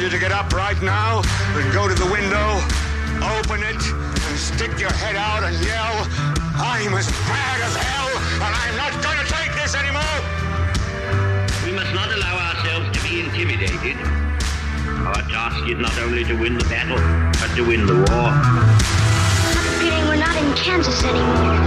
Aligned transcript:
I 0.00 0.02
want 0.04 0.12
you 0.14 0.18
to 0.18 0.24
get 0.24 0.32
up 0.32 0.50
right 0.54 0.80
now 0.80 1.20
and 1.60 1.72
go 1.74 1.86
to 1.86 1.92
the 1.92 2.08
window, 2.08 2.56
open 3.20 3.60
it, 3.60 3.76
and 3.76 4.38
stick 4.40 4.80
your 4.80 4.90
head 4.96 5.14
out 5.14 5.44
and 5.44 5.52
yell, 5.60 6.08
I'm 6.56 6.96
as 6.96 7.04
mad 7.28 7.60
as 7.60 7.76
hell, 7.76 8.08
and 8.40 8.48
I'm 8.48 8.76
not 8.80 8.96
going 9.04 9.20
to 9.20 9.28
take 9.28 9.52
this 9.60 9.76
anymore. 9.76 10.16
We 11.68 11.76
must 11.76 11.92
not 11.92 12.08
allow 12.16 12.32
ourselves 12.48 12.96
to 12.96 13.00
be 13.04 13.20
intimidated. 13.20 14.00
Our 15.04 15.20
task 15.28 15.68
is 15.68 15.76
not 15.76 15.92
only 15.98 16.24
to 16.24 16.34
win 16.34 16.56
the 16.56 16.64
battle, 16.64 16.96
but 17.36 17.54
to 17.56 17.68
win 17.68 17.84
the 17.84 18.00
war. 18.08 18.32
feeling 19.84 20.08
we're 20.08 20.16
not 20.16 20.32
in 20.40 20.48
Kansas 20.56 21.04
anymore. 21.04 21.60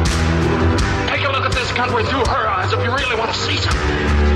Take 1.06 1.22
a 1.22 1.29
look 1.29 1.46
at 1.46 1.53
this 1.53 1.72
country 1.74 2.02
through 2.06 2.25
her 2.25 2.50
eyes 2.50 2.74
if 2.74 2.81
you 2.81 2.90
really 2.90 3.16
want 3.16 3.29
to 3.29 3.38
see 3.38 3.58
something. 3.58 4.33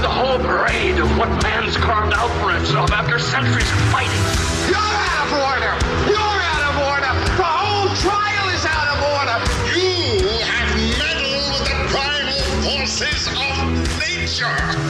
The 0.00 0.08
whole 0.08 0.38
parade 0.38 0.98
of 0.98 1.18
what 1.18 1.28
man's 1.42 1.76
carved 1.76 2.14
out 2.14 2.30
for 2.40 2.50
himself 2.50 2.90
after 2.90 3.18
centuries 3.18 3.70
of 3.70 3.78
fighting. 3.92 4.24
You're 4.66 4.80
out 4.80 5.26
of 5.26 5.32
order! 5.44 5.74
You're 6.08 6.40
out 6.40 6.64
of 6.72 6.76
order! 6.88 7.12
The 7.36 7.44
whole 7.44 7.94
trial 7.96 8.48
is 8.48 8.64
out 8.64 8.96
of 8.96 9.04
order! 9.12 9.36
You 9.76 10.40
have 10.40 10.72
meddled 10.96 11.52
with 11.52 11.68
the 11.68 11.76
primal 11.92 12.40
forces 12.64 13.28
of 13.28 13.68
nature. 14.00 14.89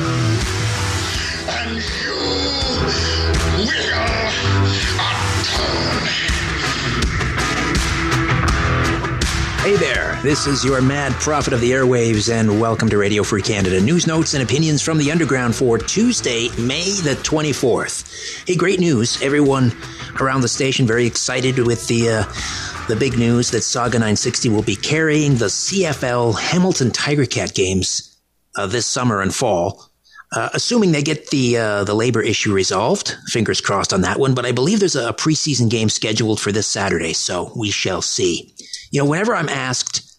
This 10.22 10.46
is 10.46 10.62
your 10.62 10.82
mad 10.82 11.12
prophet 11.14 11.54
of 11.54 11.62
the 11.62 11.70
airwaves, 11.70 12.30
and 12.30 12.60
welcome 12.60 12.90
to 12.90 12.98
Radio 12.98 13.22
Free 13.22 13.40
Canada. 13.40 13.80
News, 13.80 14.06
notes, 14.06 14.34
and 14.34 14.42
opinions 14.42 14.82
from 14.82 14.98
the 14.98 15.10
underground 15.10 15.54
for 15.56 15.78
Tuesday, 15.78 16.48
May 16.58 16.90
the 17.00 17.18
24th. 17.22 18.46
Hey, 18.46 18.54
great 18.54 18.80
news. 18.80 19.20
Everyone 19.22 19.72
around 20.20 20.42
the 20.42 20.48
station 20.48 20.86
very 20.86 21.06
excited 21.06 21.58
with 21.58 21.88
the, 21.88 22.08
uh, 22.10 22.86
the 22.86 22.96
big 22.96 23.16
news 23.16 23.50
that 23.52 23.62
Saga 23.62 23.98
960 23.98 24.50
will 24.50 24.62
be 24.62 24.76
carrying 24.76 25.36
the 25.36 25.46
CFL 25.46 26.38
Hamilton 26.38 26.90
Tiger 26.90 27.24
Cat 27.24 27.54
games 27.54 28.20
uh, 28.56 28.66
this 28.66 28.84
summer 28.84 29.22
and 29.22 29.34
fall. 29.34 29.86
Uh, 30.32 30.50
assuming 30.52 30.92
they 30.92 31.02
get 31.02 31.30
the 31.30 31.56
uh, 31.56 31.82
the 31.82 31.94
labor 31.94 32.22
issue 32.22 32.52
resolved, 32.52 33.16
fingers 33.26 33.60
crossed 33.60 33.92
on 33.92 34.02
that 34.02 34.20
one. 34.20 34.32
But 34.32 34.46
I 34.46 34.52
believe 34.52 34.78
there's 34.78 34.94
a 34.94 35.12
preseason 35.12 35.68
game 35.68 35.88
scheduled 35.88 36.38
for 36.38 36.52
this 36.52 36.68
Saturday, 36.68 37.14
so 37.14 37.50
we 37.56 37.72
shall 37.72 38.00
see. 38.00 38.54
You 38.92 39.02
know, 39.02 39.10
whenever 39.10 39.34
I'm 39.34 39.48
asked 39.48 40.09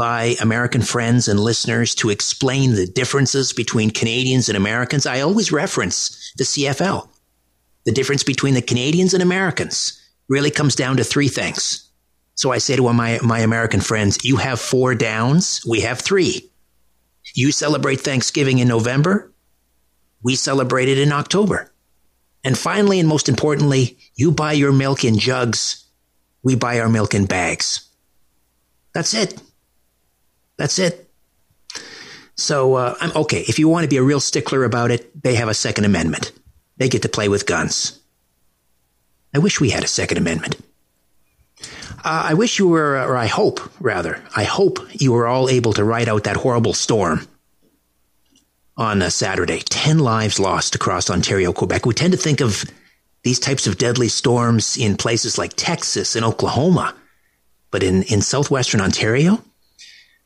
by 0.00 0.34
American 0.40 0.80
friends 0.80 1.28
and 1.28 1.38
listeners 1.38 1.94
to 1.94 2.08
explain 2.08 2.72
the 2.72 2.86
differences 2.86 3.52
between 3.52 3.90
Canadians 3.90 4.48
and 4.48 4.56
Americans, 4.56 5.04
I 5.04 5.20
always 5.20 5.52
reference 5.52 6.32
the 6.38 6.44
CFL. 6.44 7.06
The 7.84 7.92
difference 7.92 8.22
between 8.22 8.54
the 8.54 8.62
Canadians 8.62 9.12
and 9.12 9.22
Americans 9.22 10.00
really 10.26 10.50
comes 10.50 10.74
down 10.74 10.96
to 10.96 11.04
three 11.04 11.28
things. 11.28 11.86
So 12.34 12.50
I 12.50 12.56
say 12.56 12.76
to 12.76 12.92
my, 12.94 13.18
my 13.22 13.40
American 13.40 13.82
friends, 13.82 14.24
you 14.24 14.36
have 14.36 14.58
four 14.58 14.94
downs, 14.94 15.60
we 15.68 15.82
have 15.82 16.00
three. 16.00 16.50
You 17.34 17.52
celebrate 17.52 18.00
Thanksgiving 18.00 18.58
in 18.58 18.68
November, 18.68 19.30
we 20.22 20.34
celebrate 20.34 20.88
it 20.88 20.96
in 20.96 21.12
October. 21.12 21.70
And 22.42 22.56
finally, 22.56 23.00
and 23.00 23.08
most 23.08 23.28
importantly, 23.28 23.98
you 24.14 24.30
buy 24.32 24.54
your 24.54 24.72
milk 24.72 25.04
in 25.04 25.18
jugs, 25.18 25.84
we 26.42 26.56
buy 26.56 26.80
our 26.80 26.88
milk 26.88 27.12
in 27.12 27.26
bags. 27.26 27.86
That's 28.94 29.12
it. 29.12 29.38
That's 30.60 30.78
it. 30.78 31.10
So 32.34 32.74
uh, 32.74 32.94
I'm 33.00 33.16
okay. 33.22 33.40
If 33.48 33.58
you 33.58 33.66
want 33.66 33.84
to 33.84 33.88
be 33.88 33.96
a 33.96 34.02
real 34.02 34.20
stickler 34.20 34.64
about 34.64 34.90
it, 34.90 35.22
they 35.22 35.36
have 35.36 35.48
a 35.48 35.54
Second 35.54 35.86
Amendment. 35.86 36.32
They 36.76 36.90
get 36.90 37.00
to 37.00 37.08
play 37.08 37.30
with 37.30 37.46
guns. 37.46 37.98
I 39.34 39.38
wish 39.38 39.58
we 39.58 39.70
had 39.70 39.84
a 39.84 39.86
Second 39.86 40.18
Amendment. 40.18 40.56
Uh, 42.04 42.28
I 42.28 42.34
wish 42.34 42.58
you 42.58 42.68
were, 42.68 42.98
or 42.98 43.16
I 43.16 43.24
hope, 43.24 43.58
rather, 43.80 44.22
I 44.36 44.44
hope 44.44 44.80
you 44.92 45.12
were 45.12 45.26
all 45.26 45.48
able 45.48 45.72
to 45.72 45.82
ride 45.82 46.10
out 46.10 46.24
that 46.24 46.36
horrible 46.36 46.74
storm 46.74 47.26
on 48.76 49.00
a 49.00 49.10
Saturday. 49.10 49.60
10 49.60 49.98
lives 49.98 50.38
lost 50.38 50.74
across 50.74 51.08
Ontario, 51.08 51.54
Quebec. 51.54 51.86
We 51.86 51.94
tend 51.94 52.12
to 52.12 52.18
think 52.18 52.42
of 52.42 52.66
these 53.22 53.38
types 53.38 53.66
of 53.66 53.78
deadly 53.78 54.08
storms 54.08 54.76
in 54.76 54.98
places 54.98 55.38
like 55.38 55.54
Texas 55.56 56.16
and 56.16 56.24
Oklahoma. 56.24 56.94
But 57.70 57.82
in, 57.82 58.02
in 58.02 58.20
southwestern 58.20 58.82
Ontario, 58.82 59.42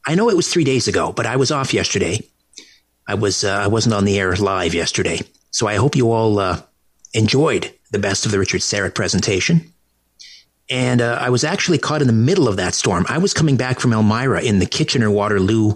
I 0.07 0.15
know 0.15 0.29
it 0.29 0.37
was 0.37 0.53
three 0.53 0.65
days 0.65 0.89
ago, 0.89 1.13
but 1.13 1.27
I 1.27 1.37
was 1.37 1.51
off 1.51 1.73
yesterday. 1.73 2.21
I 3.07 3.15
was 3.15 3.45
uh, 3.45 3.53
I 3.53 3.67
wasn't 3.69 3.95
on 3.95 4.05
the 4.05 4.19
air 4.19 4.35
live 4.37 4.75
yesterday, 4.75 5.21
so 5.51 5.67
I 5.67 5.77
hope 5.77 5.97
you 5.97 6.13
all 6.13 6.39
uh, 6.39 6.61
enjoyed 7.13 7.73
the 7.91 7.99
best 7.99 8.27
of 8.27 8.33
the 8.33 8.39
Richard 8.39 8.61
Syrett 8.61 8.95
presentation. 8.95 9.73
And 10.71 11.03
uh, 11.03 11.19
I 11.21 11.31
was 11.31 11.45
actually 11.45 11.79
caught 11.79 12.01
in 12.01 12.07
the 12.07 12.15
middle 12.15 12.49
of 12.49 12.57
that 12.57 12.75
storm. 12.75 13.05
I 13.09 13.19
was 13.19 13.35
coming 13.35 13.57
back 13.57 13.81
from 13.81 13.93
Elmira 13.93 14.43
in 14.43 14.59
the 14.59 14.67
Kitchener 14.67 15.11
Waterloo 15.11 15.75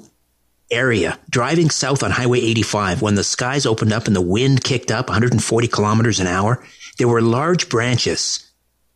area, 0.70 1.18
driving 1.28 1.70
south 1.70 2.02
on 2.02 2.10
Highway 2.10 2.40
85 2.40 3.02
when 3.02 3.14
the 3.14 3.24
skies 3.24 3.66
opened 3.66 3.92
up 3.92 4.06
and 4.06 4.16
the 4.16 4.22
wind 4.22 4.64
kicked 4.64 4.90
up 4.90 5.08
140 5.08 5.68
kilometers 5.68 6.20
an 6.20 6.26
hour. 6.26 6.64
There 6.96 7.08
were 7.08 7.20
large 7.20 7.68
branches 7.68 8.50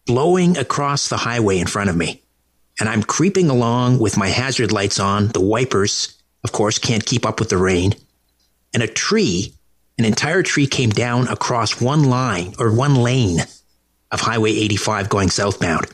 blowing 0.06 0.56
across 0.56 1.08
the 1.08 1.18
highway 1.18 1.58
in 1.58 1.66
front 1.66 1.90
of 1.90 1.96
me. 1.96 2.22
And 2.80 2.88
I'm 2.88 3.02
creeping 3.02 3.50
along 3.50 3.98
with 3.98 4.16
my 4.16 4.28
hazard 4.28 4.72
lights 4.72 4.98
on. 4.98 5.28
The 5.28 5.40
wipers, 5.40 6.20
of 6.44 6.52
course, 6.52 6.78
can't 6.78 7.04
keep 7.04 7.26
up 7.26 7.38
with 7.38 7.50
the 7.50 7.58
rain. 7.58 7.94
And 8.74 8.82
a 8.82 8.88
tree, 8.88 9.54
an 9.98 10.04
entire 10.04 10.42
tree 10.42 10.66
came 10.66 10.90
down 10.90 11.28
across 11.28 11.80
one 11.80 12.04
line 12.04 12.54
or 12.58 12.74
one 12.74 12.96
lane 12.96 13.40
of 14.10 14.20
Highway 14.20 14.52
85 14.52 15.08
going 15.08 15.30
southbound. 15.30 15.86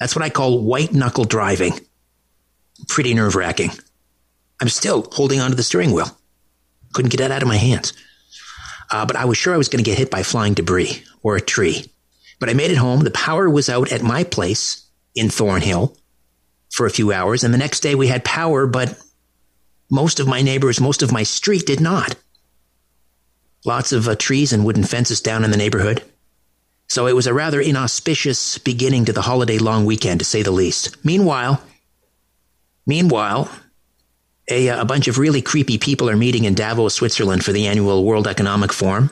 That's 0.00 0.14
what 0.14 0.24
I 0.24 0.30
call 0.30 0.62
white 0.62 0.92
knuckle 0.92 1.24
driving. 1.24 1.72
Pretty 2.88 3.14
nerve 3.14 3.34
wracking. 3.34 3.70
I'm 4.60 4.68
still 4.68 5.08
holding 5.12 5.40
onto 5.40 5.56
the 5.56 5.62
steering 5.62 5.92
wheel. 5.92 6.16
Couldn't 6.92 7.10
get 7.10 7.18
that 7.18 7.30
out 7.30 7.42
of 7.42 7.48
my 7.48 7.56
hands. 7.56 7.92
Uh, 8.90 9.04
but 9.04 9.16
I 9.16 9.26
was 9.26 9.36
sure 9.36 9.52
I 9.52 9.58
was 9.58 9.68
going 9.68 9.84
to 9.84 9.88
get 9.88 9.98
hit 9.98 10.10
by 10.10 10.22
flying 10.22 10.54
debris 10.54 11.02
or 11.22 11.36
a 11.36 11.40
tree. 11.40 11.92
But 12.40 12.48
I 12.48 12.54
made 12.54 12.70
it 12.70 12.76
home. 12.76 13.00
The 13.00 13.10
power 13.10 13.50
was 13.50 13.68
out 13.68 13.92
at 13.92 14.02
my 14.02 14.24
place 14.24 14.87
in 15.18 15.30
Thornhill 15.30 15.96
for 16.70 16.86
a 16.86 16.90
few 16.90 17.12
hours. 17.12 17.44
And 17.44 17.52
the 17.52 17.58
next 17.58 17.80
day 17.80 17.94
we 17.94 18.08
had 18.08 18.24
power, 18.24 18.66
but 18.66 18.98
most 19.90 20.20
of 20.20 20.28
my 20.28 20.42
neighbors, 20.42 20.80
most 20.80 21.02
of 21.02 21.12
my 21.12 21.22
street 21.22 21.66
did 21.66 21.80
not. 21.80 22.14
Lots 23.64 23.92
of 23.92 24.08
uh, 24.08 24.14
trees 24.14 24.52
and 24.52 24.64
wooden 24.64 24.84
fences 24.84 25.20
down 25.20 25.44
in 25.44 25.50
the 25.50 25.56
neighborhood. 25.56 26.02
So 26.88 27.06
it 27.06 27.16
was 27.16 27.26
a 27.26 27.34
rather 27.34 27.60
inauspicious 27.60 28.58
beginning 28.58 29.06
to 29.06 29.12
the 29.12 29.22
holiday 29.22 29.58
long 29.58 29.84
weekend, 29.84 30.20
to 30.20 30.24
say 30.24 30.42
the 30.42 30.50
least. 30.50 31.04
Meanwhile, 31.04 31.60
meanwhile, 32.86 33.50
a, 34.50 34.70
uh, 34.70 34.80
a 34.80 34.84
bunch 34.84 35.08
of 35.08 35.18
really 35.18 35.42
creepy 35.42 35.76
people 35.76 36.08
are 36.08 36.16
meeting 36.16 36.44
in 36.44 36.54
Davos, 36.54 36.94
Switzerland 36.94 37.44
for 37.44 37.52
the 37.52 37.66
annual 37.66 38.04
World 38.04 38.26
Economic 38.26 38.72
Forum. 38.72 39.10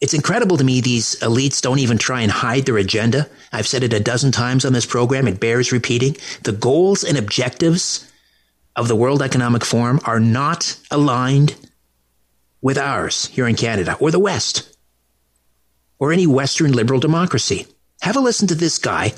It's 0.00 0.14
incredible 0.14 0.58
to 0.58 0.64
me 0.64 0.80
these 0.80 1.16
elites 1.20 1.62
don't 1.62 1.78
even 1.78 1.96
try 1.96 2.20
and 2.20 2.30
hide 2.30 2.66
their 2.66 2.76
agenda. 2.76 3.28
I've 3.52 3.66
said 3.66 3.82
it 3.82 3.94
a 3.94 4.00
dozen 4.00 4.30
times 4.30 4.64
on 4.64 4.72
this 4.72 4.84
program. 4.84 5.26
It 5.26 5.40
bears 5.40 5.72
repeating. 5.72 6.16
The 6.42 6.52
goals 6.52 7.02
and 7.02 7.16
objectives 7.16 8.10
of 8.74 8.88
the 8.88 8.96
World 8.96 9.22
Economic 9.22 9.64
Forum 9.64 10.00
are 10.04 10.20
not 10.20 10.78
aligned 10.90 11.56
with 12.60 12.76
ours 12.76 13.26
here 13.26 13.48
in 13.48 13.56
Canada 13.56 13.96
or 13.98 14.10
the 14.10 14.18
West 14.18 14.76
or 15.98 16.12
any 16.12 16.26
Western 16.26 16.72
liberal 16.72 17.00
democracy. 17.00 17.66
Have 18.02 18.16
a 18.16 18.20
listen 18.20 18.48
to 18.48 18.54
this 18.54 18.78
guy. 18.78 19.14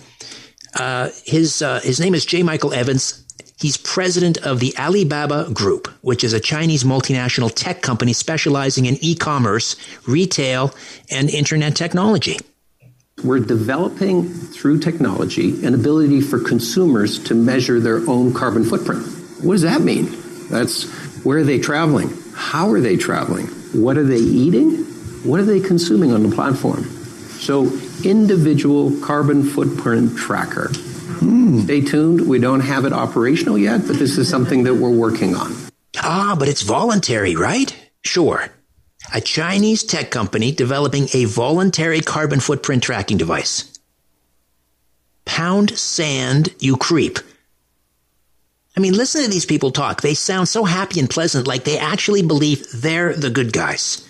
Uh, 0.75 1.11
his 1.25 1.61
uh, 1.61 1.81
his 1.81 1.99
name 1.99 2.15
is 2.15 2.25
J. 2.25 2.43
Michael 2.45 2.73
Evans. 2.73 3.25
He's 3.61 3.77
president 3.77 4.39
of 4.39 4.61
the 4.61 4.73
Alibaba 4.79 5.51
Group, 5.53 5.89
which 6.01 6.23
is 6.23 6.33
a 6.33 6.39
Chinese 6.39 6.85
multinational 6.85 7.51
tech 7.53 7.83
company 7.83 8.13
specializing 8.13 8.87
in 8.87 8.97
e-commerce, 9.01 9.75
retail, 10.07 10.73
and 11.11 11.29
internet 11.29 11.75
technology. 11.75 12.39
We're 13.25 13.41
developing 13.41 14.29
through 14.29 14.79
technology 14.79 15.67
an 15.67 15.75
ability 15.75 16.21
for 16.21 16.39
consumers 16.39 17.19
to 17.25 17.35
measure 17.35 17.81
their 17.81 18.09
own 18.09 18.33
carbon 18.33 18.63
footprint. 18.63 19.05
What 19.43 19.55
does 19.55 19.63
that 19.63 19.81
mean? 19.81 20.07
That's 20.51 20.85
where 21.25 21.39
are 21.39 21.45
they 21.45 21.59
traveling? 21.59 22.11
How 22.35 22.71
are 22.71 22.81
they 22.81 22.97
traveling? 22.97 23.47
What 23.73 23.99
are 23.99 24.05
they 24.05 24.19
eating? 24.19 24.85
What 25.25 25.41
are 25.41 25.45
they 25.45 25.59
consuming 25.59 26.13
on 26.13 26.23
the 26.23 26.35
platform? 26.35 26.85
So, 26.85 27.65
individual 28.05 28.93
carbon 29.01 29.43
footprint 29.43 30.17
tracker. 30.17 30.71
Hmm. 31.19 31.61
Stay 31.61 31.81
tuned. 31.81 32.29
We 32.29 32.39
don't 32.39 32.61
have 32.61 32.85
it 32.85 32.93
operational 32.93 33.59
yet, 33.59 33.87
but 33.87 33.99
this 33.99 34.19
is 34.19 34.29
something 34.29 34.65
that 34.65 34.75
we're 34.75 34.91
working 34.91 35.35
on. 35.35 35.55
Ah, 35.99 36.37
but 36.39 36.49
it's 36.49 36.63
voluntary, 36.63 37.35
right? 37.35 37.75
Sure. 38.05 38.49
A 39.15 39.21
Chinese 39.21 39.85
tech 39.85 40.11
company 40.11 40.53
developing 40.53 41.09
a 41.15 41.25
voluntary 41.25 42.01
carbon 42.01 42.41
footprint 42.41 42.83
tracking 42.83 43.17
device. 43.17 43.79
Pound 45.25 45.77
sand, 45.79 46.55
you 46.59 46.77
creep. 46.77 47.19
I 48.77 48.81
mean, 48.81 48.93
listen 48.93 49.25
to 49.25 49.31
these 49.31 49.47
people 49.47 49.73
talk. 49.73 50.03
They 50.03 50.15
sound 50.15 50.49
so 50.49 50.65
happy 50.65 51.01
and 51.01 51.11
pleasant, 51.11 51.47
like 51.47 51.65
they 51.65 51.79
actually 51.79 52.23
believe 52.23 52.67
they're 52.73 53.13
the 53.15 53.31
good 53.31 53.53
guys. 53.53 54.09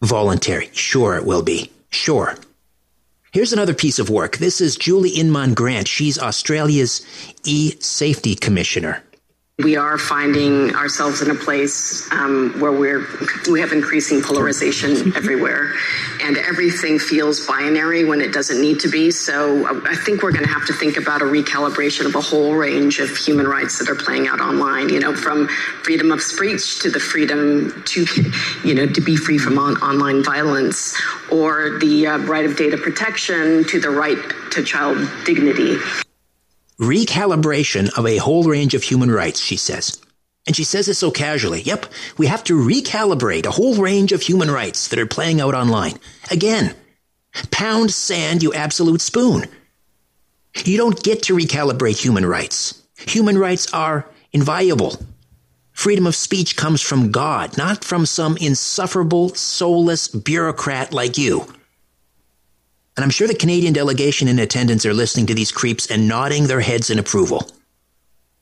Voluntary. 0.00 0.70
Sure, 0.72 1.16
it 1.16 1.24
will 1.24 1.42
be. 1.42 1.72
Sure. 1.90 2.36
Here's 3.38 3.52
another 3.52 3.72
piece 3.72 4.00
of 4.00 4.10
work. 4.10 4.38
This 4.38 4.60
is 4.60 4.74
Julie 4.74 5.10
Inman 5.10 5.54
Grant. 5.54 5.86
She's 5.86 6.18
Australia's 6.18 7.06
e 7.44 7.76
safety 7.78 8.34
commissioner 8.34 9.04
we 9.60 9.74
are 9.76 9.98
finding 9.98 10.72
ourselves 10.76 11.20
in 11.20 11.32
a 11.32 11.34
place 11.34 12.08
um, 12.12 12.54
where 12.60 12.70
we're 12.70 13.08
we 13.50 13.58
have 13.58 13.72
increasing 13.72 14.22
polarization 14.22 15.12
everywhere. 15.16 15.72
And 16.22 16.36
everything 16.36 17.00
feels 17.00 17.44
binary 17.44 18.04
when 18.04 18.20
it 18.20 18.32
doesn't 18.32 18.60
need 18.60 18.78
to 18.80 18.88
be. 18.88 19.10
So 19.10 19.66
uh, 19.66 19.80
i 19.84 19.96
think 19.96 20.22
we're 20.22 20.30
going 20.30 20.44
to 20.44 20.50
have 20.50 20.66
to 20.66 20.72
think 20.72 20.96
about 20.96 21.22
a 21.22 21.24
recalibration 21.24 22.06
of 22.06 22.14
a 22.14 22.20
whole 22.20 22.54
range 22.54 23.00
of 23.00 23.16
human 23.16 23.48
rights 23.48 23.78
that 23.80 23.88
are 23.90 23.96
playing 23.96 24.28
out 24.28 24.40
online 24.40 24.88
you 24.90 25.00
know 25.00 25.14
from 25.14 25.48
freedom 25.82 26.12
of 26.12 26.20
speech 26.22 26.78
to 26.80 26.90
the 26.90 27.00
freedom 27.00 27.82
to 27.84 28.06
you 28.64 28.74
know 28.74 28.86
to 28.86 29.00
be 29.00 29.16
free 29.16 29.38
from 29.38 29.58
on- 29.58 29.76
online 29.78 30.22
violence 30.22 30.96
or 31.30 31.78
the 31.80 32.06
uh, 32.06 32.18
right 32.18 32.44
of 32.44 32.56
data 32.56 32.76
protection 32.76 33.64
to 33.64 33.80
the 33.80 33.90
right 33.90 34.18
to 34.52 34.62
child 34.62 34.96
dignity 35.24 35.76
recalibration 36.80 37.96
of 37.98 38.06
a 38.06 38.18
whole 38.18 38.44
range 38.44 38.74
of 38.74 38.82
human 38.82 39.10
rights, 39.10 39.40
she 39.40 39.56
says. 39.56 40.00
And 40.46 40.56
she 40.56 40.64
says 40.64 40.88
it 40.88 40.94
so 40.94 41.10
casually. 41.10 41.60
Yep, 41.62 41.86
we 42.16 42.26
have 42.26 42.42
to 42.44 42.54
recalibrate 42.54 43.44
a 43.44 43.50
whole 43.50 43.74
range 43.74 44.12
of 44.12 44.22
human 44.22 44.50
rights 44.50 44.88
that 44.88 44.98
are 44.98 45.06
playing 45.06 45.40
out 45.40 45.54
online. 45.54 45.98
Again, 46.30 46.74
pound 47.50 47.92
sand, 47.92 48.42
you 48.42 48.54
absolute 48.54 49.00
spoon. 49.00 49.44
You 50.64 50.78
don't 50.78 51.02
get 51.02 51.22
to 51.24 51.36
recalibrate 51.36 52.02
human 52.02 52.24
rights. 52.24 52.82
Human 52.96 53.36
rights 53.36 53.72
are 53.74 54.08
inviolable. 54.32 54.98
Freedom 55.72 56.06
of 56.06 56.16
speech 56.16 56.56
comes 56.56 56.82
from 56.82 57.12
God, 57.12 57.56
not 57.56 57.84
from 57.84 58.06
some 58.06 58.36
insufferable, 58.38 59.34
soulless 59.34 60.08
bureaucrat 60.08 60.92
like 60.92 61.18
you. 61.18 61.46
And 62.98 63.04
I'm 63.04 63.10
sure 63.10 63.28
the 63.28 63.34
Canadian 63.34 63.72
delegation 63.72 64.26
in 64.26 64.40
attendance 64.40 64.84
are 64.84 64.92
listening 64.92 65.26
to 65.26 65.34
these 65.34 65.52
creeps 65.52 65.86
and 65.88 66.08
nodding 66.08 66.48
their 66.48 66.62
heads 66.62 66.90
in 66.90 66.98
approval. 66.98 67.48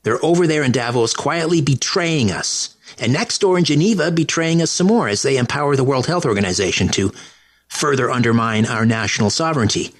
They're 0.01 0.17
over 0.25 0.47
there 0.47 0.63
in 0.63 0.71
Davos 0.71 1.13
quietly 1.13 1.61
betraying 1.61 2.31
us. 2.31 2.75
And 2.97 3.13
next 3.13 3.39
door 3.39 3.59
in 3.59 3.65
Geneva, 3.65 4.09
betraying 4.09 4.63
us 4.63 4.71
some 4.71 4.87
more 4.87 5.09
as 5.09 5.21
they 5.21 5.37
empower 5.37 5.75
the 5.75 5.83
World 5.83 6.07
Health 6.07 6.25
Organization 6.25 6.87
to 6.89 7.11
further 7.67 8.09
undermine 8.09 8.65
our 8.65 8.83
national 8.83 9.29
sovereignty. 9.29 9.93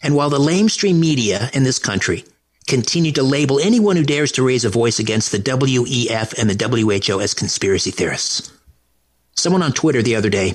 And 0.00 0.14
while 0.14 0.30
the 0.30 0.38
lamestream 0.38 1.00
media 1.00 1.50
in 1.52 1.64
this 1.64 1.80
country 1.80 2.24
continue 2.68 3.10
to 3.10 3.24
label 3.24 3.58
anyone 3.58 3.96
who 3.96 4.04
dares 4.04 4.30
to 4.30 4.46
raise 4.46 4.64
a 4.64 4.70
voice 4.70 5.00
against 5.00 5.32
the 5.32 5.40
WEF 5.40 6.38
and 6.38 6.48
the 6.48 7.02
WHO 7.02 7.20
as 7.20 7.34
conspiracy 7.34 7.90
theorists. 7.90 8.52
Someone 9.34 9.64
on 9.64 9.72
Twitter 9.72 10.02
the 10.02 10.14
other 10.14 10.30
day 10.30 10.54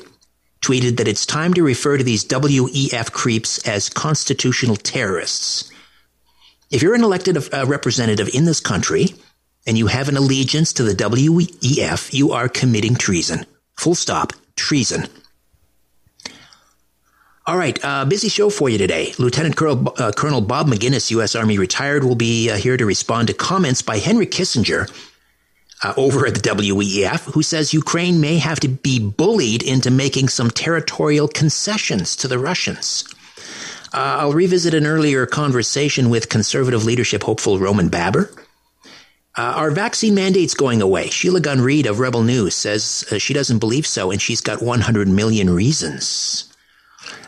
tweeted 0.64 0.98
that 0.98 1.08
it's 1.08 1.26
time 1.26 1.54
to 1.54 1.62
refer 1.62 1.98
to 1.98 2.04
these 2.04 2.26
WEF 2.26 3.12
creeps 3.12 3.60
as 3.68 3.90
constitutional 3.90 4.76
terrorists. 4.76 5.70
If 6.72 6.82
you're 6.82 6.96
an 6.96 7.04
elected 7.04 7.38
uh, 7.54 7.66
representative 7.68 8.30
in 8.34 8.46
this 8.46 8.60
country 8.60 9.14
and 9.68 9.78
you 9.78 9.88
have 9.88 10.10
an 10.10 10.18
allegiance 10.18 10.74
to 10.74 10.84
the 10.84 10.96
WEF, 10.96 12.14
you 12.14 12.32
are 12.32 12.50
committing 12.50 12.96
treason. 12.96 13.46
Full 13.78 13.96
stop. 13.96 14.34
Treason. 14.56 15.08
All 17.46 17.58
right, 17.58 17.78
uh, 17.84 18.06
busy 18.06 18.30
show 18.30 18.50
for 18.50 18.70
you 18.70 18.78
today. 18.78 19.14
Lieutenant 19.20 19.58
Colonel, 19.58 19.94
uh, 19.98 20.14
Colonel 20.14 20.40
Bob 20.40 20.68
Maginnis, 20.68 21.12
U.S. 21.12 21.36
Army 21.36 21.58
retired, 21.58 22.06
will 22.06 22.16
be 22.16 22.50
uh, 22.50 22.56
here 22.56 22.78
to 22.78 22.86
respond 22.86 23.28
to 23.28 23.34
comments 23.34 23.82
by 23.82 23.98
Henry 23.98 24.26
Kissinger 24.26 24.90
uh, 25.84 25.94
over 25.98 26.26
at 26.26 26.34
the 26.34 26.42
WEF 26.42 27.32
who 27.34 27.44
says 27.44 27.74
Ukraine 27.74 28.22
may 28.22 28.38
have 28.38 28.60
to 28.62 28.68
be 28.68 29.00
bullied 29.00 29.64
into 29.64 29.92
making 29.92 30.30
some 30.30 30.50
territorial 30.50 31.28
concessions 31.28 32.16
to 32.18 32.28
the 32.28 32.40
Russians. 32.40 33.04
Uh, 33.94 34.22
I'll 34.22 34.34
revisit 34.34 34.74
an 34.74 34.88
earlier 34.88 35.26
conversation 35.26 36.10
with 36.10 36.30
conservative 36.30 36.84
leadership 36.84 37.24
hopeful 37.24 37.60
Roman 37.60 37.90
Baber. 37.90 38.32
Uh, 39.36 39.54
are 39.56 39.72
vaccine 39.72 40.14
mandates 40.14 40.54
going 40.54 40.82
away? 40.82 41.10
Sheila 41.10 41.42
Gunn 41.42 41.62
Reid 41.62 41.88
of 41.88 42.00
Rebel 42.00 42.24
News 42.24 42.56
says 42.56 43.04
uh, 43.12 43.18
she 43.18 43.34
doesn't 43.34 43.60
believe 43.60 43.88
so, 43.88 44.12
and 44.12 44.22
she's 44.22 44.42
got 44.42 44.62
100 44.62 45.08
million 45.08 45.50
reasons. 45.50 46.53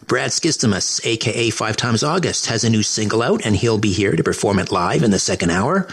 Brad 0.07 0.29
Skistimas, 0.29 1.03
aka 1.03 1.50
Five 1.50 1.77
Times 1.77 2.03
August, 2.03 2.45
has 2.45 2.63
a 2.63 2.69
new 2.69 2.83
single 2.83 3.24
out, 3.24 3.43
and 3.43 3.55
he'll 3.55 3.79
be 3.79 3.91
here 3.91 4.15
to 4.15 4.24
perform 4.24 4.59
it 4.59 4.71
live 4.71 5.01
in 5.01 5.09
the 5.09 5.19
second 5.19 5.50
hour. 5.50 5.88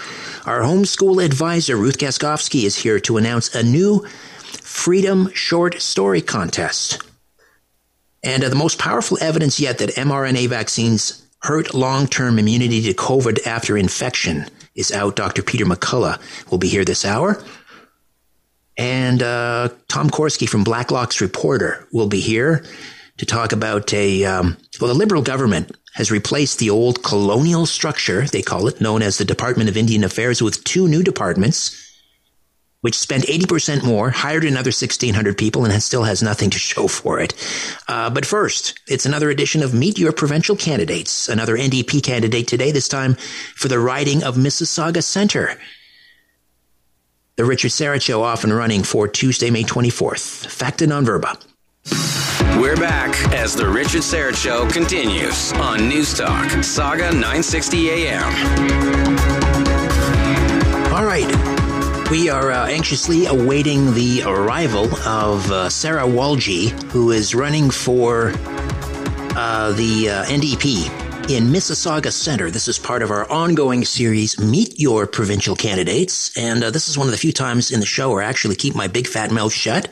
Our 0.44 0.60
homeschool 0.60 1.24
advisor, 1.24 1.76
Ruth 1.76 1.96
Gaskovski, 1.96 2.64
is 2.64 2.76
here 2.76 3.00
to 3.00 3.16
announce 3.16 3.54
a 3.54 3.62
new 3.62 4.06
Freedom 4.60 5.30
Short 5.32 5.80
Story 5.80 6.20
Contest. 6.20 7.02
And 8.22 8.44
uh, 8.44 8.50
the 8.50 8.54
most 8.56 8.78
powerful 8.78 9.16
evidence 9.20 9.58
yet 9.58 9.78
that 9.78 9.90
mRNA 9.90 10.48
vaccines 10.48 11.26
hurt 11.40 11.72
long 11.72 12.06
term 12.06 12.38
immunity 12.38 12.82
to 12.82 12.94
COVID 12.94 13.46
after 13.46 13.78
infection 13.78 14.46
is 14.74 14.92
out. 14.92 15.16
Dr. 15.16 15.42
Peter 15.42 15.64
McCullough 15.64 16.20
will 16.50 16.58
be 16.58 16.68
here 16.68 16.84
this 16.84 17.04
hour. 17.04 17.42
And 18.76 19.22
uh, 19.22 19.70
Tom 19.88 20.10
Korski 20.10 20.48
from 20.48 20.64
Blacklock's 20.64 21.20
Reporter 21.20 21.86
will 21.92 22.08
be 22.08 22.20
here 22.20 22.64
to 23.18 23.26
talk 23.26 23.52
about 23.52 23.92
a, 23.92 24.24
um, 24.24 24.56
well, 24.80 24.88
the 24.88 24.98
Liberal 24.98 25.22
government 25.22 25.70
has 25.94 26.10
replaced 26.10 26.58
the 26.58 26.70
old 26.70 27.02
colonial 27.02 27.66
structure, 27.66 28.26
they 28.26 28.42
call 28.42 28.66
it, 28.68 28.80
known 28.80 29.02
as 29.02 29.18
the 29.18 29.24
Department 29.24 29.68
of 29.68 29.76
Indian 29.76 30.04
Affairs, 30.04 30.42
with 30.42 30.64
two 30.64 30.88
new 30.88 31.02
departments, 31.02 31.78
which 32.80 32.98
spent 32.98 33.24
80% 33.24 33.84
more, 33.84 34.10
hired 34.10 34.44
another 34.44 34.68
1,600 34.68 35.38
people, 35.38 35.64
and 35.64 35.82
still 35.82 36.02
has 36.02 36.22
nothing 36.22 36.50
to 36.50 36.58
show 36.58 36.88
for 36.88 37.20
it. 37.20 37.34
Uh, 37.86 38.10
but 38.10 38.26
first, 38.26 38.80
it's 38.88 39.06
another 39.06 39.30
edition 39.30 39.62
of 39.62 39.74
Meet 39.74 39.98
Your 39.98 40.12
Provincial 40.12 40.56
Candidates, 40.56 41.28
another 41.28 41.56
NDP 41.56 42.02
candidate 42.02 42.48
today, 42.48 42.72
this 42.72 42.88
time 42.88 43.14
for 43.54 43.68
the 43.68 43.78
riding 43.78 44.24
of 44.24 44.36
Mississauga 44.36 45.02
Centre. 45.02 45.58
The 47.36 47.44
Richard 47.44 47.70
Syrett 47.70 48.02
Show 48.02 48.22
off 48.22 48.44
and 48.44 48.54
running 48.54 48.82
for 48.82 49.06
Tuesday, 49.06 49.50
May 49.50 49.62
24th. 49.62 50.46
Facta 50.46 50.86
non 50.86 51.04
verba. 51.04 51.38
We're 52.60 52.76
back 52.76 53.16
as 53.32 53.56
the 53.56 53.68
Richard 53.68 54.02
Syrett 54.02 54.36
Show 54.36 54.68
continues 54.70 55.52
on 55.54 55.88
News 55.88 56.14
Talk, 56.14 56.62
Saga 56.62 57.10
960 57.10 57.90
AM. 57.90 58.22
All 60.92 61.04
right. 61.04 61.26
We 62.10 62.28
are 62.28 62.50
uh, 62.50 62.68
anxiously 62.68 63.26
awaiting 63.26 63.94
the 63.94 64.22
arrival 64.24 64.94
of 65.06 65.50
uh, 65.50 65.68
Sarah 65.70 66.04
Walji, 66.04 66.70
who 66.92 67.10
is 67.10 67.34
running 67.34 67.70
for 67.70 68.32
uh, 69.34 69.72
the 69.72 70.10
uh, 70.10 70.24
NDP 70.26 70.86
in 71.30 71.44
Mississauga 71.44 72.12
Center. 72.12 72.50
This 72.50 72.68
is 72.68 72.78
part 72.78 73.02
of 73.02 73.10
our 73.10 73.28
ongoing 73.30 73.84
series, 73.84 74.38
Meet 74.38 74.78
Your 74.78 75.06
Provincial 75.06 75.56
Candidates. 75.56 76.36
And 76.36 76.62
uh, 76.62 76.70
this 76.70 76.88
is 76.88 76.98
one 76.98 77.06
of 77.06 77.12
the 77.12 77.18
few 77.18 77.32
times 77.32 77.70
in 77.70 77.80
the 77.80 77.86
show 77.86 78.10
where 78.10 78.22
I 78.22 78.26
actually 78.26 78.56
keep 78.56 78.74
my 78.74 78.88
big 78.88 79.06
fat 79.06 79.30
mouth 79.30 79.52
shut. 79.52 79.88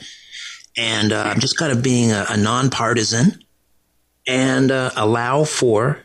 And 0.80 1.12
uh, 1.12 1.22
I'm 1.22 1.40
just 1.40 1.58
kind 1.58 1.72
of 1.72 1.82
being 1.82 2.10
a, 2.10 2.24
a 2.30 2.38
nonpartisan 2.38 3.44
and 4.26 4.70
uh, 4.70 4.90
allow 4.96 5.44
for 5.44 5.98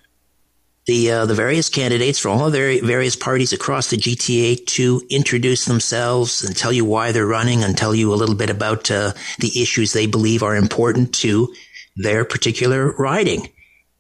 the 0.86 1.12
uh, 1.12 1.26
the 1.26 1.34
various 1.34 1.70
candidates 1.70 2.20
for 2.20 2.28
all 2.28 2.50
the 2.50 2.82
various 2.84 3.16
parties 3.16 3.54
across 3.54 3.90
the 3.90 3.96
GTA 3.96 4.66
to 4.66 5.02
introduce 5.10 5.64
themselves 5.64 6.44
and 6.44 6.58
tell 6.58 6.74
you 6.74 6.84
why 6.84 7.14
they're 7.14 7.26
running 7.26 7.64
and 7.64 7.78
tell 7.78 7.96
you 7.96 8.14
a 8.14 8.20
little 8.20 8.36
bit 8.36 8.50
about 8.50 8.92
uh, 8.92 9.14
the 9.40 9.62
issues 9.62 9.94
they 9.94 10.08
believe 10.08 10.44
are 10.44 10.58
important 10.58 11.14
to 11.16 11.54
their 11.96 12.26
particular 12.26 12.92
riding. 12.98 13.48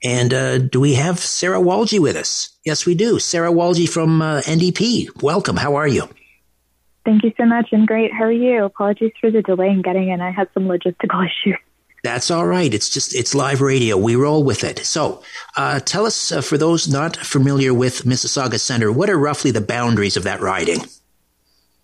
And 0.03 0.33
uh, 0.33 0.57
do 0.57 0.81
we 0.81 0.95
have 0.95 1.19
Sarah 1.19 1.61
Walji 1.61 1.99
with 2.01 2.17
us? 2.17 2.49
Yes, 2.65 2.85
we 2.85 2.95
do. 2.95 3.17
Sarah 3.17 3.51
Walji 3.51 3.87
from 3.87 4.21
uh, 4.21 4.41
NDP. 4.41 5.23
Welcome. 5.23 5.55
How 5.55 5.75
are 5.75 5.87
you? 5.87 6.09
Thank 7.05 7.23
you 7.23 7.31
so 7.37 7.45
much. 7.45 7.69
I'm 7.71 7.85
great. 7.85 8.11
How 8.11 8.23
are 8.23 8.31
you? 8.31 8.65
Apologies 8.65 9.11
for 9.21 9.29
the 9.29 9.43
delay 9.43 9.69
in 9.69 9.83
getting 9.83 10.09
in. 10.09 10.21
I 10.21 10.31
had 10.31 10.49
some 10.53 10.65
logistical 10.67 11.25
issues. 11.45 11.59
That's 12.03 12.29
all 12.29 12.45
right. 12.45 12.71
It's 12.71 12.89
just 12.89 13.15
it's 13.15 13.33
live 13.33 13.61
radio. 13.61 13.97
We 13.97 14.15
roll 14.15 14.43
with 14.43 14.63
it. 14.63 14.79
So, 14.85 15.23
uh, 15.57 15.79
tell 15.79 16.05
us 16.05 16.31
uh, 16.31 16.41
for 16.41 16.57
those 16.57 16.87
not 16.87 17.17
familiar 17.17 17.73
with 17.73 18.03
Mississauga 18.03 18.59
Center, 18.59 18.91
what 18.91 19.09
are 19.09 19.17
roughly 19.17 19.49
the 19.49 19.61
boundaries 19.61 20.15
of 20.15 20.23
that 20.23 20.39
riding? 20.39 20.81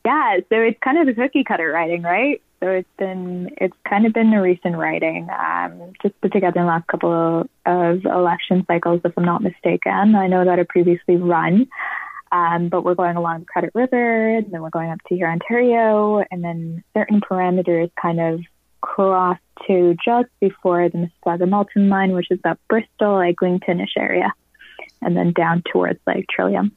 Yeah, 0.06 0.38
so 0.50 0.56
it's 0.58 0.80
kind 0.80 0.98
of 0.98 1.08
the 1.08 1.14
cookie 1.20 1.44
cutter 1.44 1.72
riding, 1.72 2.04
right? 2.04 2.42
So 2.60 2.70
it's 2.70 2.90
been 2.98 3.50
it's 3.58 3.76
kind 3.90 4.06
of 4.06 4.14
been 4.14 4.32
a 4.34 4.42
recent 4.42 4.78
riding, 4.78 5.28
um, 5.32 5.94
just 6.04 6.20
put 6.22 6.32
together 6.32 6.60
in 6.60 6.66
the 6.66 6.72
last 6.72 6.86
couple 6.86 7.48
of 7.66 8.06
election 8.06 8.64
cycles, 8.68 9.02
if 9.04 9.14
I'm 9.18 9.26
not 9.26 9.42
mistaken. 9.42 10.14
I 10.16 10.28
know 10.28 10.46
that 10.46 10.60
it 10.60 10.70
previously 10.70 11.16
run, 11.16 11.68
um, 12.32 12.70
but 12.70 12.84
we're 12.84 12.96
going 12.96 13.18
along 13.18 13.42
the 13.42 13.46
Credit 13.46 13.72
River, 13.74 14.38
and 14.38 14.52
then 14.52 14.62
we're 14.62 14.70
going 14.70 14.90
up 14.90 15.00
to 15.08 15.16
Hurontario, 15.16 16.24
and 16.32 16.44
then 16.44 16.84
certain 16.94 17.22
parameters 17.22 17.92
kind 18.02 18.20
of 18.20 18.42
cross 18.82 19.38
to 19.68 19.96
just 20.04 20.30
before 20.40 20.90
the 20.90 21.10
Mississauga 21.26 21.48
Malton 21.48 21.90
line, 21.90 22.14
which 22.14 22.32
is 22.32 22.40
up 22.46 22.60
Bristol, 22.70 23.20
Eglinton-ish 23.20 23.94
area, 23.98 24.34
and 25.02 25.16
then 25.16 25.34
down 25.34 25.64
towards 25.72 26.00
like 26.08 26.26
Trillium. 26.30 26.72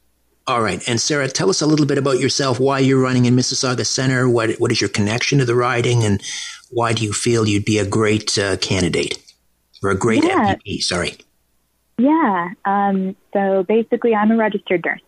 All 0.46 0.61
right. 0.61 0.87
And 0.87 1.00
Sarah, 1.00 1.28
tell 1.28 1.49
us 1.49 1.62
a 1.62 1.66
little 1.66 1.87
bit 1.87 1.96
about 1.96 2.18
yourself, 2.18 2.61
why 2.61 2.80
you're 2.80 3.00
running 3.00 3.25
in 3.25 3.34
Mississauga 3.34 3.87
Center, 3.87 4.28
what, 4.28 4.50
what 4.61 4.70
is 4.70 4.80
your 4.80 4.90
connection 4.90 5.38
to 5.38 5.46
the 5.46 5.54
riding, 5.54 6.04
and 6.04 6.23
why 6.70 6.92
do 6.92 7.02
you 7.04 7.12
feel 7.12 7.49
you'd 7.49 7.64
be 7.64 7.78
a 7.78 7.87
great 7.87 8.37
uh, 8.37 8.56
candidate 8.58 9.18
or 9.82 9.90
a 9.90 9.96
great 9.96 10.23
yeah. 10.23 10.56
MVP? 10.56 10.82
Sorry. 10.82 11.16
Yeah. 11.96 12.50
Um, 12.64 13.16
so 13.32 13.62
basically, 13.62 14.14
I'm 14.14 14.32
a 14.32 14.37
registered 14.37 14.84
nurse. 14.84 15.00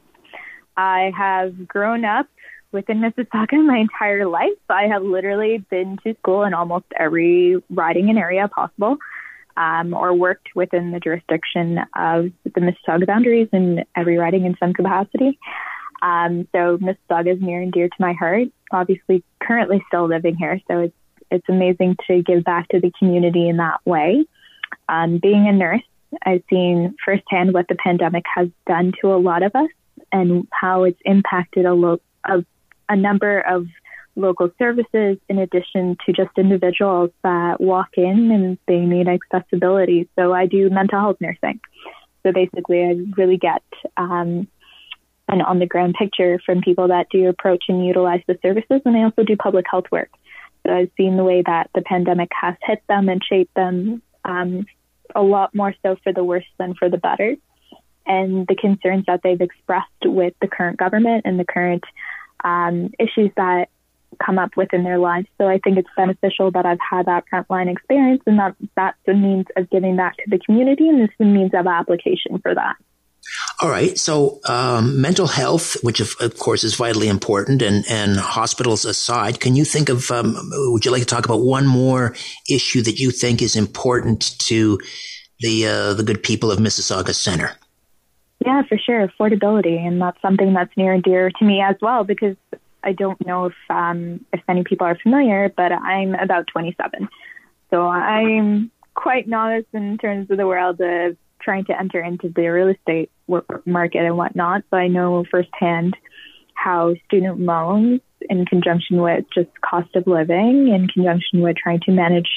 I 0.76 1.12
have 1.16 1.66
grown 1.66 2.04
up 2.04 2.26
within 2.72 3.00
Mississauga 3.00 3.64
my 3.64 3.78
entire 3.78 4.26
life. 4.26 4.50
I 4.68 4.84
have 4.88 5.02
literally 5.02 5.58
been 5.70 5.98
to 6.04 6.14
school 6.18 6.44
in 6.44 6.54
almost 6.54 6.86
every 6.98 7.62
riding 7.70 8.10
and 8.10 8.18
area 8.18 8.48
possible 8.48 8.98
um, 9.56 9.94
or 9.94 10.12
worked 10.14 10.48
within 10.54 10.90
the 10.90 11.00
jurisdiction 11.00 11.78
of 11.96 12.30
the 12.44 12.60
Mississauga 12.60 13.06
boundaries 13.06 13.48
in 13.52 13.84
every 13.96 14.18
riding 14.18 14.44
in 14.44 14.56
some 14.58 14.72
capacity. 14.72 15.38
Um, 16.02 16.46
so 16.52 16.78
Mississauga 16.78 17.34
is 17.34 17.40
near 17.40 17.62
and 17.62 17.72
dear 17.72 17.88
to 17.88 17.96
my 17.98 18.12
heart. 18.12 18.48
Obviously, 18.70 19.24
currently 19.40 19.82
still 19.88 20.06
living 20.06 20.36
here, 20.36 20.60
so 20.68 20.80
it's 20.80 20.94
it's 21.28 21.48
amazing 21.48 21.96
to 22.06 22.22
give 22.22 22.44
back 22.44 22.68
to 22.68 22.78
the 22.78 22.92
community 22.98 23.48
in 23.48 23.56
that 23.56 23.80
way. 23.84 24.26
Um, 24.88 25.18
being 25.18 25.48
a 25.48 25.52
nurse, 25.52 25.82
I've 26.24 26.42
seen 26.48 26.94
firsthand 27.04 27.52
what 27.52 27.66
the 27.68 27.74
pandemic 27.74 28.24
has 28.32 28.48
done 28.66 28.92
to 29.00 29.12
a 29.12 29.18
lot 29.18 29.42
of 29.42 29.54
us 29.56 29.68
and 30.12 30.46
how 30.52 30.84
it's 30.84 31.00
impacted 31.04 31.64
a, 31.64 31.74
lo- 31.74 32.00
a, 32.24 32.44
a 32.88 32.96
number 32.96 33.40
of 33.40 33.66
local 34.16 34.50
services 34.58 35.18
in 35.28 35.38
addition 35.38 35.96
to 36.06 36.12
just 36.12 36.30
individuals 36.38 37.10
that 37.22 37.60
walk 37.60 37.90
in 37.96 38.30
and 38.30 38.58
they 38.66 38.80
need 38.80 39.08
accessibility. 39.08 40.08
So 40.16 40.32
I 40.32 40.46
do 40.46 40.70
mental 40.70 40.98
health 40.98 41.18
nursing. 41.20 41.60
So 42.22 42.32
basically, 42.32 42.82
I 42.82 42.96
really 43.16 43.36
get 43.36 43.62
um, 43.96 44.48
an 45.28 45.42
on 45.42 45.58
the 45.58 45.66
ground 45.66 45.94
picture 45.98 46.40
from 46.44 46.60
people 46.60 46.88
that 46.88 47.06
do 47.10 47.28
approach 47.28 47.64
and 47.68 47.86
utilize 47.86 48.22
the 48.26 48.38
services, 48.42 48.80
and 48.84 48.96
I 48.96 49.04
also 49.04 49.22
do 49.22 49.36
public 49.36 49.66
health 49.70 49.86
work. 49.92 50.10
So 50.66 50.72
I've 50.72 50.90
seen 50.96 51.16
the 51.16 51.24
way 51.24 51.42
that 51.46 51.70
the 51.74 51.82
pandemic 51.82 52.30
has 52.40 52.56
hit 52.62 52.82
them 52.88 53.08
and 53.08 53.22
shaped 53.22 53.54
them 53.54 54.02
um, 54.24 54.66
a 55.14 55.22
lot 55.22 55.54
more 55.54 55.74
so 55.84 55.96
for 56.02 56.12
the 56.12 56.24
worse 56.24 56.44
than 56.58 56.74
for 56.74 56.88
the 56.88 56.98
better. 56.98 57.36
And 58.06 58.46
the 58.46 58.54
concerns 58.54 59.04
that 59.06 59.20
they've 59.22 59.40
expressed 59.40 59.90
with 60.04 60.34
the 60.40 60.48
current 60.48 60.78
government 60.78 61.22
and 61.24 61.38
the 61.38 61.44
current 61.44 61.84
um, 62.44 62.92
issues 62.98 63.30
that 63.36 63.68
come 64.24 64.38
up 64.38 64.56
within 64.56 64.84
their 64.84 64.98
lives. 64.98 65.26
So 65.38 65.48
I 65.48 65.58
think 65.58 65.78
it's 65.78 65.88
beneficial 65.96 66.50
that 66.52 66.64
I've 66.64 66.78
had 66.90 67.06
that 67.06 67.24
frontline 67.32 67.70
experience 67.70 68.22
and 68.26 68.38
that 68.38 68.56
that's 68.76 68.98
a 69.08 69.14
means 69.14 69.46
of 69.56 69.68
giving 69.70 69.96
back 69.96 70.16
to 70.18 70.24
the 70.28 70.38
community 70.38 70.88
and 70.88 71.00
this 71.00 71.10
is 71.18 71.20
a 71.20 71.24
means 71.24 71.52
of 71.54 71.66
application 71.66 72.38
for 72.38 72.54
that. 72.54 72.76
All 73.60 73.70
right. 73.70 73.98
So, 73.98 74.40
um, 74.44 75.00
mental 75.00 75.26
health, 75.26 75.76
which 75.82 76.00
of, 76.00 76.14
of, 76.20 76.38
course 76.38 76.62
is 76.62 76.74
vitally 76.74 77.08
important, 77.08 77.60
and, 77.60 77.84
and 77.88 78.16
hospitals 78.16 78.84
aside, 78.84 79.40
can 79.40 79.56
you 79.56 79.64
think 79.64 79.88
of? 79.88 80.10
Um, 80.12 80.36
would 80.52 80.84
you 80.84 80.92
like 80.92 81.00
to 81.00 81.06
talk 81.06 81.24
about 81.24 81.40
one 81.40 81.66
more 81.66 82.14
issue 82.48 82.82
that 82.82 83.00
you 83.00 83.10
think 83.10 83.42
is 83.42 83.56
important 83.56 84.38
to 84.40 84.78
the 85.40 85.66
uh, 85.66 85.94
the 85.94 86.04
good 86.04 86.22
people 86.22 86.52
of 86.52 86.60
Mississauga 86.60 87.14
Center? 87.14 87.56
Yeah, 88.46 88.62
for 88.68 88.78
sure, 88.78 89.08
affordability, 89.08 89.76
and 89.76 90.00
that's 90.00 90.22
something 90.22 90.54
that's 90.54 90.70
near 90.76 90.92
and 90.92 91.02
dear 91.02 91.30
to 91.30 91.44
me 91.44 91.60
as 91.60 91.74
well 91.82 92.04
because 92.04 92.36
I 92.84 92.92
don't 92.92 93.24
know 93.26 93.46
if 93.46 93.54
um, 93.68 94.24
if 94.32 94.40
many 94.46 94.62
people 94.62 94.86
are 94.86 94.96
familiar, 95.02 95.52
but 95.54 95.72
I'm 95.72 96.14
about 96.14 96.46
27, 96.52 97.08
so 97.70 97.82
I'm 97.82 98.70
quite 98.94 99.26
novice 99.26 99.66
in 99.72 99.98
terms 99.98 100.30
of 100.30 100.36
the 100.36 100.46
world 100.46 100.80
of 100.80 101.16
trying 101.42 101.64
to 101.64 101.78
enter 101.78 102.00
into 102.00 102.28
the 102.28 102.46
real 102.46 102.68
estate 102.68 103.10
market 103.66 103.98
and 103.98 104.16
whatnot. 104.16 104.62
So 104.70 104.76
I 104.76 104.86
know 104.86 105.24
firsthand 105.28 105.96
how 106.54 106.94
student 107.06 107.40
loans, 107.40 108.00
in 108.30 108.46
conjunction 108.46 109.02
with 109.02 109.24
just 109.34 109.50
cost 109.60 109.94
of 109.96 110.06
living, 110.06 110.68
in 110.68 110.86
conjunction 110.86 111.40
with 111.40 111.56
trying 111.56 111.80
to 111.86 111.92
manage 111.92 112.28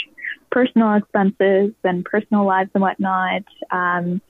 personal 0.52 0.96
expenses 0.96 1.74
and 1.84 2.04
personal 2.04 2.46
lives 2.46 2.72
and 2.74 2.82
whatnot. 2.82 3.44
Um, 3.70 4.22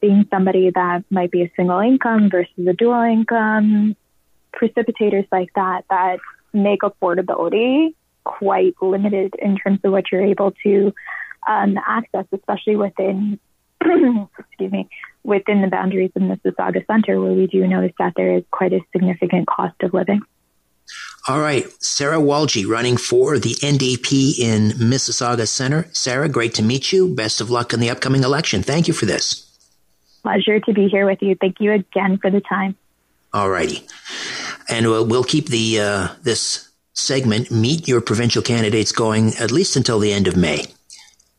being 0.00 0.26
somebody 0.30 0.70
that 0.70 1.04
might 1.10 1.30
be 1.30 1.42
a 1.42 1.52
single 1.56 1.80
income 1.80 2.30
versus 2.30 2.66
a 2.66 2.72
dual 2.72 3.02
income, 3.02 3.96
precipitators 4.54 5.26
like 5.30 5.52
that 5.54 5.84
that 5.90 6.18
make 6.52 6.80
affordability 6.80 7.94
quite 8.24 8.74
limited 8.80 9.34
in 9.38 9.56
terms 9.56 9.80
of 9.84 9.92
what 9.92 10.10
you're 10.10 10.24
able 10.24 10.52
to 10.62 10.92
um, 11.48 11.76
access, 11.86 12.26
especially 12.32 12.76
within 12.76 13.38
excuse 14.38 14.72
me 14.72 14.88
within 15.22 15.60
the 15.60 15.68
boundaries 15.68 16.12
of 16.14 16.22
Mississauga 16.22 16.86
Center, 16.86 17.20
where 17.20 17.32
we 17.32 17.46
do 17.46 17.66
notice 17.66 17.92
that 17.98 18.14
there 18.16 18.36
is 18.36 18.44
quite 18.50 18.72
a 18.72 18.80
significant 18.92 19.46
cost 19.48 19.74
of 19.82 19.92
living. 19.92 20.20
All 21.28 21.40
right, 21.40 21.66
Sarah 21.82 22.18
Walji 22.18 22.66
running 22.66 22.96
for 22.96 23.38
the 23.38 23.54
NDP 23.56 24.38
in 24.38 24.70
Mississauga 24.78 25.48
Center. 25.48 25.88
Sarah, 25.92 26.28
great 26.28 26.54
to 26.54 26.62
meet 26.62 26.92
you. 26.92 27.12
Best 27.12 27.40
of 27.40 27.50
luck 27.50 27.72
in 27.72 27.80
the 27.80 27.90
upcoming 27.90 28.22
election. 28.22 28.62
Thank 28.62 28.86
you 28.86 28.94
for 28.94 29.06
this. 29.06 29.45
Pleasure 30.26 30.58
to 30.58 30.72
be 30.72 30.88
here 30.88 31.06
with 31.06 31.22
you. 31.22 31.36
Thank 31.40 31.60
you 31.60 31.72
again 31.72 32.18
for 32.18 32.30
the 32.30 32.40
time. 32.40 32.76
All 33.32 33.48
righty 33.48 33.86
and 34.68 34.86
we'll, 34.86 35.06
we'll 35.06 35.24
keep 35.24 35.46
the 35.46 35.80
uh, 35.80 36.08
this 36.22 36.70
segment 36.94 37.50
meet 37.50 37.86
your 37.86 38.00
provincial 38.00 38.42
candidates 38.42 38.92
going 38.92 39.34
at 39.38 39.52
least 39.52 39.76
until 39.76 39.98
the 39.98 40.12
end 40.12 40.26
of 40.26 40.36
May. 40.36 40.64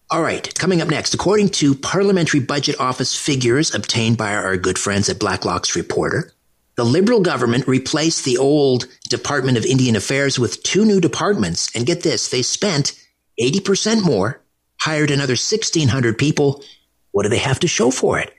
All 0.10 0.22
right, 0.22 0.54
coming 0.56 0.82
up 0.82 0.88
next, 0.88 1.14
according 1.14 1.50
to 1.50 1.76
Parliamentary 1.76 2.40
Budget 2.40 2.80
Office 2.80 3.18
figures 3.18 3.76
obtained 3.76 4.18
by 4.18 4.34
our 4.34 4.56
good 4.56 4.78
friends 4.78 5.10
at 5.10 5.20
Blacklock's 5.20 5.76
Reporter, 5.76 6.32
the 6.76 6.86
Liberal 6.86 7.20
government 7.20 7.68
replaced 7.68 8.24
the 8.24 8.38
old 8.38 8.86
Department 9.10 9.58
of 9.58 9.66
Indian 9.66 9.98
Affairs 9.98 10.40
with 10.40 10.64
two 10.64 10.86
new 10.86 11.02
departments. 11.02 11.70
And 11.76 11.86
get 11.86 12.04
this, 12.04 12.30
they 12.30 12.42
spent 12.42 12.94
80% 13.42 14.06
more, 14.06 14.40
hired 14.80 15.12
another 15.12 15.32
1,600 15.32 16.18
people. 16.18 16.64
What 17.12 17.24
do 17.24 17.30
they 17.30 17.40
have 17.40 17.60
to 17.62 17.68
show 17.68 17.92
for 17.92 18.20
it? 18.20 18.37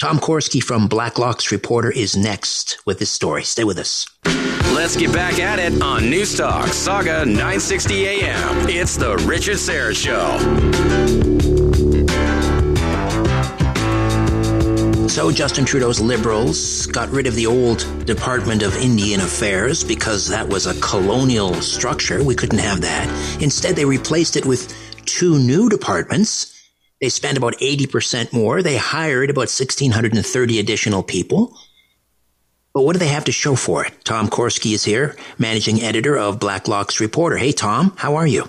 Tom 0.00 0.18
Korski 0.18 0.62
from 0.62 0.88
Blacklock's 0.88 1.52
Reporter 1.52 1.90
is 1.90 2.16
next 2.16 2.80
with 2.86 2.98
this 2.98 3.10
story. 3.10 3.44
Stay 3.44 3.64
with 3.64 3.76
us. 3.76 4.06
Let's 4.74 4.96
get 4.96 5.12
back 5.12 5.38
at 5.38 5.58
it 5.58 5.82
on 5.82 6.08
News 6.08 6.34
Talk, 6.38 6.68
Saga 6.68 7.26
960 7.26 8.06
AM. 8.06 8.66
It's 8.70 8.96
the 8.96 9.18
Richard 9.18 9.58
Syrett 9.58 9.96
Show. 9.96 10.38
So, 15.08 15.30
Justin 15.30 15.66
Trudeau's 15.66 16.00
Liberals 16.00 16.86
got 16.86 17.10
rid 17.10 17.26
of 17.26 17.34
the 17.34 17.44
old 17.44 17.84
Department 18.06 18.62
of 18.62 18.74
Indian 18.76 19.20
Affairs 19.20 19.84
because 19.84 20.28
that 20.28 20.48
was 20.48 20.64
a 20.64 20.80
colonial 20.80 21.52
structure. 21.56 22.24
We 22.24 22.34
couldn't 22.34 22.60
have 22.60 22.80
that. 22.80 23.42
Instead, 23.42 23.76
they 23.76 23.84
replaced 23.84 24.36
it 24.36 24.46
with 24.46 24.74
two 25.04 25.38
new 25.38 25.68
departments. 25.68 26.59
They 27.00 27.08
spent 27.08 27.38
about 27.38 27.54
80% 27.54 28.32
more. 28.32 28.62
They 28.62 28.76
hired 28.76 29.30
about 29.30 29.48
1,630 29.48 30.58
additional 30.58 31.02
people. 31.02 31.56
But 32.72 32.82
what 32.82 32.92
do 32.92 32.98
they 32.98 33.08
have 33.08 33.24
to 33.24 33.32
show 33.32 33.56
for 33.56 33.84
it? 33.84 34.04
Tom 34.04 34.28
Korski 34.28 34.74
is 34.74 34.84
here, 34.84 35.16
managing 35.38 35.82
editor 35.82 36.16
of 36.16 36.38
Blacklock's 36.38 37.00
Reporter. 37.00 37.36
Hey, 37.36 37.52
Tom, 37.52 37.94
how 37.96 38.16
are 38.16 38.26
you? 38.26 38.48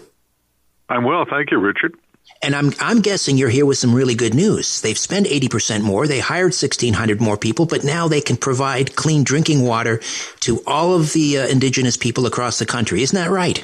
I'm 0.90 1.06
well, 1.06 1.26
thank 1.28 1.52
you, 1.52 1.58
Richard. 1.58 1.96
And 2.44 2.56
I'm 2.56 2.72
I'm 2.80 3.02
guessing 3.02 3.38
you're 3.38 3.50
here 3.50 3.66
with 3.66 3.78
some 3.78 3.96
really 3.96 4.16
good 4.16 4.34
news. 4.34 4.82
They've 4.82 4.98
spent 4.98 5.28
80% 5.28 5.82
more. 5.82 6.06
They 6.08 6.20
hired 6.20 6.54
1600 6.54 7.22
more 7.22 7.38
people, 7.38 7.66
but 7.66 7.84
now 7.84 8.08
they 8.08 8.22
can 8.22 8.36
provide 8.36 8.96
clean 8.96 9.24
drinking 9.24 9.64
water 9.64 10.02
to 10.42 10.62
all 10.68 10.96
of 10.96 11.14
the 11.14 11.40
uh, 11.40 11.48
indigenous 11.48 11.98
people 11.98 12.26
across 12.26 12.60
the 12.60 12.66
country. 12.66 13.02
Isn't 13.04 13.16
that 13.16 13.32
right? 13.32 13.64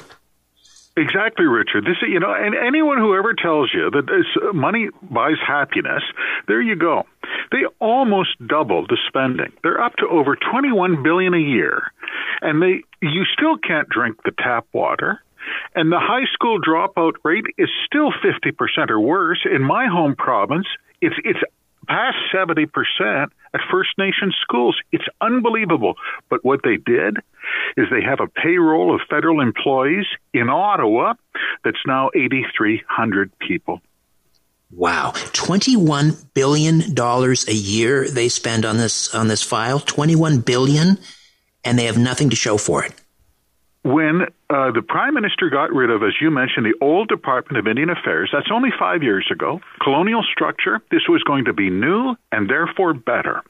Exactly, 0.98 1.46
Richard. 1.46 1.84
This, 1.84 1.96
you 2.02 2.18
know, 2.18 2.34
and 2.34 2.56
anyone 2.56 2.98
who 2.98 3.14
ever 3.14 3.32
tells 3.32 3.70
you 3.72 3.88
that 3.90 4.06
this 4.06 4.26
money 4.52 4.88
buys 5.00 5.38
happiness, 5.46 6.02
there 6.48 6.60
you 6.60 6.74
go. 6.74 7.04
They 7.52 7.66
almost 7.80 8.30
doubled 8.44 8.88
the 8.88 8.98
spending. 9.06 9.52
They're 9.62 9.80
up 9.80 9.94
to 9.98 10.08
over 10.08 10.34
21 10.34 11.04
billion 11.04 11.34
a 11.34 11.38
year, 11.38 11.92
and 12.42 12.60
they 12.60 12.82
you 13.00 13.24
still 13.32 13.56
can't 13.58 13.88
drink 13.88 14.16
the 14.24 14.32
tap 14.36 14.66
water. 14.72 15.22
And 15.74 15.92
the 15.92 16.00
high 16.00 16.26
school 16.34 16.58
dropout 16.60 17.12
rate 17.22 17.46
is 17.56 17.68
still 17.86 18.10
50% 18.12 18.90
or 18.90 19.00
worse. 19.00 19.46
In 19.50 19.62
my 19.62 19.86
home 19.86 20.16
province, 20.16 20.66
it's 21.00 21.14
it's 21.24 21.40
past 21.88 22.16
70% 22.34 22.66
at 23.54 23.60
First 23.70 23.90
Nation 23.98 24.32
schools. 24.42 24.78
It's 24.92 25.04
unbelievable. 25.20 25.94
But 26.28 26.44
what 26.44 26.60
they 26.62 26.76
did 26.76 27.16
is 27.76 27.86
they 27.90 28.02
have 28.02 28.20
a 28.20 28.26
payroll 28.28 28.94
of 28.94 29.00
federal 29.08 29.40
employees 29.40 30.06
in 30.32 30.48
Ottawa 30.48 31.14
that's 31.64 31.78
now 31.86 32.10
8,300 32.14 33.36
people. 33.38 33.80
Wow, 34.70 35.14
twenty-one 35.32 36.12
billion 36.34 36.92
dollars 36.92 37.48
a 37.48 37.54
year 37.54 38.06
they 38.06 38.28
spend 38.28 38.66
on 38.66 38.76
this 38.76 39.14
on 39.14 39.26
this 39.28 39.42
file. 39.42 39.80
Twenty-one 39.80 40.40
billion, 40.40 40.98
and 41.64 41.78
they 41.78 41.86
have 41.86 41.96
nothing 41.96 42.28
to 42.28 42.36
show 42.36 42.58
for 42.58 42.84
it. 42.84 42.92
When 43.84 44.22
uh, 44.50 44.72
the 44.72 44.82
prime 44.86 45.14
minister 45.14 45.50
got 45.50 45.72
rid 45.72 45.90
of, 45.90 46.02
as 46.02 46.14
you 46.20 46.30
mentioned, 46.30 46.66
the 46.66 46.84
old 46.84 47.08
Department 47.08 47.58
of 47.58 47.70
Indian 47.70 47.90
Affairs, 47.90 48.30
that's 48.32 48.50
only 48.52 48.70
five 48.78 49.02
years 49.02 49.28
ago. 49.32 49.60
Colonial 49.80 50.22
structure. 50.22 50.80
This 50.90 51.02
was 51.08 51.22
going 51.22 51.44
to 51.44 51.52
be 51.52 51.70
new 51.70 52.16
and 52.32 52.50
therefore 52.50 52.92
better. 52.92 53.42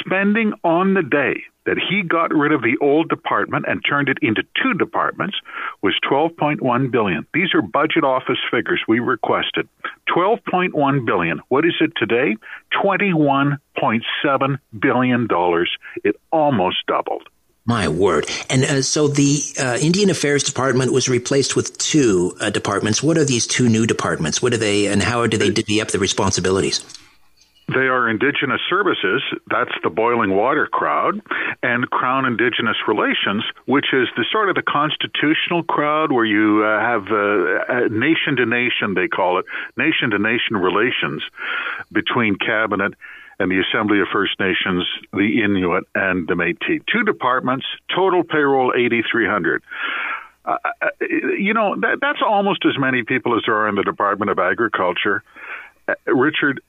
Spending 0.00 0.52
on 0.62 0.94
the 0.94 1.02
day 1.02 1.44
that 1.64 1.78
he 1.78 2.02
got 2.02 2.32
rid 2.32 2.52
of 2.52 2.62
the 2.62 2.76
old 2.80 3.08
department 3.08 3.64
and 3.68 3.84
turned 3.84 4.08
it 4.08 4.18
into 4.22 4.42
two 4.62 4.74
departments 4.74 5.36
was 5.82 5.98
12.1 6.08 6.90
billion. 6.90 7.26
These 7.34 7.54
are 7.54 7.62
budget 7.62 8.04
office 8.04 8.38
figures 8.50 8.80
we 8.86 9.00
requested. 9.00 9.68
12.1 10.14 11.04
billion. 11.04 11.40
What 11.48 11.64
is 11.64 11.74
it 11.80 11.92
today? 11.96 12.36
21.7 12.84 14.58
billion 14.80 15.26
dollars. 15.26 15.76
It 16.04 16.16
almost 16.30 16.86
doubled. 16.86 17.28
My 17.66 17.88
word. 17.88 18.26
And 18.48 18.64
uh, 18.64 18.82
so 18.82 19.08
the 19.08 19.42
uh, 19.58 19.76
Indian 19.80 20.08
Affairs 20.08 20.44
Department 20.44 20.92
was 20.92 21.08
replaced 21.08 21.56
with 21.56 21.76
two 21.78 22.36
uh, 22.40 22.50
departments. 22.50 23.02
What 23.02 23.18
are 23.18 23.24
these 23.24 23.46
two 23.46 23.68
new 23.68 23.86
departments? 23.86 24.40
What 24.40 24.54
are 24.54 24.58
they, 24.58 24.86
and 24.86 25.02
how 25.02 25.26
do 25.26 25.36
they 25.36 25.50
divvy 25.50 25.80
up 25.80 25.88
the 25.88 25.98
responsibilities? 25.98 26.84
They 27.68 27.88
are 27.88 28.08
Indigenous 28.08 28.60
Services, 28.70 29.22
that's 29.50 29.72
the 29.82 29.90
boiling 29.90 30.36
water 30.36 30.68
crowd, 30.68 31.20
and 31.64 31.90
Crown 31.90 32.24
Indigenous 32.24 32.76
Relations, 32.86 33.42
which 33.64 33.86
is 33.92 34.06
the 34.16 34.24
sort 34.30 34.48
of 34.48 34.54
the 34.54 34.62
constitutional 34.62 35.64
crowd 35.64 36.12
where 36.12 36.24
you 36.24 36.62
uh, 36.62 36.78
have 36.78 37.08
uh, 37.10 37.88
nation 37.90 38.36
to 38.36 38.46
nation, 38.46 38.94
they 38.94 39.08
call 39.08 39.40
it, 39.40 39.46
nation 39.76 40.10
to 40.10 40.18
nation 40.20 40.56
relations 40.56 41.24
between 41.90 42.36
cabinet 42.36 42.94
and 43.38 43.50
the 43.50 43.60
Assembly 43.60 44.00
of 44.00 44.08
First 44.12 44.38
Nations, 44.40 44.84
the 45.12 45.42
Inuit, 45.44 45.84
and 45.94 46.26
the 46.26 46.34
Métis. 46.34 46.82
Two 46.92 47.02
departments, 47.04 47.66
total 47.94 48.24
payroll 48.24 48.72
8,300. 48.74 49.62
Uh, 50.44 50.56
uh, 50.64 50.88
you 51.38 51.52
know, 51.52 51.74
that, 51.80 51.98
that's 52.00 52.20
almost 52.26 52.64
as 52.64 52.78
many 52.78 53.02
people 53.02 53.36
as 53.36 53.42
there 53.46 53.56
are 53.56 53.68
in 53.68 53.74
the 53.74 53.82
Department 53.82 54.30
of 54.30 54.38
Agriculture. 54.38 55.22
Uh, 55.88 55.94
Richard, 56.06 56.60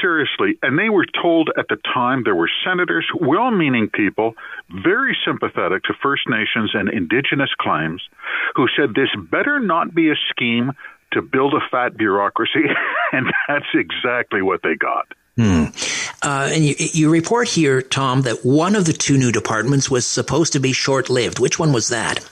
seriously, 0.00 0.58
and 0.62 0.78
they 0.78 0.88
were 0.88 1.06
told 1.20 1.50
at 1.58 1.66
the 1.68 1.76
time 1.92 2.22
there 2.24 2.34
were 2.34 2.50
senators, 2.64 3.06
well 3.20 3.50
meaning 3.50 3.90
people, 3.92 4.34
very 4.70 5.16
sympathetic 5.24 5.82
to 5.84 5.94
First 6.02 6.22
Nations 6.28 6.70
and 6.72 6.88
Indigenous 6.88 7.50
claims, 7.60 8.02
who 8.54 8.66
said 8.76 8.94
this 8.94 9.10
better 9.30 9.60
not 9.60 9.94
be 9.94 10.10
a 10.10 10.16
scheme 10.30 10.72
to 11.12 11.22
build 11.22 11.54
a 11.54 11.60
fat 11.70 11.96
bureaucracy, 11.96 12.64
and 13.12 13.26
that's 13.48 13.66
exactly 13.74 14.42
what 14.42 14.62
they 14.62 14.74
got. 14.74 15.06
Hmm. 15.36 15.66
Uh, 16.22 16.48
and 16.50 16.64
you, 16.64 16.74
you 16.78 17.10
report 17.10 17.48
here, 17.48 17.82
Tom, 17.82 18.22
that 18.22 18.44
one 18.44 18.74
of 18.74 18.86
the 18.86 18.94
two 18.94 19.18
new 19.18 19.30
departments 19.30 19.90
was 19.90 20.06
supposed 20.06 20.54
to 20.54 20.60
be 20.60 20.72
short 20.72 21.10
lived. 21.10 21.38
Which 21.38 21.58
one 21.58 21.72
was 21.72 21.88
that? 21.88 22.26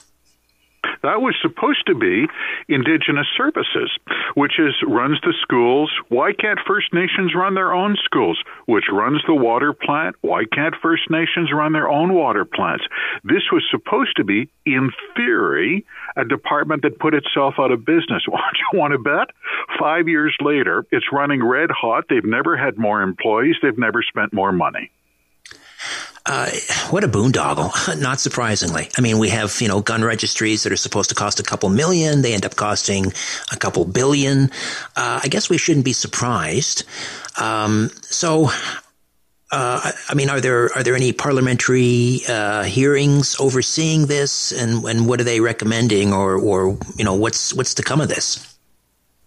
That 1.03 1.21
was 1.21 1.35
supposed 1.41 1.85
to 1.87 1.95
be 1.95 2.25
Indigenous 2.67 3.27
Services, 3.37 3.91
which 4.35 4.59
is 4.59 4.73
runs 4.87 5.19
the 5.21 5.33
schools. 5.41 5.91
Why 6.09 6.33
can't 6.33 6.59
First 6.67 6.93
Nations 6.93 7.33
run 7.35 7.55
their 7.55 7.73
own 7.73 7.95
schools? 8.03 8.39
Which 8.65 8.85
runs 8.91 9.21
the 9.27 9.35
water 9.35 9.73
plant? 9.73 10.15
Why 10.21 10.43
can't 10.51 10.75
First 10.81 11.09
Nations 11.09 11.51
run 11.53 11.73
their 11.73 11.89
own 11.89 12.13
water 12.13 12.45
plants? 12.45 12.85
This 13.23 13.43
was 13.51 13.63
supposed 13.69 14.15
to 14.17 14.23
be, 14.23 14.49
in 14.65 14.91
theory, 15.15 15.85
a 16.15 16.25
department 16.25 16.83
that 16.83 16.99
put 16.99 17.13
itself 17.13 17.55
out 17.59 17.71
of 17.71 17.85
business. 17.85 18.23
What 18.35 18.57
you 18.73 18.79
want 18.79 18.91
to 18.91 18.99
bet? 18.99 19.29
Five 19.79 20.07
years 20.07 20.35
later, 20.41 20.85
it's 20.91 21.05
running 21.11 21.43
red 21.43 21.69
hot. 21.71 22.05
They've 22.09 22.23
never 22.23 22.57
had 22.57 22.77
more 22.77 23.01
employees. 23.01 23.55
They've 23.61 23.77
never 23.77 24.03
spent 24.03 24.33
more 24.33 24.51
money. 24.51 24.91
Uh, 26.25 26.49
what 26.89 27.03
a 27.03 27.07
boondoggle. 27.07 27.99
Not 28.01 28.19
surprisingly. 28.19 28.89
I 28.97 29.01
mean, 29.01 29.19
we 29.19 29.29
have, 29.29 29.61
you 29.61 29.67
know, 29.67 29.81
gun 29.81 30.03
registries 30.03 30.63
that 30.63 30.71
are 30.71 30.77
supposed 30.77 31.09
to 31.09 31.15
cost 31.15 31.39
a 31.39 31.43
couple 31.43 31.69
million. 31.69 32.23
They 32.23 32.33
end 32.33 32.45
up 32.45 32.55
costing 32.55 33.13
a 33.51 33.57
couple 33.57 33.85
billion. 33.85 34.49
Uh, 34.95 35.19
I 35.23 35.27
guess 35.27 35.49
we 35.49 35.57
shouldn't 35.57 35.85
be 35.85 35.93
surprised. 35.93 36.83
Um, 37.39 37.91
so, 38.01 38.49
uh, 39.51 39.91
I 40.09 40.13
mean, 40.15 40.29
are 40.29 40.41
there 40.41 40.75
are 40.75 40.81
there 40.81 40.95
any 40.95 41.13
parliamentary 41.13 42.21
uh, 42.27 42.63
hearings 42.63 43.39
overseeing 43.39 44.07
this, 44.07 44.51
and 44.51 44.83
and 44.85 45.07
what 45.07 45.21
are 45.21 45.23
they 45.23 45.39
recommending, 45.39 46.11
or 46.11 46.35
or 46.35 46.77
you 46.97 47.05
know, 47.05 47.13
what's 47.13 47.53
what's 47.53 47.75
to 47.75 47.83
come 47.83 48.01
of 48.01 48.09
this? 48.09 48.57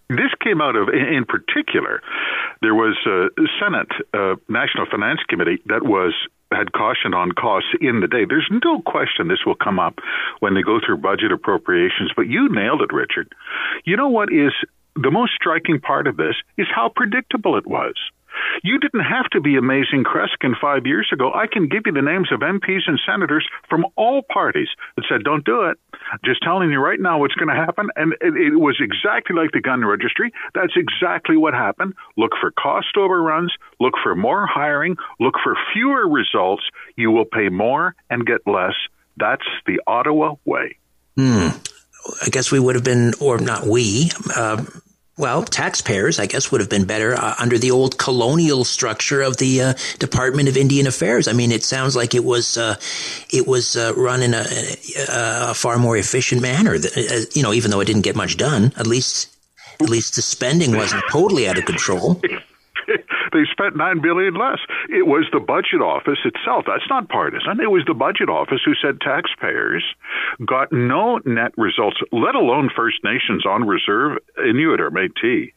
This 0.09 0.33
came 0.43 0.59
out 0.59 0.75
of, 0.75 0.89
in 0.89 1.23
particular, 1.25 2.01
there 2.61 2.73
was 2.73 2.97
a 3.05 3.29
Senate 3.59 3.91
uh, 4.11 4.35
National 4.49 4.87
Finance 4.89 5.19
Committee 5.29 5.61
that 5.67 5.83
was 5.83 6.13
had 6.51 6.71
cautioned 6.71 7.13
on 7.13 7.31
costs 7.31 7.69
in 7.79 7.99
the 7.99 8.07
day. 8.07 8.25
There's 8.27 8.49
no 8.63 8.81
question 8.81 9.27
this 9.27 9.45
will 9.45 9.55
come 9.55 9.79
up 9.79 9.99
when 10.39 10.53
they 10.53 10.61
go 10.61 10.79
through 10.83 10.97
budget 10.97 11.31
appropriations, 11.31 12.11
but 12.15 12.27
you 12.27 12.49
nailed 12.49 12.81
it, 12.81 12.93
Richard. 12.93 13.33
You 13.85 13.97
know 13.97 14.09
what 14.09 14.31
is 14.31 14.51
the 14.95 15.11
most 15.11 15.33
striking 15.35 15.79
part 15.79 16.07
of 16.07 16.17
this 16.17 16.35
is 16.57 16.67
how 16.73 16.91
predictable 16.93 17.57
it 17.57 17.67
was. 17.67 17.95
You 18.63 18.79
didn't 18.79 19.01
have 19.03 19.29
to 19.31 19.41
be 19.41 19.55
amazing 19.57 20.03
Kreskin 20.03 20.53
five 20.59 20.85
years 20.85 21.09
ago. 21.13 21.31
I 21.33 21.47
can 21.47 21.67
give 21.67 21.83
you 21.85 21.91
the 21.91 22.01
names 22.01 22.31
of 22.31 22.41
MPs 22.41 22.87
and 22.87 22.99
senators 23.05 23.47
from 23.69 23.85
all 23.95 24.21
parties 24.21 24.67
that 24.95 25.05
said, 25.09 25.23
don't 25.23 25.45
do 25.45 25.63
it. 25.63 25.77
Just 26.25 26.41
telling 26.41 26.71
you 26.71 26.79
right 26.79 26.99
now 26.99 27.19
what's 27.19 27.35
going 27.35 27.49
to 27.49 27.55
happen. 27.55 27.89
And 27.95 28.13
it, 28.21 28.33
it 28.35 28.55
was 28.59 28.79
exactly 28.79 29.35
like 29.35 29.51
the 29.51 29.61
gun 29.61 29.85
registry. 29.85 30.31
That's 30.53 30.73
exactly 30.75 31.37
what 31.37 31.53
happened. 31.53 31.93
Look 32.17 32.31
for 32.39 32.51
cost 32.51 32.97
overruns, 32.97 33.53
look 33.79 33.93
for 34.01 34.15
more 34.15 34.47
hiring, 34.47 34.97
look 35.19 35.35
for 35.43 35.55
fewer 35.73 36.07
results. 36.07 36.63
You 36.95 37.11
will 37.11 37.25
pay 37.25 37.49
more 37.49 37.95
and 38.09 38.25
get 38.25 38.41
less. 38.45 38.73
That's 39.17 39.45
the 39.65 39.81
Ottawa 39.85 40.35
way. 40.45 40.77
Hmm. 41.15 41.49
I 42.21 42.29
guess 42.29 42.51
we 42.51 42.59
would 42.59 42.75
have 42.75 42.83
been, 42.83 43.13
or 43.19 43.39
not 43.39 43.67
we, 43.67 44.09
uh, 44.35 44.63
well, 45.19 45.43
taxpayers, 45.43 46.17
I 46.17 46.27
guess, 46.27 46.49
would 46.49 46.61
have 46.61 46.69
been 46.69 46.85
better 46.85 47.13
uh, 47.13 47.35
under 47.37 47.57
the 47.57 47.71
old 47.71 47.97
colonial 47.97 48.63
structure 48.63 49.21
of 49.21 49.35
the 49.35 49.61
uh, 49.61 49.73
Department 49.99 50.47
of 50.47 50.55
Indian 50.55 50.87
Affairs. 50.87 51.27
I 51.27 51.33
mean, 51.33 51.51
it 51.51 51.61
sounds 51.61 51.93
like 51.93 52.15
it 52.15 52.23
was 52.23 52.57
uh, 52.57 52.77
it 53.29 53.45
was 53.45 53.75
uh, 53.75 53.93
run 53.97 54.23
in 54.23 54.33
a, 54.33 54.45
a, 55.09 55.53
far 55.53 55.77
more 55.77 55.97
efficient 55.97 56.41
manner. 56.41 56.75
Uh, 56.75 57.19
you 57.33 57.43
know, 57.43 57.51
even 57.51 57.69
though 57.69 57.81
it 57.81 57.85
didn't 57.85 58.03
get 58.03 58.15
much 58.15 58.37
done, 58.37 58.71
at 58.77 58.87
least 58.87 59.35
at 59.81 59.89
least 59.89 60.15
the 60.15 60.21
spending 60.21 60.73
wasn't 60.77 61.03
totally 61.11 61.49
out 61.49 61.57
of 61.57 61.65
control. 61.65 62.21
They 63.31 63.45
spent 63.51 63.75
nine 63.75 64.01
billion 64.01 64.33
less. 64.35 64.59
It 64.89 65.07
was 65.07 65.27
the 65.31 65.39
budget 65.39 65.81
office 65.81 66.19
itself. 66.25 66.65
That's 66.67 66.89
not 66.89 67.09
partisan. 67.09 67.59
It 67.61 67.71
was 67.71 67.83
the 67.85 67.93
budget 67.93 68.29
office 68.29 68.61
who 68.65 68.73
said 68.75 69.01
taxpayers 69.01 69.83
got 70.45 70.71
no 70.71 71.19
net 71.25 71.51
results, 71.57 71.97
let 72.11 72.35
alone 72.35 72.69
First 72.75 72.97
Nations 73.03 73.45
on 73.45 73.67
reserve, 73.67 74.17
Inuit 74.37 74.81
or 74.81 74.91
Métis. 74.91 75.53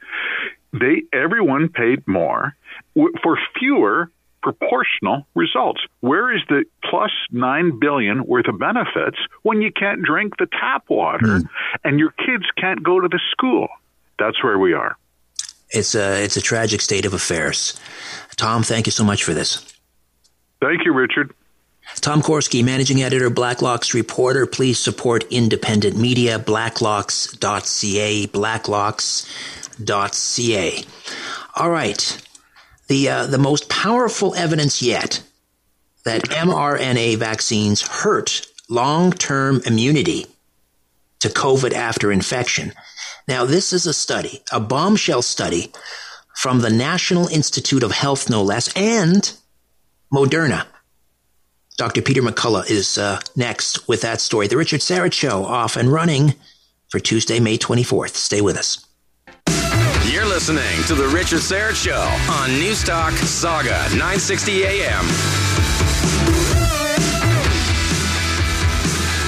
They 0.73 1.03
everyone 1.13 1.69
paid 1.69 2.07
more 2.07 2.57
for 2.95 3.39
fewer 3.59 4.11
proportional 4.43 5.27
results. 5.35 5.81
Where 6.01 6.35
is 6.35 6.43
the 6.49 6.65
plus 6.91 7.13
nine 7.31 7.79
billion 7.79 8.27
worth 8.27 8.49
of 8.49 8.59
benefits 8.59 9.19
when 9.43 9.63
you 9.63 9.73
can't 9.73 10.03
drink 10.03 10.35
the 10.39 10.47
tap 10.47 10.85
water 10.89 11.39
mm. 11.39 11.49
and 11.85 11.99
your 11.99 12.11
kids 12.11 12.45
can't 12.57 12.83
go 12.83 13.01
to 13.01 13.09
the 13.09 13.21
school? 13.31 13.69
That's 14.19 14.43
where 14.43 14.59
we 14.59 14.73
are. 14.75 14.97
It's 15.73 15.95
a 15.95 16.23
it's 16.23 16.37
a 16.37 16.43
tragic 16.43 16.81
state 16.81 17.07
of 17.07 17.15
affairs. 17.15 17.81
Tom, 18.37 18.63
thank 18.63 18.87
you 18.87 18.93
so 18.93 19.05
much 19.05 19.25
for 19.25 19.35
this. 19.35 19.65
Thank 20.61 20.85
you, 20.85 20.93
Richard. 20.93 21.35
Tom 21.97 22.23
Korski, 22.23 22.65
managing 22.65 23.03
editor, 23.03 23.31
Blacklock's 23.31 23.93
reporter. 23.93 24.47
Please 24.47 24.79
support 24.79 25.25
independent 25.31 25.97
media. 25.97 26.39
Blacklocks.ca. 26.39 28.29
Blacklocks.ca. 28.29 30.85
All 31.57 31.71
right 31.71 32.23
the 32.93 33.09
uh, 33.09 33.27
the 33.27 33.39
most 33.39 33.71
powerful 33.71 34.35
evidence 34.35 34.83
yet 34.83 35.23
that 36.05 36.25
mRNA 36.25 37.17
vaccines 37.17 37.81
hurt 37.81 38.47
long-term 38.69 39.63
immunity 39.65 40.27
to 41.21 41.29
COVID 41.29 41.73
after 41.73 42.13
infection. 42.13 42.73
Now, 43.29 43.45
this 43.45 43.73
is 43.73 43.87
a 43.87 43.95
study, 43.95 44.43
a 44.53 44.61
bombshell 44.61 45.23
study 45.23 45.73
from 46.37 46.61
the 46.61 46.71
National 46.71 47.29
Institute 47.29 47.83
of 47.83 47.93
Health, 47.93 48.29
no 48.29 48.43
less, 48.43 48.73
and 48.75 49.33
Moderna. 50.13 50.67
Dr. 51.77 52.03
Peter 52.03 52.23
McCullough 52.23 52.69
is 52.69 52.99
uh, 52.99 53.21
next 53.37 53.89
with 53.89 54.03
that 54.03 54.21
story. 54.21 54.47
The 54.47 54.57
Richard 54.57 54.81
Syrett 54.81 55.13
Show 55.13 55.45
off 55.45 55.77
and 55.77 55.91
running 55.91 56.35
for 56.91 56.99
Tuesday, 56.99 57.41
May 57.41 57.59
24th. 57.59 58.15
Stay 58.15 58.41
with 58.41 58.57
us. 58.57 58.87
You're 60.11 60.27
listening 60.27 60.83
to 60.89 60.95
The 60.95 61.09
Richard 61.09 61.41
Syrett 61.41 61.75
Show 61.75 62.03
on 62.33 62.51
Newstalk 62.51 63.13
Saga 63.25 63.89
960 63.97 64.65
AM. 64.65 65.05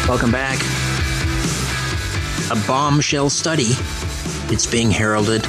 Welcome 0.06 0.30
back. 0.30 0.58
A 2.50 2.56
bombshell 2.66 3.30
study. 3.30 3.70
It's 4.52 4.66
being 4.66 4.90
heralded. 4.90 5.46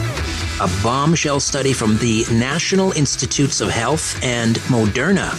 A 0.62 0.70
bombshell 0.82 1.42
study 1.42 1.74
from 1.74 1.98
the 1.98 2.24
National 2.32 2.94
Institutes 2.94 3.60
of 3.60 3.70
Health 3.70 4.24
and 4.24 4.56
Moderna, 4.70 5.34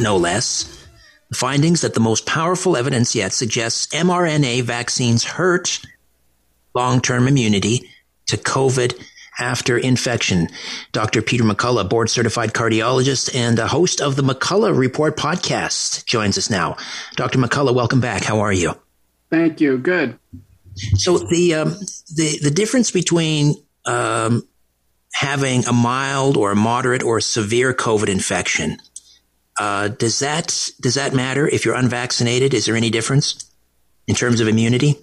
no 0.00 0.16
less. 0.16 0.86
The 1.28 1.36
findings 1.36 1.82
that 1.82 1.92
the 1.92 2.00
most 2.00 2.24
powerful 2.24 2.74
evidence 2.74 3.14
yet 3.14 3.34
suggests 3.34 3.94
mRNA 3.94 4.62
vaccines 4.62 5.24
hurt 5.24 5.80
long 6.74 7.02
term 7.02 7.28
immunity 7.28 7.90
to 8.28 8.38
COVID 8.38 8.98
after 9.38 9.76
infection. 9.76 10.48
Dr. 10.92 11.20
Peter 11.20 11.44
McCullough, 11.44 11.90
board 11.90 12.08
certified 12.08 12.54
cardiologist 12.54 13.34
and 13.34 13.58
a 13.58 13.68
host 13.68 14.00
of 14.00 14.16
the 14.16 14.22
McCullough 14.22 14.76
Report 14.76 15.18
podcast, 15.18 16.06
joins 16.06 16.38
us 16.38 16.48
now. 16.48 16.78
Dr. 17.16 17.38
McCullough, 17.38 17.74
welcome 17.74 18.00
back. 18.00 18.24
How 18.24 18.40
are 18.40 18.52
you? 18.54 18.72
Thank 19.28 19.60
you. 19.60 19.76
Good. 19.76 20.18
So 20.96 21.18
the 21.18 21.54
um, 21.54 21.70
the 22.14 22.38
the 22.42 22.50
difference 22.50 22.90
between 22.90 23.54
um, 23.84 24.46
having 25.12 25.64
a 25.66 25.72
mild 25.72 26.36
or 26.36 26.52
a 26.52 26.56
moderate 26.56 27.02
or 27.02 27.18
a 27.18 27.22
severe 27.22 27.72
COVID 27.72 28.08
infection 28.08 28.78
uh, 29.58 29.88
does 29.88 30.18
that 30.18 30.70
does 30.80 30.94
that 30.94 31.14
matter 31.14 31.48
if 31.48 31.64
you're 31.64 31.76
unvaccinated? 31.76 32.54
Is 32.54 32.66
there 32.66 32.76
any 32.76 32.90
difference 32.90 33.50
in 34.06 34.14
terms 34.14 34.40
of 34.40 34.48
immunity? 34.48 34.96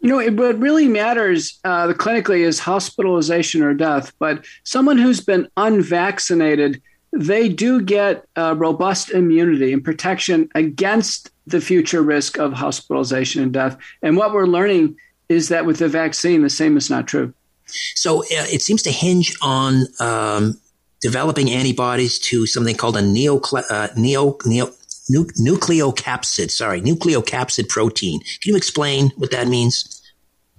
You 0.00 0.08
know, 0.08 0.18
it, 0.18 0.34
what 0.34 0.58
really 0.58 0.88
matters 0.88 1.60
uh, 1.64 1.88
clinically 1.92 2.40
is 2.40 2.58
hospitalization 2.58 3.62
or 3.62 3.74
death. 3.74 4.12
But 4.18 4.44
someone 4.64 4.98
who's 4.98 5.20
been 5.20 5.48
unvaccinated, 5.56 6.82
they 7.12 7.48
do 7.48 7.82
get 7.82 8.26
uh, 8.36 8.54
robust 8.56 9.10
immunity 9.10 9.72
and 9.72 9.84
protection 9.84 10.48
against 10.54 11.30
the 11.46 11.60
future 11.60 12.02
risk 12.02 12.38
of 12.38 12.52
hospitalization 12.52 13.42
and 13.42 13.52
death. 13.52 13.76
And 14.02 14.16
what 14.16 14.32
we're 14.32 14.46
learning 14.46 14.96
is 15.28 15.48
that 15.48 15.66
with 15.66 15.78
the 15.78 15.88
vaccine, 15.88 16.42
the 16.42 16.50
same 16.50 16.76
is 16.76 16.88
not 16.88 17.06
true. 17.06 17.32
So 17.94 18.20
uh, 18.20 18.46
it 18.50 18.62
seems 18.62 18.82
to 18.82 18.90
hinge 18.90 19.36
on 19.42 19.86
um, 20.00 20.60
developing 21.00 21.50
antibodies 21.50 22.18
to 22.20 22.46
something 22.46 22.76
called 22.76 22.96
a 22.96 23.00
uh, 23.00 23.88
neo, 23.96 24.36
neo 24.46 24.70
nu- 25.08 25.26
nucleocapsid, 25.38 26.50
sorry, 26.50 26.80
nucleocapsid 26.80 27.68
protein. 27.68 28.20
Can 28.20 28.52
you 28.52 28.56
explain 28.56 29.10
what 29.16 29.30
that 29.30 29.48
means? 29.48 30.01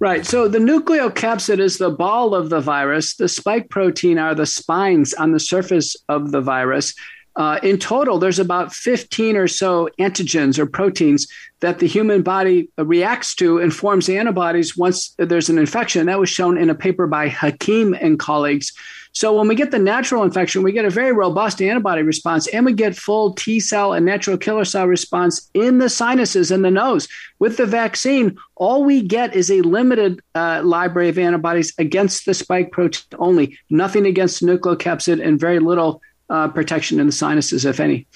Right. 0.04 0.26
So 0.26 0.48
the 0.48 0.58
nucleocapsid 0.58 1.60
is 1.60 1.78
the 1.78 1.88
ball 1.88 2.34
of 2.34 2.50
the 2.50 2.60
virus. 2.60 3.14
The 3.14 3.26
spike 3.26 3.70
protein 3.70 4.18
are 4.18 4.34
the 4.34 4.44
spines 4.44 5.14
on 5.14 5.32
the 5.32 5.40
surface 5.40 5.96
of 6.10 6.30
the 6.30 6.42
virus. 6.42 6.94
Uh, 7.36 7.58
in 7.62 7.78
total, 7.78 8.18
there's 8.18 8.38
about 8.38 8.74
15 8.74 9.34
or 9.34 9.48
so 9.48 9.88
antigens 9.98 10.58
or 10.58 10.66
proteins 10.66 11.26
that 11.60 11.78
the 11.78 11.86
human 11.86 12.20
body 12.20 12.68
reacts 12.76 13.34
to 13.36 13.56
and 13.56 13.72
forms 13.72 14.10
antibodies 14.10 14.76
once 14.76 15.14
there's 15.16 15.48
an 15.48 15.56
infection. 15.56 16.04
That 16.04 16.20
was 16.20 16.28
shown 16.28 16.58
in 16.58 16.68
a 16.68 16.74
paper 16.74 17.06
by 17.06 17.30
Hakim 17.30 17.94
and 17.94 18.18
colleagues 18.18 18.74
so 19.14 19.32
when 19.32 19.46
we 19.46 19.54
get 19.54 19.70
the 19.70 19.78
natural 19.78 20.24
infection, 20.24 20.64
we 20.64 20.72
get 20.72 20.84
a 20.84 20.90
very 20.90 21.12
robust 21.12 21.62
antibody 21.62 22.02
response 22.02 22.48
and 22.48 22.66
we 22.66 22.72
get 22.72 22.96
full 22.96 23.32
T 23.32 23.60
cell 23.60 23.92
and 23.92 24.04
natural 24.04 24.36
killer 24.36 24.64
cell 24.64 24.86
response 24.86 25.48
in 25.54 25.78
the 25.78 25.88
sinuses 25.88 26.50
and 26.50 26.64
the 26.64 26.70
nose. 26.70 27.06
With 27.38 27.56
the 27.56 27.64
vaccine, 27.64 28.36
all 28.56 28.84
we 28.84 29.02
get 29.02 29.36
is 29.36 29.52
a 29.52 29.60
limited 29.62 30.20
uh, 30.34 30.62
library 30.64 31.10
of 31.10 31.18
antibodies 31.18 31.72
against 31.78 32.26
the 32.26 32.34
spike 32.34 32.72
protein 32.72 33.04
only, 33.20 33.56
nothing 33.70 34.04
against 34.04 34.42
nucleocapsid 34.42 35.24
and 35.24 35.38
very 35.38 35.60
little 35.60 36.02
uh, 36.28 36.48
protection 36.48 36.98
in 36.98 37.06
the 37.06 37.12
sinuses, 37.12 37.64
if 37.64 37.78
any. 37.78 38.08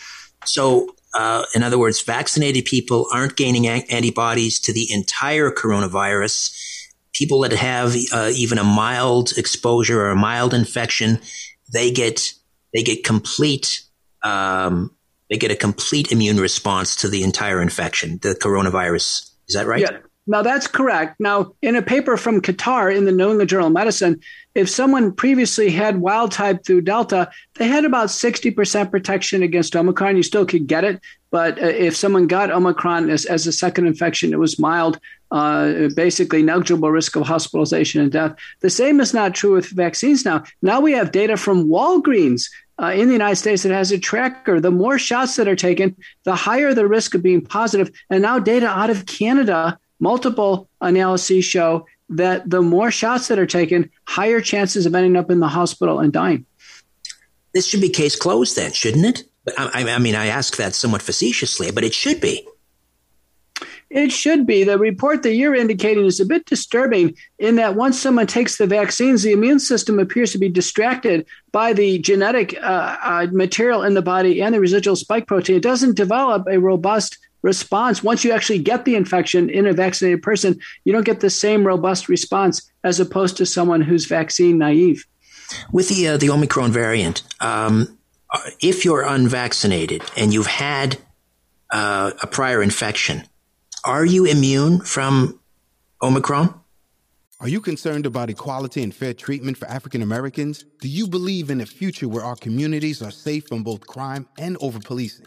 So, 0.44 0.94
uh, 1.14 1.44
in 1.54 1.62
other 1.62 1.78
words, 1.78 2.02
vaccinated 2.02 2.64
people 2.64 3.06
aren't 3.12 3.36
gaining 3.36 3.66
a- 3.66 3.84
antibodies 3.88 4.58
to 4.60 4.72
the 4.72 4.92
entire 4.92 5.50
coronavirus 5.52 6.67
people 7.18 7.40
that 7.40 7.52
have 7.52 7.96
uh, 8.12 8.30
even 8.34 8.58
a 8.58 8.64
mild 8.64 9.32
exposure 9.36 10.00
or 10.00 10.10
a 10.10 10.16
mild 10.16 10.54
infection, 10.54 11.20
they 11.72 11.90
get 11.90 12.32
they 12.72 12.82
get 12.82 13.04
complete 13.04 13.82
um, 14.22 14.94
they 15.28 15.36
get 15.36 15.50
a 15.50 15.56
complete 15.56 16.12
immune 16.12 16.38
response 16.38 16.96
to 16.96 17.08
the 17.08 17.22
entire 17.22 17.60
infection, 17.60 18.18
the 18.22 18.30
coronavirus. 18.30 19.30
Is 19.48 19.54
that 19.54 19.66
right? 19.66 19.80
Yeah. 19.80 19.98
Now 20.28 20.42
that's 20.42 20.66
correct. 20.66 21.18
Now, 21.18 21.54
in 21.62 21.74
a 21.74 21.80
paper 21.80 22.18
from 22.18 22.42
Qatar 22.42 22.94
in 22.94 23.06
the 23.06 23.12
New 23.12 23.30
England 23.30 23.48
Journal 23.48 23.68
of 23.68 23.72
Medicine, 23.72 24.20
if 24.54 24.68
someone 24.68 25.12
previously 25.12 25.70
had 25.70 26.02
wild 26.02 26.32
type 26.32 26.64
through 26.64 26.82
Delta, 26.82 27.30
they 27.54 27.66
had 27.66 27.86
about 27.86 28.08
60% 28.08 28.90
protection 28.90 29.42
against 29.42 29.74
Omicron. 29.74 30.16
You 30.16 30.22
still 30.22 30.44
could 30.44 30.66
get 30.66 30.84
it, 30.84 31.00
but 31.30 31.58
uh, 31.62 31.66
if 31.66 31.96
someone 31.96 32.26
got 32.26 32.50
Omicron 32.50 33.08
as, 33.08 33.24
as 33.24 33.46
a 33.46 33.52
second 33.52 33.86
infection, 33.86 34.34
it 34.34 34.38
was 34.38 34.58
mild, 34.58 35.00
uh, 35.30 35.88
basically 35.96 36.42
negligible 36.42 36.90
risk 36.90 37.16
of 37.16 37.26
hospitalization 37.26 38.02
and 38.02 38.12
death. 38.12 38.36
The 38.60 38.70
same 38.70 39.00
is 39.00 39.14
not 39.14 39.34
true 39.34 39.54
with 39.54 39.70
vaccines 39.70 40.26
now. 40.26 40.44
Now 40.60 40.80
we 40.80 40.92
have 40.92 41.10
data 41.10 41.38
from 41.38 41.68
Walgreens 41.68 42.50
uh, 42.82 42.92
in 42.94 43.06
the 43.06 43.14
United 43.14 43.36
States 43.36 43.62
that 43.62 43.72
has 43.72 43.92
a 43.92 43.98
tracker. 43.98 44.60
The 44.60 44.70
more 44.70 44.98
shots 44.98 45.36
that 45.36 45.48
are 45.48 45.56
taken, 45.56 45.96
the 46.24 46.34
higher 46.34 46.74
the 46.74 46.86
risk 46.86 47.14
of 47.14 47.22
being 47.22 47.40
positive. 47.40 47.90
And 48.10 48.20
now 48.20 48.38
data 48.38 48.66
out 48.66 48.90
of 48.90 49.06
Canada, 49.06 49.78
multiple 50.00 50.68
analyses 50.80 51.44
show 51.44 51.86
that 52.10 52.48
the 52.48 52.62
more 52.62 52.90
shots 52.90 53.28
that 53.28 53.38
are 53.38 53.46
taken, 53.46 53.90
higher 54.06 54.40
chances 54.40 54.86
of 54.86 54.94
ending 54.94 55.16
up 55.16 55.30
in 55.30 55.40
the 55.40 55.48
hospital 55.48 56.00
and 56.00 56.12
dying. 56.12 56.46
This 57.52 57.66
should 57.66 57.80
be 57.80 57.88
case 57.88 58.16
closed 58.16 58.56
then, 58.56 58.72
shouldn't 58.72 59.04
it? 59.04 59.24
I, 59.56 59.84
I 59.90 59.98
mean, 59.98 60.14
I 60.14 60.26
ask 60.26 60.56
that 60.56 60.74
somewhat 60.74 61.02
facetiously, 61.02 61.70
but 61.70 61.84
it 61.84 61.94
should 61.94 62.20
be. 62.20 62.46
It 63.90 64.12
should 64.12 64.46
be. 64.46 64.64
The 64.64 64.78
report 64.78 65.22
that 65.22 65.34
you're 65.34 65.54
indicating 65.54 66.04
is 66.04 66.20
a 66.20 66.26
bit 66.26 66.44
disturbing 66.44 67.16
in 67.38 67.56
that 67.56 67.74
once 67.74 67.98
someone 67.98 68.26
takes 68.26 68.58
the 68.58 68.66
vaccines, 68.66 69.22
the 69.22 69.32
immune 69.32 69.58
system 69.58 69.98
appears 69.98 70.30
to 70.32 70.38
be 70.38 70.50
distracted 70.50 71.26
by 71.52 71.72
the 71.72 71.98
genetic 71.98 72.54
uh, 72.62 72.96
uh, 73.02 73.26
material 73.32 73.82
in 73.84 73.94
the 73.94 74.02
body 74.02 74.42
and 74.42 74.54
the 74.54 74.60
residual 74.60 74.94
spike 74.94 75.26
protein. 75.26 75.56
It 75.56 75.62
doesn't 75.62 75.96
develop 75.96 76.46
a 76.46 76.58
robust 76.58 77.16
response. 77.42 78.02
Once 78.02 78.24
you 78.24 78.32
actually 78.32 78.58
get 78.58 78.84
the 78.84 78.94
infection 78.94 79.50
in 79.50 79.66
a 79.66 79.72
vaccinated 79.72 80.22
person, 80.22 80.58
you 80.84 80.92
don't 80.92 81.04
get 81.06 81.20
the 81.20 81.30
same 81.30 81.66
robust 81.66 82.08
response 82.08 82.70
as 82.84 83.00
opposed 83.00 83.36
to 83.36 83.46
someone 83.46 83.80
who's 83.80 84.06
vaccine 84.06 84.58
naive. 84.58 85.04
With 85.72 85.88
the 85.88 86.08
uh, 86.08 86.16
the 86.16 86.30
Omicron 86.30 86.72
variant, 86.72 87.22
um, 87.40 87.98
if 88.60 88.84
you're 88.84 89.02
unvaccinated 89.02 90.02
and 90.16 90.32
you've 90.32 90.46
had 90.46 90.98
uh, 91.70 92.12
a 92.22 92.26
prior 92.26 92.62
infection, 92.62 93.22
are 93.84 94.04
you 94.04 94.26
immune 94.26 94.80
from 94.80 95.40
Omicron? 96.02 96.54
Are 97.40 97.48
you 97.48 97.60
concerned 97.60 98.04
about 98.04 98.30
equality 98.30 98.82
and 98.82 98.92
fair 98.92 99.14
treatment 99.14 99.56
for 99.56 99.68
African 99.68 100.02
Americans? 100.02 100.64
Do 100.80 100.88
you 100.88 101.06
believe 101.06 101.50
in 101.50 101.60
a 101.60 101.66
future 101.66 102.08
where 102.08 102.24
our 102.24 102.34
communities 102.34 103.00
are 103.00 103.12
safe 103.12 103.46
from 103.46 103.62
both 103.62 103.86
crime 103.86 104.26
and 104.38 104.56
over 104.60 104.80
policing? 104.80 105.26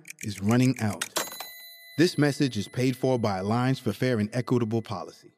is 0.23 0.41
running 0.41 0.79
out. 0.81 1.05
This 1.97 2.17
message 2.17 2.57
is 2.57 2.67
paid 2.67 2.95
for 2.95 3.19
by 3.19 3.39
Alliance 3.39 3.79
for 3.79 3.93
Fair 3.93 4.19
and 4.19 4.29
Equitable 4.33 4.81
Policy. 4.81 5.31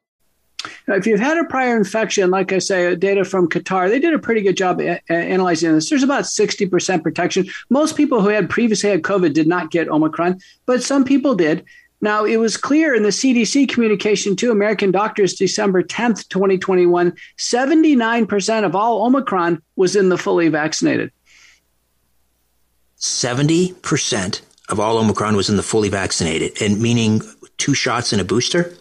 Now, 0.87 0.95
if 0.95 1.05
you've 1.05 1.19
had 1.19 1.37
a 1.37 1.43
prior 1.45 1.75
infection, 1.75 2.29
like 2.29 2.53
I 2.53 2.59
say, 2.59 2.95
data 2.95 3.25
from 3.25 3.49
Qatar, 3.49 3.89
they 3.89 3.99
did 3.99 4.13
a 4.13 4.19
pretty 4.19 4.41
good 4.41 4.55
job 4.55 4.79
a- 4.79 5.01
analyzing 5.09 5.73
this. 5.73 5.89
There's 5.89 6.03
about 6.03 6.23
60% 6.23 7.03
protection. 7.03 7.47
Most 7.69 7.97
people 7.97 8.21
who 8.21 8.29
had 8.29 8.49
previously 8.49 8.89
had 8.89 9.01
COVID 9.01 9.33
did 9.33 9.47
not 9.47 9.71
get 9.71 9.89
Omicron, 9.89 10.39
but 10.65 10.83
some 10.83 11.03
people 11.03 11.35
did. 11.35 11.65
Now, 12.01 12.25
it 12.25 12.37
was 12.37 12.57
clear 12.57 12.93
in 12.93 13.03
the 13.03 13.09
CDC 13.09 13.69
communication 13.69 14.35
to 14.37 14.51
American 14.51 14.91
doctors 14.91 15.35
December 15.35 15.83
10th, 15.83 16.27
2021, 16.27 17.13
79% 17.37 18.65
of 18.65 18.75
all 18.75 19.05
Omicron 19.05 19.61
was 19.77 19.95
in 19.95 20.09
the 20.09 20.17
fully 20.17 20.49
vaccinated. 20.49 21.11
70% 22.99 24.41
of 24.69 24.79
all 24.79 24.97
Omicron 24.97 25.35
was 25.35 25.49
in 25.49 25.57
the 25.57 25.63
fully 25.63 25.89
vaccinated, 25.89 26.61
and 26.61 26.81
meaning 26.81 27.21
two 27.57 27.73
shots 27.73 28.11
and 28.11 28.21
a 28.21 28.25
booster? 28.25 28.73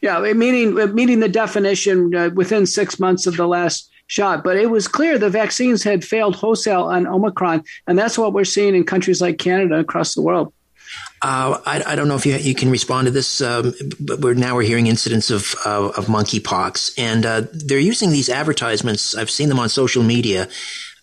Yeah, 0.00 0.20
meaning 0.32 0.74
meeting 0.94 1.20
the 1.20 1.28
definition 1.28 2.14
uh, 2.14 2.30
within 2.30 2.66
six 2.66 2.98
months 2.98 3.26
of 3.26 3.36
the 3.36 3.46
last 3.46 3.90
shot. 4.06 4.44
But 4.44 4.56
it 4.56 4.70
was 4.70 4.88
clear 4.88 5.18
the 5.18 5.30
vaccines 5.30 5.82
had 5.82 6.04
failed 6.04 6.36
wholesale 6.36 6.84
on 6.84 7.06
Omicron, 7.06 7.64
and 7.86 7.98
that's 7.98 8.18
what 8.18 8.32
we're 8.32 8.44
seeing 8.44 8.74
in 8.74 8.84
countries 8.84 9.20
like 9.20 9.38
Canada 9.38 9.78
across 9.78 10.14
the 10.14 10.22
world. 10.22 10.52
Uh, 11.22 11.58
I, 11.64 11.82
I, 11.86 11.96
don't 11.96 12.06
know 12.06 12.16
if 12.16 12.26
you, 12.26 12.36
you 12.36 12.54
can 12.54 12.70
respond 12.70 13.06
to 13.06 13.10
this, 13.10 13.40
um, 13.40 13.72
but 13.98 14.20
we're 14.20 14.34
now 14.34 14.54
we're 14.54 14.62
hearing 14.62 14.88
incidents 14.88 15.30
of 15.30 15.54
uh, 15.64 15.88
of 15.88 16.06
monkeypox, 16.06 16.98
and 16.98 17.24
uh, 17.24 17.42
they're 17.52 17.78
using 17.78 18.10
these 18.10 18.28
advertisements. 18.28 19.14
I've 19.14 19.30
seen 19.30 19.48
them 19.48 19.58
on 19.58 19.70
social 19.70 20.02
media 20.02 20.48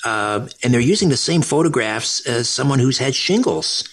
uh, 0.06 0.48
and 0.64 0.74
they're 0.74 0.82
using 0.82 1.10
the 1.10 1.18
same 1.18 1.42
photographs 1.42 2.26
as 2.28 2.50
someone 2.50 2.80
who's 2.80 2.98
had 2.98 3.16
shingles. 3.16 3.88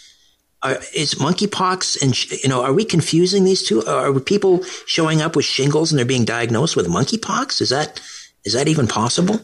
Are, 0.62 0.78
is 0.94 1.14
monkeypox 1.14 2.02
and 2.02 2.42
you 2.42 2.48
know 2.48 2.64
are 2.64 2.72
we 2.72 2.84
confusing 2.84 3.44
these 3.44 3.62
two? 3.62 3.84
Are 3.84 4.18
people 4.18 4.64
showing 4.86 5.22
up 5.22 5.36
with 5.36 5.44
shingles 5.44 5.92
and 5.92 5.98
they're 5.98 6.06
being 6.06 6.24
diagnosed 6.24 6.74
with 6.74 6.88
monkeypox? 6.88 7.60
Is 7.60 7.68
that 7.70 8.00
is 8.44 8.54
that 8.54 8.66
even 8.66 8.88
possible? 8.88 9.40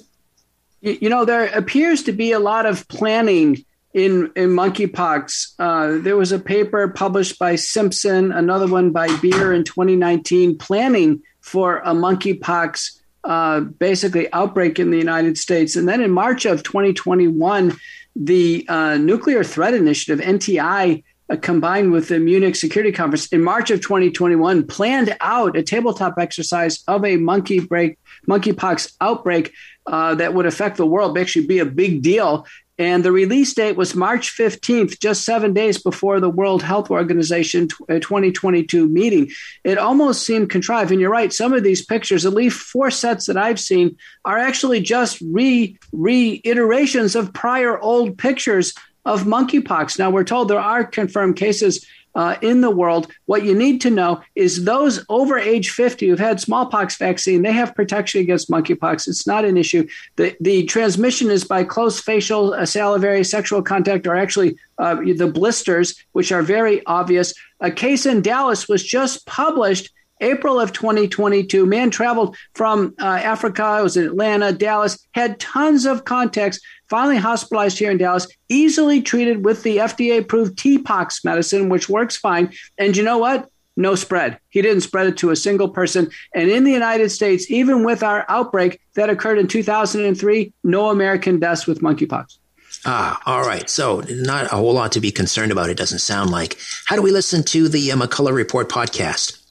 You 0.81 1.09
know, 1.09 1.25
there 1.25 1.47
appears 1.47 2.03
to 2.05 2.13
be 2.13 2.33
a 2.33 2.41
lot 2.41 2.67
of 2.67 2.87
planning 2.89 3.65
in 3.95 4.33
in 4.35 4.51
monkeypox. 4.51 5.55
Uh, 5.59 6.03
there 6.03 6.17
was 6.17 6.33
a 6.33 6.39
paper 6.39 6.89
published 6.89 7.39
by 7.39 7.55
Simpson, 7.55 8.33
another 8.33 8.67
one 8.67 8.91
by 8.91 9.07
Beer 9.19 9.53
in 9.53 9.63
2019, 9.63 10.59
planning 10.59 11.23
for 11.41 11.79
a 11.79 11.95
monkeypox 11.95 12.99
uh, 13.25 13.61
basically 13.61 14.33
outbreak 14.33 14.79
in 14.79 14.91
the 14.91 14.99
United 14.99 15.39
States. 15.39 15.77
And 15.77 15.89
then 15.89 16.03
in 16.03 16.11
March 16.11 16.45
of 16.45 16.63
2021, 16.63 17.77
the 18.17 18.67
uh, 18.69 18.97
Nuclear 18.97 19.43
Threat 19.43 19.75
Initiative, 19.75 20.25
NTI, 20.25 21.03
uh, 21.31 21.37
combined 21.37 21.91
with 21.91 22.09
the 22.09 22.19
Munich 22.19 22.55
Security 22.55 22.93
Conference 22.93 23.27
in 23.29 23.43
March 23.43 23.71
of 23.71 23.81
2021, 23.81 24.67
planned 24.67 25.17
out 25.21 25.57
a 25.57 25.63
tabletop 25.63 26.15
exercise 26.19 26.85
of 26.87 27.05
a 27.05 27.17
monkey 27.17 27.61
break, 27.61 27.99
monkeypox 28.29 28.95
outbreak 29.01 29.53
uh, 29.87 30.15
that 30.15 30.35
would 30.35 30.47
affect 30.47 30.77
the 30.77 30.87
world, 30.87 31.17
actually 31.17 31.47
be 31.47 31.59
a 31.59 31.67
big 31.67 32.03
deal. 32.03 32.47
And 32.77 33.05
the 33.05 33.13
release 33.13 33.55
date 33.55 33.77
was 33.77 33.95
March 33.95 34.37
15th, 34.37 34.99
just 34.99 35.25
seven 35.25 35.53
days 35.53 35.81
before 35.81 36.19
the 36.19 36.29
World 36.29 36.63
Health 36.63 36.91
Organization 36.91 37.69
2022 37.69 38.85
uh, 38.85 38.87
meeting. 38.87 39.31
It 39.63 39.79
almost 39.79 40.27
seemed 40.27 40.51
contrived. 40.51 40.91
And 40.91 41.01
you're 41.01 41.11
right, 41.11 41.33
some 41.33 41.53
of 41.53 41.63
these 41.63 41.85
pictures, 41.85 42.27
at 42.27 42.35
least 42.35 42.59
four 42.59 42.91
sets 42.91 43.27
that 43.27 43.37
I've 43.37 43.61
seen, 43.61 43.97
are 44.25 44.39
actually 44.39 44.81
just 44.81 45.21
re 45.21 45.79
reiterations 45.93 47.15
of 47.15 47.33
prior 47.33 47.79
old 47.79 48.19
pictures 48.19 48.75
of 49.05 49.23
monkeypox. 49.23 49.99
Now, 49.99 50.11
we're 50.11 50.25
told 50.25 50.49
there 50.49 50.59
are 50.59 50.83
confirmed 50.83 51.37
cases 51.37 51.87
uh, 52.15 52.37
in 52.43 52.61
the 52.61 52.71
world. 52.71 53.11
What 53.27 53.45
you 53.45 53.55
need 53.55 53.81
to 53.83 53.91
know 53.91 54.23
is 54.35 54.65
those 54.65 55.05
over 55.09 55.39
age 55.39 55.71
50 55.71 56.09
who've 56.09 56.19
had 56.19 56.41
smallpox 56.41 56.97
vaccine, 56.97 57.43
they 57.43 57.53
have 57.53 57.75
protection 57.75 58.21
against 58.21 58.51
monkeypox. 58.51 59.09
It's 59.09 59.27
not 59.27 59.45
an 59.45 59.57
issue. 59.57 59.87
The, 60.17 60.37
the 60.41 60.65
transmission 60.65 61.31
is 61.31 61.45
by 61.45 61.65
close 61.65 62.01
facial, 62.01 62.55
uh, 62.55 62.67
salivary, 62.67 63.25
sexual 63.25 63.63
contact, 63.63 64.07
or 64.07 64.17
actually 64.17 64.57
uh, 64.79 64.97
the 64.97 65.31
blisters, 65.33 65.95
which 66.13 66.33
are 66.33 66.43
very 66.43 66.85
obvious. 66.87 67.35
A 67.61 67.71
case 67.71 68.07
in 68.07 68.23
Dallas 68.23 68.69
was 68.69 68.85
just 68.85 69.27
published 69.27 69.91
April 70.21 70.61
of 70.61 70.73
2022, 70.73 71.67
man 71.67 71.91
traveled 71.91 72.37
from 72.55 72.95
uh, 73.01 73.05
Africa, 73.05 73.81
was 73.83 73.97
in 73.97 74.07
Atlanta, 74.07 74.53
Dallas, 74.53 74.99
had 75.13 75.41
tons 75.41 75.87
of 75.87 76.05
contacts, 76.05 76.61
finally 76.89 77.17
hospitalized 77.17 77.79
here 77.79 77.91
in 77.91 77.99
Dallas, 77.99 78.27
easily 78.49 79.03
treated 79.03 79.45
with 79.45 79.63
the 79.63 79.79
FDA 79.79 80.21
approved 80.21 80.57
TPOXX 80.57 81.25
medicine, 81.25 81.69
which 81.69 81.89
works 81.89 82.17
fine. 82.17 82.53
And 82.79 82.97
you 82.97 83.03
know 83.03 83.19
what? 83.19 83.51
No 83.77 83.97
spread. 83.97 84.39
He 84.51 84.63
didn't 84.63 84.83
spread 84.83 85.09
it 85.09 85.17
to 85.19 85.31
a 85.31 85.37
single 85.37 85.69
person. 85.69 86.11
And 86.33 86.49
in 86.49 86.63
the 86.63 86.71
United 86.71 87.11
States, 87.11 87.51
even 87.51 87.85
with 87.85 88.05
our 88.05 88.25
outbreak 88.29 88.81
that 88.95 89.11
occurred 89.11 89.39
in 89.39 89.49
2003, 89.49 90.53
no 90.63 90.91
American 90.91 91.41
deaths 91.41 91.67
with 91.67 91.81
monkeypox. 91.81 92.39
Ah, 92.87 93.21
all 93.27 93.43
right. 93.47 93.69
So, 93.69 94.03
not 94.09 94.47
a 94.47 94.57
whole 94.57 94.75
lot 94.75 94.93
to 94.93 95.01
be 95.01 95.11
concerned 95.11 95.51
about, 95.51 95.71
it 95.71 95.77
doesn't 95.77 96.01
sound 96.01 96.31
like. 96.31 96.59
How 96.87 96.97
do 96.97 97.03
we 97.03 97.13
listen 97.13 97.43
to 97.45 97.69
the 97.69 97.91
uh, 97.91 97.97
McCullough 97.97 98.35
Report 98.35 98.69
podcast? 98.69 99.44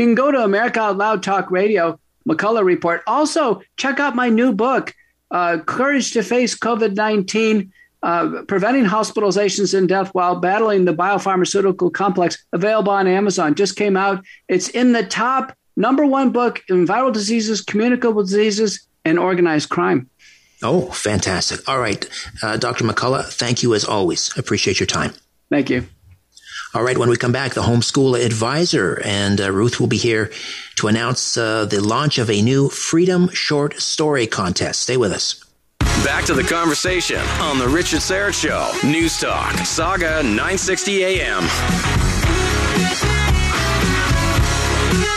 You 0.00 0.06
can 0.06 0.14
go 0.14 0.32
to 0.32 0.42
America 0.42 0.80
Out 0.80 0.96
Loud 0.96 1.22
Talk 1.22 1.50
Radio, 1.50 2.00
McCullough 2.26 2.64
Report. 2.64 3.02
Also, 3.06 3.60
check 3.76 4.00
out 4.00 4.16
my 4.16 4.30
new 4.30 4.54
book, 4.54 4.94
uh, 5.30 5.58
Courage 5.66 6.12
to 6.12 6.22
Face 6.22 6.56
COVID 6.56 6.94
19 6.94 7.70
uh, 8.02 8.42
Preventing 8.48 8.86
Hospitalizations 8.86 9.76
and 9.76 9.86
Death 9.86 10.08
While 10.14 10.36
Battling 10.36 10.86
the 10.86 10.94
Biopharmaceutical 10.94 11.92
Complex, 11.92 12.42
available 12.54 12.92
on 12.92 13.06
Amazon. 13.06 13.54
Just 13.54 13.76
came 13.76 13.94
out. 13.94 14.24
It's 14.48 14.70
in 14.70 14.92
the 14.92 15.04
top 15.04 15.54
number 15.76 16.06
one 16.06 16.30
book 16.30 16.62
in 16.70 16.86
viral 16.86 17.12
diseases, 17.12 17.60
communicable 17.60 18.22
diseases, 18.22 18.88
and 19.04 19.18
organized 19.18 19.68
crime. 19.68 20.08
Oh, 20.62 20.86
fantastic. 20.92 21.68
All 21.68 21.78
right. 21.78 22.08
Uh, 22.42 22.56
Dr. 22.56 22.84
McCullough, 22.84 23.30
thank 23.30 23.62
you 23.62 23.74
as 23.74 23.84
always. 23.84 24.34
Appreciate 24.38 24.80
your 24.80 24.86
time. 24.86 25.12
Thank 25.50 25.68
you. 25.68 25.86
All 26.72 26.84
right, 26.84 26.96
when 26.96 27.10
we 27.10 27.16
come 27.16 27.32
back, 27.32 27.54
the 27.54 27.62
homeschool 27.62 28.24
advisor 28.24 29.02
and 29.04 29.40
uh, 29.40 29.50
Ruth 29.50 29.80
will 29.80 29.88
be 29.88 29.96
here 29.96 30.30
to 30.76 30.86
announce 30.86 31.36
uh, 31.36 31.64
the 31.64 31.80
launch 31.80 32.18
of 32.18 32.30
a 32.30 32.42
new 32.42 32.68
Freedom 32.68 33.28
Short 33.30 33.80
Story 33.80 34.28
contest. 34.28 34.82
Stay 34.82 34.96
with 34.96 35.10
us. 35.10 35.44
Back 36.04 36.24
to 36.26 36.34
the 36.34 36.44
conversation 36.44 37.18
on 37.40 37.58
the 37.58 37.66
Richard 37.66 38.00
Syrett 38.00 38.40
Show. 38.40 38.70
News 38.86 39.18
Talk, 39.18 39.52
Saga 39.66 40.22
960 40.22 41.04
AM. 41.04 41.42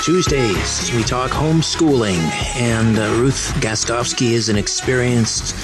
Tuesdays, 0.04 0.94
we 0.94 1.02
talk 1.02 1.32
homeschooling, 1.32 2.20
and 2.58 3.00
uh, 3.00 3.08
Ruth 3.22 3.54
Gaskovski 3.62 4.32
is 4.32 4.50
an 4.50 4.58
experienced 4.58 5.56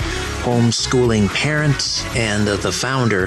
homeschooling 0.43 1.27
parent 1.33 2.05
and 2.15 2.47
uh, 2.47 2.55
the 2.55 2.71
founder 2.71 3.25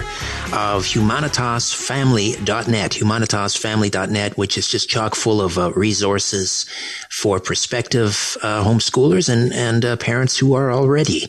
of 0.55 0.87
humanitasfamily.net, 0.87 2.93
humanitasfamily.net, 2.93 4.39
which 4.39 4.57
is 4.57 4.67
just 4.67 4.89
chock 4.89 5.15
full 5.15 5.43
of 5.43 5.59
uh, 5.59 5.71
resources 5.75 6.65
for 7.11 7.39
prospective 7.39 8.39
uh, 8.43 8.65
homeschoolers 8.65 9.29
and, 9.29 9.53
and 9.53 9.85
uh, 9.85 9.99
parents 9.99 10.39
who 10.39 10.55
are 10.55 10.73
already 10.73 11.29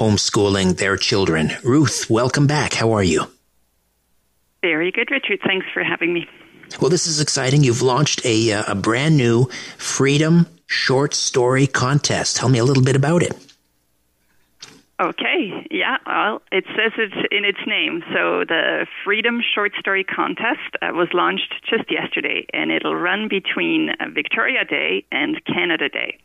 homeschooling 0.00 0.78
their 0.78 0.96
children. 0.96 1.50
Ruth, 1.62 2.08
welcome 2.08 2.46
back. 2.46 2.72
How 2.72 2.92
are 2.92 3.04
you? 3.04 3.24
Very 4.62 4.90
good, 4.90 5.10
Richard. 5.10 5.40
Thanks 5.44 5.66
for 5.74 5.84
having 5.84 6.14
me. 6.14 6.26
Well, 6.80 6.90
this 6.90 7.06
is 7.06 7.20
exciting. 7.20 7.64
You've 7.64 7.82
launched 7.82 8.24
a, 8.24 8.52
uh, 8.52 8.72
a 8.72 8.74
brand 8.74 9.16
new 9.16 9.46
Freedom 9.76 10.46
Short 10.66 11.14
Story 11.14 11.66
Contest. 11.66 12.36
Tell 12.36 12.48
me 12.48 12.58
a 12.58 12.64
little 12.64 12.82
bit 12.82 12.96
about 12.96 13.22
it. 13.22 13.48
Okay, 15.00 15.64
yeah, 15.70 15.98
well, 16.06 16.42
it 16.50 16.64
says 16.74 16.92
it 16.98 17.12
in 17.30 17.44
its 17.44 17.60
name. 17.68 18.02
So 18.12 18.44
the 18.44 18.84
Freedom 19.04 19.40
Short 19.54 19.72
Story 19.78 20.02
Contest 20.02 20.74
uh, 20.82 20.88
was 20.92 21.06
launched 21.14 21.54
just 21.70 21.88
yesterday, 21.88 22.46
and 22.52 22.72
it'll 22.72 22.96
run 22.96 23.28
between 23.28 23.90
uh, 23.90 24.06
Victoria 24.12 24.64
Day 24.64 25.04
and 25.12 25.40
Canada 25.44 25.88
Day. 25.88 26.18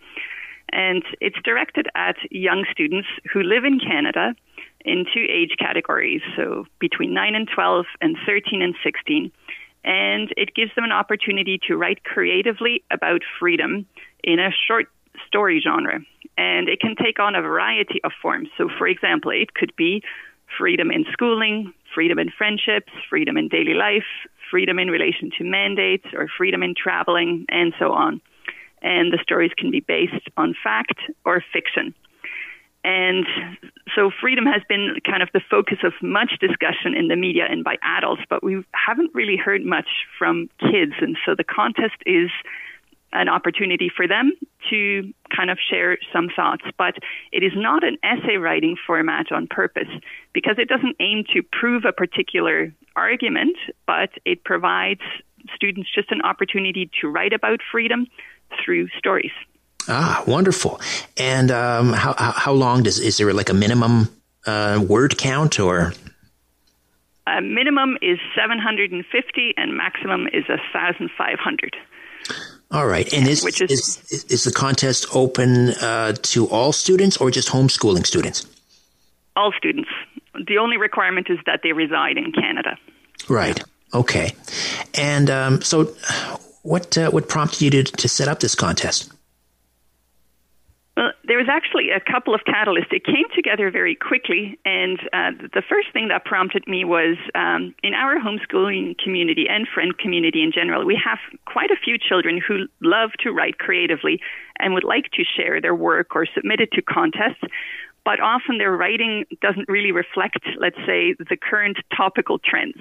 And 0.72 1.04
it's 1.22 1.38
directed 1.44 1.88
at 1.94 2.16
young 2.32 2.66
students 2.72 3.08
who 3.32 3.44
live 3.44 3.64
in 3.64 3.80
Canada 3.80 4.34
in 4.84 5.06
two 5.14 5.26
age 5.30 5.56
categories, 5.60 6.22
so 6.36 6.66
between 6.80 7.14
9 7.14 7.36
and 7.36 7.48
12 7.54 7.86
and 8.02 8.18
13 8.26 8.64
and 8.64 8.74
16. 8.84 9.32
And 9.84 10.34
it 10.38 10.56
gives 10.56 10.72
them 10.76 10.86
an 10.86 10.92
opportunity 10.92 11.60
to 11.68 11.76
write 11.76 12.04
creatively 12.04 12.84
about 12.90 13.22
freedom 13.40 13.86
in 14.24 14.40
a 14.40 14.50
short 14.68 14.88
story 15.28 15.62
genre 15.62 16.00
and 16.38 16.68
it 16.68 16.80
can 16.80 16.96
take 16.96 17.20
on 17.20 17.36
a 17.36 17.42
variety 17.42 18.00
of 18.04 18.12
forms. 18.22 18.50
So, 18.58 18.70
for 18.78 18.88
example, 18.88 19.32
it 19.32 19.54
could 19.54 19.76
be 19.76 20.04
freedom 20.58 20.92
in 20.92 21.06
schooling, 21.12 21.74
freedom 21.94 22.20
in 22.20 22.30
friendships, 22.30 22.92
freedom 23.10 23.38
in 23.38 23.48
daily 23.48 23.74
life, 23.74 24.06
freedom 24.50 24.80
in 24.80 24.90
relation 24.90 25.32
to 25.38 25.44
mandates, 25.44 26.06
or 26.14 26.28
freedom 26.38 26.64
in 26.64 26.74
traveling, 26.76 27.46
and 27.50 27.74
so 27.80 27.92
on. 27.92 28.22
And 28.82 29.14
the 29.14 29.20
stories 29.22 29.52
can 29.58 29.72
be 29.72 29.80
based 29.80 30.28
on 30.38 30.56
fact 30.64 31.00
or 31.26 31.44
fiction. 31.54 31.94
And 32.84 33.26
so 33.96 34.12
freedom 34.22 34.46
has 34.46 34.62
been 34.70 34.96
kind 35.06 35.22
of 35.22 35.30
the 35.34 35.42
focus 35.50 35.80
of 35.84 35.94
much 36.02 36.40
discussion 36.40 36.96
in 36.96 37.08
the 37.08 37.16
media 37.16 37.46
and 37.50 37.64
by 37.64 37.76
adults, 37.84 38.22
but 38.30 38.44
we 38.44 38.64
haven't 38.74 39.12
really 39.14 39.38
heard 39.38 39.66
much 39.66 39.88
from 40.18 40.50
kids. 40.60 40.94
And 41.02 41.18
so 41.26 41.36
the 41.36 41.44
contest 41.44 41.96
is 42.06 42.30
an 43.12 43.30
opportunity 43.30 43.92
for 43.96 44.08
them 44.08 44.32
to 44.70 45.14
kind 45.36 45.50
of 45.50 45.58
share 45.70 45.98
some 46.12 46.30
thoughts. 46.36 46.64
But 46.78 46.96
it 47.32 47.44
is 47.44 47.52
not 47.56 47.84
an 47.84 47.98
essay 48.04 48.38
writing 48.38 48.76
format 48.88 49.32
on 49.32 49.48
purpose 49.48 49.90
because 50.34 50.56
it 50.58 50.68
doesn't 50.68 50.96
aim 51.00 51.24
to 51.34 51.44
prove 51.44 51.84
a 51.86 51.92
particular 51.92 52.74
argument, 52.96 53.58
but 53.86 54.10
it 54.26 54.44
provides 54.44 55.02
students 55.56 55.90
just 55.94 56.12
an 56.12 56.22
opportunity 56.22 56.90
to 57.02 57.08
write 57.08 57.34
about 57.34 57.60
freedom 57.72 58.08
through 58.64 58.88
stories. 58.98 59.32
Ah, 59.88 60.24
wonderful. 60.26 60.80
And 61.18 61.52
um, 61.52 61.94
how, 61.94 62.14
how 62.14 62.54
long 62.54 62.84
does, 62.84 63.00
is 63.00 63.18
there 63.18 63.34
like 63.34 63.50
a 63.50 63.54
minimum 63.54 64.10
uh, 64.46 64.84
word 64.88 65.18
count 65.18 65.60
or? 65.60 65.94
A 67.28 67.42
minimum 67.42 67.98
is 68.02 68.20
750 68.36 69.54
and 69.58 69.78
maximum 69.78 70.28
is 70.28 70.48
1,500. 70.48 71.76
All 72.72 72.88
right. 72.88 73.12
And 73.14 73.28
is, 73.28 73.44
Which 73.44 73.62
is, 73.62 74.02
is, 74.10 74.24
is 74.26 74.44
the 74.44 74.52
contest 74.52 75.06
open 75.14 75.70
uh, 75.70 76.14
to 76.14 76.48
all 76.48 76.72
students 76.74 77.18
or 77.18 77.30
just 77.30 77.50
homeschooling 77.50 78.06
students? 78.06 78.48
All 79.36 79.52
students. 79.58 79.90
The 80.48 80.58
only 80.58 80.78
requirement 80.78 81.28
is 81.30 81.38
that 81.46 81.62
they 81.64 81.72
reside 81.72 82.18
in 82.18 82.32
Canada. 82.32 82.78
Right. 83.30 83.64
Okay. 83.94 84.32
And 84.96 85.30
um, 85.30 85.62
so, 85.62 85.96
what 86.64 86.98
uh, 86.98 87.12
what 87.12 87.30
prompted 87.30 87.62
you 87.62 87.70
to, 87.70 87.84
to 87.84 88.10
set 88.10 88.28
up 88.28 88.40
this 88.40 88.56
contest? 88.56 89.12
There 91.26 91.38
was 91.38 91.48
actually 91.50 91.88
a 91.90 92.02
couple 92.02 92.36
of 92.36 92.42
catalysts. 92.44 92.92
It 92.92 93.06
came 93.06 93.24
together 93.34 93.72
very 93.72 93.96
quickly, 93.96 94.60
and 94.66 95.00
uh, 95.14 95.32
the 95.54 95.64
first 95.68 95.88
thing 95.94 96.10
that 96.10 96.26
prompted 96.26 96.68
me 96.68 96.84
was 96.84 97.16
um, 97.34 97.74
in 97.82 97.94
our 97.94 98.20
homeschooling 98.20 98.98
community 98.98 99.48
and 99.50 99.66
friend 99.74 99.98
community 99.98 100.44
in 100.44 100.52
general, 100.52 100.86
we 100.86 101.00
have 101.02 101.20
quite 101.46 101.72
a 101.72 101.78
few 101.82 101.98
children 101.98 102.42
who 102.46 102.68
love 102.82 103.12
to 103.20 103.32
write 103.32 103.58
creatively 103.58 104.20
and 104.60 104.74
would 104.74 104.84
like 104.84 105.06
to 105.14 105.24
share 105.24 105.62
their 105.62 105.76
work 105.76 106.14
or 106.14 106.26
submit 106.36 106.60
it 106.60 106.72
to 106.74 106.82
contests. 106.82 107.44
But 108.04 108.20
often 108.20 108.58
their 108.58 108.76
writing 108.76 109.24
doesn't 109.42 109.70
really 109.70 109.94
reflect, 109.94 110.44
let's 110.60 110.80
say, 110.86 111.16
the 111.18 111.38
current 111.38 111.78
topical 111.96 112.38
trends. 112.38 112.76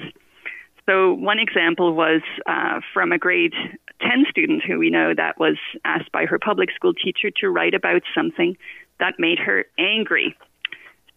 So, 0.85 1.15
one 1.15 1.39
example 1.39 1.95
was 1.95 2.23
uh, 2.45 2.81
from 2.93 3.13
a 3.13 3.19
grade 3.19 3.55
10 4.01 4.25
students 4.31 4.65
who 4.67 4.79
we 4.79 4.91
know 4.91 5.13
that 5.15 5.39
was 5.39 5.57
asked 5.85 6.11
by 6.13 6.27
her 6.27 6.39
public 6.39 6.71
school 6.75 6.95
teacher 6.95 7.31
to 7.41 7.51
write 7.51 7.75
about 7.75 8.03
something 8.15 8.57
that 8.99 9.15
made 9.19 9.39
her 9.39 9.65
angry. 9.79 10.37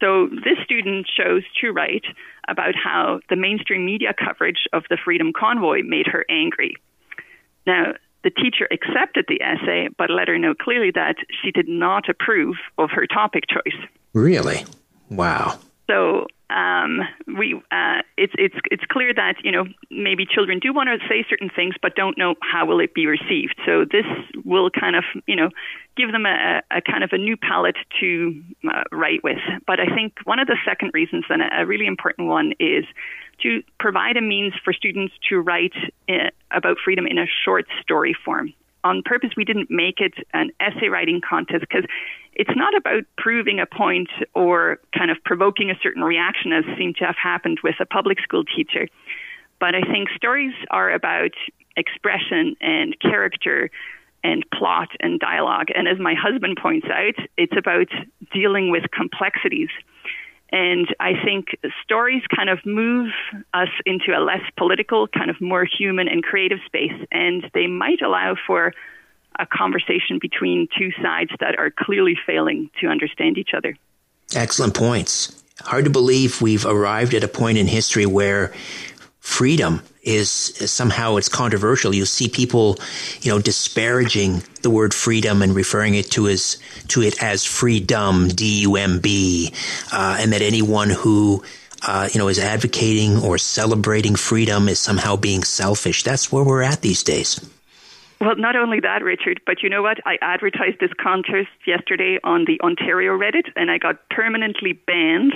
So, 0.01 0.27
this 0.27 0.57
student 0.63 1.07
chose 1.07 1.43
to 1.61 1.71
write 1.71 2.03
about 2.47 2.75
how 2.75 3.21
the 3.29 3.37
mainstream 3.37 3.85
media 3.85 4.13
coverage 4.13 4.67
of 4.73 4.83
the 4.89 4.97
Freedom 5.03 5.31
Convoy 5.31 5.81
made 5.83 6.07
her 6.07 6.25
angry. 6.29 6.75
Now, 7.65 7.93
the 8.23 8.29
teacher 8.29 8.67
accepted 8.71 9.25
the 9.27 9.41
essay, 9.41 9.87
but 9.97 10.09
let 10.09 10.27
her 10.27 10.37
know 10.37 10.53
clearly 10.53 10.91
that 10.95 11.15
she 11.41 11.51
did 11.51 11.69
not 11.69 12.09
approve 12.09 12.55
of 12.77 12.89
her 12.91 13.07
topic 13.07 13.45
choice. 13.47 13.79
Really? 14.13 14.65
Wow. 15.09 15.59
So 15.87 16.25
um, 16.49 17.01
we 17.27 17.55
uh, 17.71 18.01
it's 18.17 18.33
it's 18.37 18.55
it's 18.71 18.83
clear 18.89 19.13
that 19.13 19.35
you 19.43 19.51
know 19.51 19.65
maybe 19.89 20.25
children 20.25 20.59
do 20.59 20.73
want 20.73 20.89
to 20.89 21.07
say 21.07 21.25
certain 21.29 21.49
things 21.49 21.75
but 21.81 21.95
don't 21.95 22.17
know 22.17 22.35
how 22.41 22.65
will 22.65 22.79
it 22.79 22.93
be 22.93 23.07
received. 23.07 23.55
So 23.65 23.85
this 23.85 24.05
will 24.43 24.69
kind 24.69 24.95
of 24.95 25.03
you 25.27 25.35
know 25.35 25.49
give 25.97 26.11
them 26.11 26.25
a, 26.25 26.61
a 26.71 26.81
kind 26.81 27.03
of 27.03 27.11
a 27.13 27.17
new 27.17 27.37
palette 27.37 27.77
to 27.99 28.43
uh, 28.67 28.83
write 28.91 29.23
with. 29.23 29.39
But 29.65 29.79
I 29.79 29.93
think 29.93 30.13
one 30.23 30.39
of 30.39 30.47
the 30.47 30.57
second 30.65 30.91
reasons 30.93 31.25
and 31.29 31.41
a 31.41 31.65
really 31.65 31.87
important 31.87 32.27
one 32.27 32.53
is 32.59 32.85
to 33.41 33.61
provide 33.79 34.17
a 34.17 34.21
means 34.21 34.53
for 34.63 34.71
students 34.71 35.13
to 35.29 35.39
write 35.39 35.73
uh, 36.07 36.29
about 36.51 36.77
freedom 36.83 37.05
in 37.07 37.17
a 37.17 37.25
short 37.43 37.65
story 37.81 38.15
form 38.23 38.53
on 38.85 39.01
purpose, 39.03 39.31
we 39.35 39.43
didn't 39.43 39.69
make 39.71 39.99
it 39.99 40.13
an 40.33 40.51
essay 40.59 40.87
writing 40.87 41.19
contest 41.27 41.61
because 41.61 41.85
it's 42.33 42.55
not 42.55 42.75
about 42.77 43.03
proving 43.17 43.59
a 43.59 43.65
point 43.65 44.09
or 44.35 44.77
kind 44.97 45.09
of 45.09 45.17
provoking 45.25 45.71
a 45.71 45.75
certain 45.81 46.03
reaction, 46.03 46.53
as 46.53 46.63
seemed 46.77 46.95
to 46.97 47.05
have 47.05 47.15
happened 47.21 47.59
with 47.63 47.75
a 47.79 47.85
public 47.85 48.19
school 48.21 48.43
teacher. 48.45 48.87
But 49.59 49.73
I 49.73 49.81
think 49.81 50.09
stories 50.15 50.53
are 50.69 50.91
about 50.91 51.31
expression 51.75 52.55
and 52.61 52.95
character 52.99 53.71
and 54.23 54.45
plot 54.51 54.89
and 54.99 55.19
dialogue. 55.19 55.67
And 55.73 55.87
as 55.87 55.97
my 55.99 56.13
husband 56.13 56.57
points 56.61 56.87
out, 56.87 57.15
it's 57.37 57.57
about 57.57 57.87
dealing 58.31 58.69
with 58.69 58.83
complexities. 58.91 59.69
And 60.55 60.87
I 61.01 61.11
think 61.21 61.47
stories 61.83 62.23
kind 62.33 62.49
of 62.49 62.65
move 62.65 63.11
us 63.53 63.67
into 63.85 64.17
a 64.17 64.23
less 64.23 64.39
political, 64.55 65.05
kind 65.05 65.29
of 65.29 65.41
more 65.41 65.65
human 65.65 66.07
and 66.07 66.23
creative 66.23 66.59
space. 66.65 66.93
And 67.11 67.43
they 67.53 67.67
might 67.67 68.01
allow 68.01 68.37
for 68.47 68.73
a 69.37 69.45
conversation 69.45 70.17
between 70.21 70.69
two 70.79 70.91
sides 71.03 71.31
that 71.41 71.59
are 71.59 71.71
clearly 71.77 72.17
failing 72.25 72.69
to 72.79 72.87
understand 72.87 73.37
each 73.37 73.49
other. 73.53 73.75
Excellent 74.33 74.73
points. 74.73 75.43
Hard 75.59 75.83
to 75.83 75.91
believe 75.91 76.41
we've 76.41 76.65
arrived 76.65 77.13
at 77.13 77.25
a 77.25 77.27
point 77.27 77.57
in 77.57 77.67
history 77.67 78.05
where 78.05 78.53
freedom 79.25 79.81
is, 80.03 80.29
somehow 80.29 81.17
it's 81.17 81.27
controversial. 81.27 81.95
You 81.95 82.05
see 82.05 82.29
people, 82.29 82.77
you 83.21 83.31
know, 83.31 83.39
disparaging 83.39 84.43
the 84.61 84.69
word 84.69 84.93
freedom 84.93 85.41
and 85.41 85.55
referring 85.55 85.95
it 85.95 86.11
to 86.11 86.27
as 86.27 86.57
to 86.89 87.01
it 87.01 87.21
as 87.23 87.43
freedom, 87.43 88.27
D 88.29 88.61
U 88.61 88.75
M 88.75 88.99
B, 88.99 89.51
uh, 89.91 90.17
and 90.19 90.31
that 90.31 90.43
anyone 90.43 90.91
who 90.91 91.43
uh, 91.87 92.07
you 92.13 92.19
know 92.19 92.29
is 92.29 92.37
advocating 92.37 93.17
or 93.17 93.39
celebrating 93.39 94.15
freedom 94.15 94.69
is 94.69 94.79
somehow 94.79 95.15
being 95.17 95.43
selfish. 95.43 96.03
That's 96.03 96.31
where 96.31 96.43
we're 96.43 96.61
at 96.61 96.81
these 96.81 97.01
days. 97.03 97.41
Well, 98.21 98.35
not 98.37 98.55
only 98.55 98.79
that, 98.79 99.03
Richard, 99.03 99.41
but 99.45 99.63
you 99.63 99.69
know 99.69 99.81
what? 99.81 99.97
I 100.05 100.17
advertised 100.21 100.79
this 100.79 100.93
contest 101.01 101.49
yesterday 101.65 102.19
on 102.23 102.45
the 102.45 102.61
Ontario 102.61 103.17
Reddit, 103.17 103.49
and 103.55 103.71
I 103.71 103.79
got 103.79 104.07
permanently 104.09 104.73
banned 104.73 105.33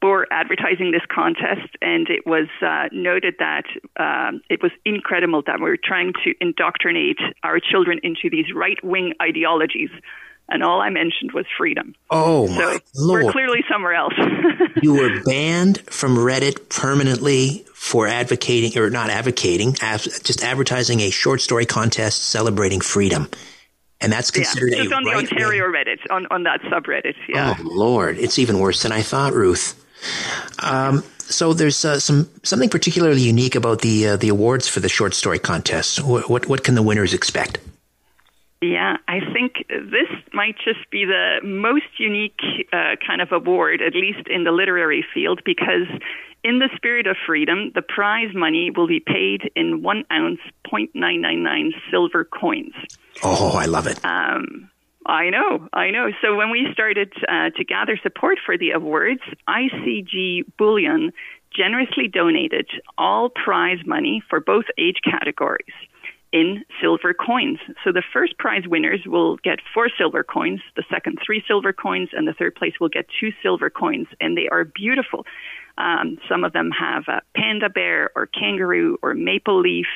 for 0.00 0.26
advertising 0.30 0.90
this 0.90 1.02
contest, 1.10 1.68
and 1.80 2.08
it 2.08 2.26
was 2.26 2.48
uh, 2.62 2.88
noted 2.92 3.36
that 3.38 3.64
um, 3.96 4.40
it 4.50 4.62
was 4.62 4.72
incredible 4.84 5.42
that 5.46 5.60
we 5.60 5.70
are 5.70 5.78
trying 5.82 6.12
to 6.24 6.34
indoctrinate 6.40 7.18
our 7.42 7.58
children 7.60 8.00
into 8.02 8.28
these 8.30 8.46
right 8.54 8.82
wing 8.84 9.14
ideologies. 9.20 9.90
And 10.48 10.62
all 10.62 10.80
I 10.80 10.90
mentioned 10.90 11.32
was 11.32 11.44
freedom. 11.58 11.96
Oh, 12.08 12.46
so 12.46 12.54
my 12.54 12.80
Lord. 12.94 13.24
We're 13.24 13.32
clearly 13.32 13.64
somewhere 13.70 13.94
else. 13.94 14.14
you 14.82 14.94
were 14.94 15.20
banned 15.24 15.80
from 15.90 16.16
Reddit 16.16 16.68
permanently 16.68 17.64
for 17.74 18.06
advocating, 18.06 18.78
or 18.80 18.88
not 18.90 19.10
advocating, 19.10 19.72
just 19.74 20.44
advertising 20.44 21.00
a 21.00 21.10
short 21.10 21.40
story 21.40 21.66
contest 21.66 22.22
celebrating 22.22 22.80
freedom. 22.80 23.28
And 24.00 24.12
that's 24.12 24.30
considered 24.30 24.72
yeah, 24.72 24.82
just 24.82 24.92
a 24.92 24.94
on 24.94 25.04
the 25.04 25.10
right 25.10 25.32
Ontario 25.32 25.64
Reddit, 25.64 25.98
on, 26.10 26.26
on 26.30 26.42
that 26.44 26.60
subreddit. 26.62 27.14
Yeah. 27.28 27.56
Oh, 27.58 27.62
Lord. 27.64 28.18
It's 28.18 28.38
even 28.38 28.58
worse 28.58 28.82
than 28.82 28.92
I 28.92 29.02
thought, 29.02 29.32
Ruth. 29.32 29.82
Um, 30.62 31.02
so 31.18 31.52
there's 31.52 31.84
uh, 31.84 31.98
some 31.98 32.28
something 32.42 32.68
particularly 32.68 33.20
unique 33.20 33.54
about 33.54 33.80
the 33.80 34.08
uh, 34.08 34.16
the 34.16 34.28
awards 34.28 34.68
for 34.68 34.80
the 34.80 34.88
short 34.88 35.14
story 35.14 35.38
contest. 35.38 36.02
What, 36.02 36.30
what, 36.30 36.48
what 36.48 36.64
can 36.64 36.74
the 36.74 36.82
winners 36.82 37.14
expect? 37.14 37.58
Yeah, 38.62 38.96
I 39.06 39.20
think 39.34 39.66
this 39.68 40.08
might 40.32 40.56
just 40.64 40.90
be 40.90 41.04
the 41.04 41.40
most 41.44 41.84
unique 41.98 42.40
uh, 42.72 42.96
kind 43.06 43.20
of 43.20 43.30
award, 43.30 43.82
at 43.82 43.94
least 43.94 44.28
in 44.28 44.44
the 44.44 44.50
literary 44.50 45.04
field, 45.12 45.42
because 45.44 45.86
in 46.42 46.58
the 46.58 46.70
spirit 46.74 47.06
of 47.06 47.16
freedom, 47.26 47.72
the 47.74 47.82
prize 47.82 48.34
money 48.34 48.70
will 48.74 48.86
be 48.86 49.00
paid 49.00 49.50
in 49.54 49.82
one 49.82 50.04
ounce 50.10 50.40
0.999 50.72 51.70
silver 51.90 52.24
coins. 52.24 52.72
Oh, 53.22 53.56
I 53.56 53.66
love 53.66 53.86
it. 53.86 54.02
Um, 54.04 54.70
I 55.06 55.30
know, 55.30 55.68
I 55.72 55.90
know. 55.90 56.10
So 56.20 56.34
when 56.34 56.50
we 56.50 56.66
started 56.72 57.12
uh, 57.28 57.50
to 57.56 57.64
gather 57.64 57.98
support 58.02 58.38
for 58.44 58.58
the 58.58 58.72
awards, 58.72 59.20
ICG 59.48 60.42
Bullion 60.58 61.12
generously 61.56 62.08
donated 62.08 62.68
all 62.98 63.30
prize 63.30 63.78
money 63.86 64.22
for 64.28 64.40
both 64.40 64.64
age 64.76 64.98
categories 65.04 65.72
in 66.32 66.64
silver 66.82 67.14
coins. 67.14 67.58
So 67.84 67.92
the 67.92 68.02
first 68.12 68.36
prize 68.36 68.64
winners 68.66 69.00
will 69.06 69.36
get 69.36 69.60
four 69.72 69.88
silver 69.96 70.24
coins, 70.24 70.60
the 70.74 70.84
second 70.90 71.18
three 71.24 71.42
silver 71.46 71.72
coins, 71.72 72.08
and 72.12 72.26
the 72.26 72.34
third 72.34 72.56
place 72.56 72.74
will 72.80 72.88
get 72.88 73.06
two 73.20 73.30
silver 73.42 73.70
coins. 73.70 74.08
And 74.20 74.36
they 74.36 74.48
are 74.50 74.64
beautiful. 74.64 75.24
Um, 75.78 76.18
some 76.28 76.42
of 76.42 76.52
them 76.52 76.70
have 76.72 77.04
a 77.08 77.22
panda 77.36 77.70
bear 77.70 78.10
or 78.16 78.26
kangaroo 78.26 78.98
or 79.02 79.14
maple 79.14 79.60
leaf. 79.60 79.86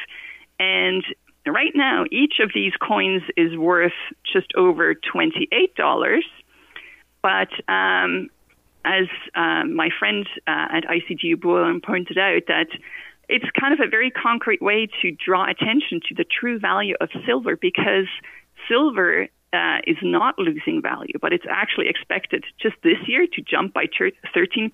And 0.58 1.04
right 1.50 1.72
now, 1.74 2.04
each 2.10 2.34
of 2.42 2.50
these 2.54 2.72
coins 2.80 3.22
is 3.36 3.56
worth 3.56 3.92
just 4.32 4.48
over 4.56 4.94
$28. 4.94 6.20
But 7.22 7.48
um, 7.68 8.28
as 8.84 9.06
uh, 9.34 9.64
my 9.64 9.90
friend 9.98 10.26
uh, 10.46 10.66
at 10.76 10.84
ICG 10.84 11.40
Bullion 11.40 11.80
pointed 11.80 12.18
out, 12.18 12.42
that 12.48 12.68
it's 13.28 13.44
kind 13.58 13.72
of 13.72 13.80
a 13.80 13.88
very 13.88 14.10
concrete 14.10 14.62
way 14.62 14.88
to 15.02 15.12
draw 15.12 15.48
attention 15.48 16.00
to 16.08 16.14
the 16.14 16.24
true 16.24 16.58
value 16.58 16.94
of 17.00 17.10
silver 17.26 17.56
because 17.56 18.06
silver 18.68 19.28
uh, 19.52 19.78
is 19.86 19.96
not 20.02 20.38
losing 20.38 20.80
value, 20.82 21.14
but 21.20 21.32
it's 21.32 21.44
actually 21.48 21.88
expected 21.88 22.44
just 22.60 22.76
this 22.82 22.98
year 23.06 23.26
to 23.32 23.42
jump 23.42 23.74
by 23.74 23.86
13%. 24.34 24.70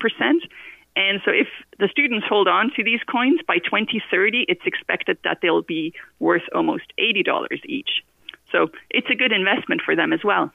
And 0.97 1.21
so, 1.23 1.29
if 1.31 1.47
the 1.77 1.87
students 1.89 2.25
hold 2.27 2.47
on 2.47 2.71
to 2.75 2.83
these 2.83 3.01
coins 3.03 3.39
by 3.47 3.59
2030, 3.59 4.45
it's 4.49 4.65
expected 4.65 5.19
that 5.23 5.37
they'll 5.43 5.61
be 5.61 5.93
worth 6.19 6.41
almost 6.55 6.91
$80 6.99 7.47
each. 7.65 8.03
So, 8.51 8.69
it's 8.89 9.07
a 9.11 9.15
good 9.15 9.31
investment 9.31 9.81
for 9.85 9.95
them 9.95 10.11
as 10.11 10.23
well. 10.23 10.51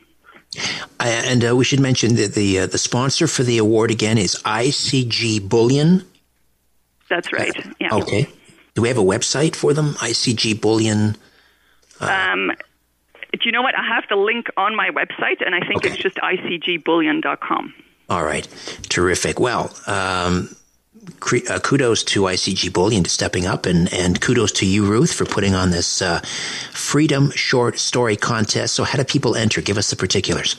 And 0.99 1.45
uh, 1.49 1.55
we 1.55 1.65
should 1.65 1.79
mention 1.79 2.17
that 2.17 2.35
the 2.35 2.61
uh, 2.61 2.67
the 2.67 2.77
sponsor 2.77 3.27
for 3.27 3.45
the 3.45 3.59
award 3.59 3.91
again 3.91 4.19
is 4.19 4.35
ICG 4.45 5.49
Bullion. 5.49 6.05
That's 7.09 7.33
right. 7.33 7.55
Yeah. 7.81 7.95
Okay. 7.95 8.29
Do 8.75 8.83
we 8.83 8.89
have 8.89 8.99
a 8.99 9.03
website 9.03 9.55
for 9.55 9.73
them? 9.73 9.95
ICG 9.95 10.61
Bullion. 10.61 11.17
Uh, 12.01 12.31
um, 12.33 12.53
do 13.33 13.41
you 13.45 13.53
know 13.53 13.63
what? 13.63 13.79
I 13.79 13.87
have 13.95 14.05
the 14.09 14.17
link 14.17 14.49
on 14.57 14.77
my 14.77 14.91
website, 14.91 15.45
and 15.45 15.55
I 15.55 15.61
think 15.61 15.85
okay. 15.87 15.91
it's 15.91 16.03
just 16.03 16.17
icgbullion.com. 16.17 17.75
All 18.13 18.25
right. 18.25 18.47
Terrific. 18.91 19.41
Well, 19.41 19.75
um, 19.87 20.55
uh, 21.49 21.59
kudos 21.61 22.05
to 22.05 22.21
ICG 22.25 22.71
Bullion 22.71 23.05
to 23.05 23.09
stepping 23.09 23.47
up, 23.47 23.65
and, 23.65 23.91
and 23.91 24.21
kudos 24.21 24.53
to 24.53 24.67
you, 24.67 24.85
Ruth, 24.85 25.15
for 25.15 25.25
putting 25.25 25.55
on 25.55 25.71
this 25.71 26.03
uh, 26.03 26.21
Freedom 26.73 27.31
Short 27.31 27.79
Story 27.79 28.17
Contest. 28.17 28.75
So, 28.75 28.85
how 28.85 28.99
do 28.99 29.05
people 29.05 29.35
enter? 29.35 29.63
Give 29.63 29.79
us 29.79 29.89
the 29.89 29.97
particulars. 29.97 30.57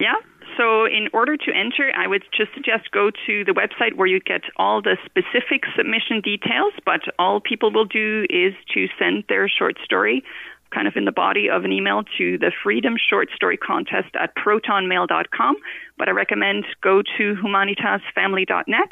Yeah. 0.00 0.14
So, 0.56 0.86
in 0.86 1.08
order 1.12 1.36
to 1.36 1.52
enter, 1.54 1.92
I 1.94 2.06
would 2.06 2.24
just 2.34 2.54
suggest 2.54 2.90
go 2.92 3.10
to 3.26 3.44
the 3.44 3.52
website 3.52 3.96
where 3.96 4.06
you 4.06 4.18
get 4.18 4.40
all 4.56 4.80
the 4.80 4.96
specific 5.04 5.64
submission 5.76 6.22
details. 6.22 6.72
But 6.86 7.02
all 7.18 7.42
people 7.42 7.70
will 7.70 7.84
do 7.84 8.24
is 8.30 8.54
to 8.72 8.86
send 8.98 9.24
their 9.28 9.50
short 9.50 9.76
story 9.84 10.24
kind 10.72 10.88
of 10.88 10.96
in 10.96 11.04
the 11.04 11.12
body 11.12 11.48
of 11.50 11.64
an 11.64 11.72
email 11.72 12.02
to 12.18 12.38
the 12.38 12.52
Freedom 12.62 12.94
Short 12.96 13.28
Story 13.34 13.56
Contest 13.56 14.14
at 14.18 14.34
protonmail.com. 14.36 15.56
But 15.98 16.08
I 16.08 16.12
recommend 16.12 16.64
go 16.82 17.02
to 17.18 17.34
humanitasfamily.net 17.34 18.90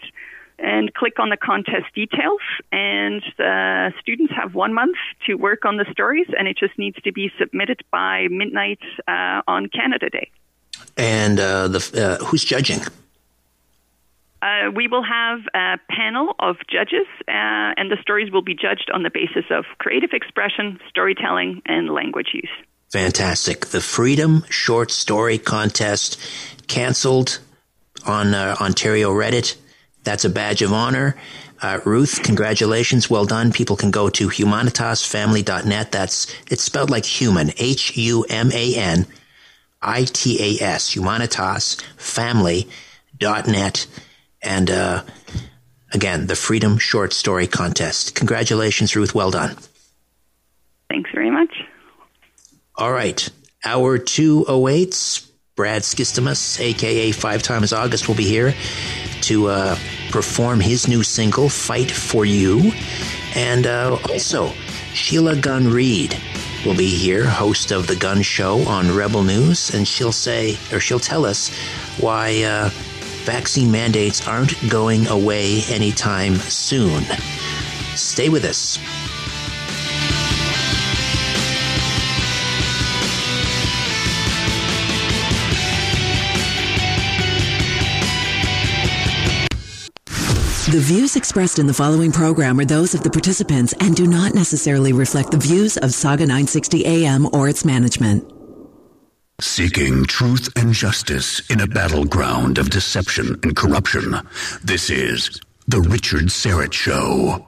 and 0.59 0.93
click 0.95 1.19
on 1.19 1.31
the 1.31 1.37
contest 1.37 1.87
details. 1.95 2.41
And 2.71 3.23
the 3.39 3.93
students 4.01 4.33
have 4.37 4.55
one 4.55 4.75
month 4.75 4.97
to 5.27 5.35
work 5.35 5.65
on 5.65 5.77
the 5.77 5.87
stories, 5.91 6.27
and 6.39 6.47
it 6.47 6.57
just 6.57 6.79
needs 6.79 6.97
to 7.03 7.13
be 7.13 7.33
submitted 7.39 7.83
by 7.91 8.29
midnight 8.31 8.81
uh, 9.09 9.43
on 9.49 9.69
Canada 9.69 10.11
Day. 10.11 10.31
And 10.97 11.41
uh, 11.41 11.69
the 11.69 12.19
uh, 12.21 12.25
who's 12.25 12.45
judging? 12.45 12.81
Uh, 14.43 14.71
we 14.75 14.89
will 14.89 15.03
have 15.03 15.41
a 15.55 15.79
panel 15.91 16.35
of 16.39 16.57
judges, 16.71 17.07
uh, 17.29 17.77
and 17.77 17.91
the 17.91 17.99
stories 18.01 18.33
will 18.33 18.41
be 18.43 18.55
judged 18.55 18.91
on 18.93 19.03
the 19.03 19.11
basis 19.13 19.45
of 19.51 19.67
creative 19.79 20.11
expression, 20.13 20.79
storytelling, 20.89 21.61
and 21.67 21.91
language 21.91 22.29
use. 22.33 22.49
Fantastic. 22.91 23.67
The 23.67 23.83
Freedom 23.83 24.45
Short 24.49 24.91
Story 24.91 25.37
Contest 25.39 26.19
canceled 26.67 27.39
on 28.07 28.33
uh, 28.35 28.57
Ontario 28.61 29.13
Reddit. 29.13 29.57
That's 30.05 30.25
a 30.25 30.31
badge 30.31 30.63
of 30.63 30.73
honor. 30.73 31.17
Uh, 31.61 31.81
Ruth, 31.85 32.23
congratulations. 32.23 33.11
Well 33.11 33.27
done. 33.27 33.53
People 33.53 33.77
can 33.77 33.91
go 33.91 34.09
to 34.09 34.29
humanitasfamily.net. 34.29 35.93
That's, 35.93 36.35
it's 36.51 36.63
spelled 36.63 36.89
like 36.89 37.05
human. 37.05 37.51
H-U-M-A-N 37.59 39.07
I-T-A-S. 39.83 40.95
Humanitasfamily.net 40.95 43.87
and 44.43 44.71
uh, 44.71 45.03
again, 45.93 46.27
the 46.27 46.37
Freedom 46.37 46.79
Short 46.79 47.13
Story 47.13 47.47
Contest. 47.47 48.15
Congratulations, 48.15 48.97
Ruth. 48.97 49.15
Well 49.15 49.31
done. 49.31 49.57
Thanks 50.89 51.11
very 51.15 51.31
much. 51.31 51.63
All 52.77 52.93
right. 52.93 53.29
Hour 53.65 53.99
two 53.99 54.45
awaits. 54.49 55.27
Brad 55.57 55.83
Skistimas, 55.83 56.59
aka 56.59 57.13
Five 57.13 57.43
Times 57.43 57.75
August, 57.75 58.09
will 58.09 58.15
be 58.15 58.25
here 58.25 58.55
to 59.23 59.49
uh, 59.49 59.77
perform 60.11 60.59
his 60.59 60.89
new 60.89 61.03
single, 61.03 61.51
Fight 61.51 61.91
for 61.91 62.25
You. 62.25 62.73
And 63.35 63.67
uh, 63.67 63.99
also, 64.09 64.53
Sheila 64.95 65.37
Gunn 65.37 65.69
Reid 65.69 66.17
will 66.65 66.75
be 66.77 66.89
here, 66.89 67.27
host 67.27 67.73
of 67.73 67.87
The 67.87 67.97
Gunn 67.97 68.23
Show 68.23 68.61
on 68.61 68.95
Rebel 68.95 69.23
News, 69.23 69.75
and 69.75 69.87
she'll 69.87 70.13
say, 70.13 70.57
or 70.73 70.81
she'll 70.81 70.99
tell 70.99 71.27
us 71.27 71.51
why 71.99 72.43
uh, 72.43 72.71
vaccine 73.21 73.71
mandates 73.71 74.27
aren't 74.27 74.55
going 74.69 75.07
away 75.09 75.63
anytime 75.69 76.37
soon. 76.37 77.05
Stay 77.95 78.29
with 78.29 78.45
us. 78.45 78.79
The 90.71 90.79
views 90.79 91.17
expressed 91.17 91.59
in 91.59 91.67
the 91.67 91.75
following 91.75 92.13
program 92.13 92.61
are 92.61 92.65
those 92.65 92.95
of 92.95 93.03
the 93.03 93.11
participants 93.11 93.75
and 93.81 93.97
do 93.97 94.07
not 94.07 94.35
necessarily 94.35 94.93
reflect 94.93 95.33
the 95.33 95.37
views 95.37 95.77
of 95.77 95.93
Saga 95.93 96.23
960 96.23 96.87
AM 96.87 97.27
or 97.35 97.49
its 97.49 97.65
management. 97.65 98.40
Seeking 99.43 100.05
truth 100.05 100.49
and 100.57 100.73
justice 100.73 101.41
in 101.49 101.61
a 101.61 101.67
battleground 101.67 102.59
of 102.59 102.69
deception 102.69 103.41
and 103.43 103.57
corruption. 103.57 104.15
This 104.63 104.91
is 104.91 105.41
The 105.67 105.81
Richard 105.81 106.25
Syrett 106.25 106.73
Show. 106.75 107.45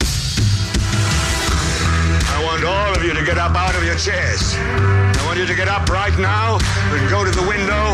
I 2.32 2.42
want 2.44 2.64
all 2.64 2.96
of 2.96 3.04
you 3.04 3.12
to 3.12 3.24
get 3.24 3.36
up 3.36 3.54
out 3.54 3.74
of 3.76 3.84
your 3.84 3.96
chairs. 3.96 4.54
I 4.56 5.22
want 5.26 5.38
you 5.38 5.46
to 5.46 5.54
get 5.54 5.68
up 5.68 5.88
right 5.90 6.16
now 6.18 6.58
and 6.96 7.10
go 7.10 7.24
to 7.24 7.30
the 7.30 7.46
window, 7.46 7.84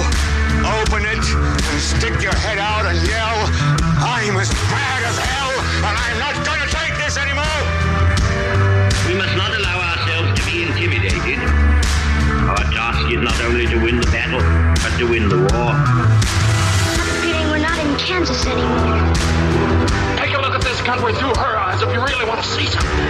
open 0.78 1.02
it, 1.02 1.24
and 1.34 1.80
stick 1.82 2.22
your 2.22 2.34
head 2.38 2.58
out 2.58 2.86
and 2.86 2.98
yell, 3.02 3.50
I'm 3.98 4.36
as 4.38 4.52
mad 4.70 5.02
as 5.10 5.18
hell, 5.18 5.52
and 5.84 5.94
I'm 5.98 6.18
not 6.18 6.46
going 6.46 6.57
not 13.28 13.44
only 13.44 13.66
to 13.66 13.76
win 13.84 14.00
the 14.00 14.06
battle, 14.06 14.40
but 14.80 14.96
to 14.96 15.04
win 15.04 15.28
the 15.28 15.36
war. 15.36 15.76
I'm 15.76 17.20
feeling 17.20 17.44
we're 17.52 17.60
not 17.60 17.76
in 17.76 17.92
Kansas 18.00 18.40
anymore. 18.46 19.04
Take 20.16 20.32
a 20.32 20.40
look 20.40 20.56
at 20.56 20.64
this 20.64 20.80
country 20.80 21.12
through 21.12 21.36
her 21.36 21.54
eyes 21.60 21.82
if 21.82 21.92
you 21.92 22.00
really 22.00 22.24
want 22.24 22.40
to 22.40 22.48
see 22.48 22.64
something. 22.64 23.04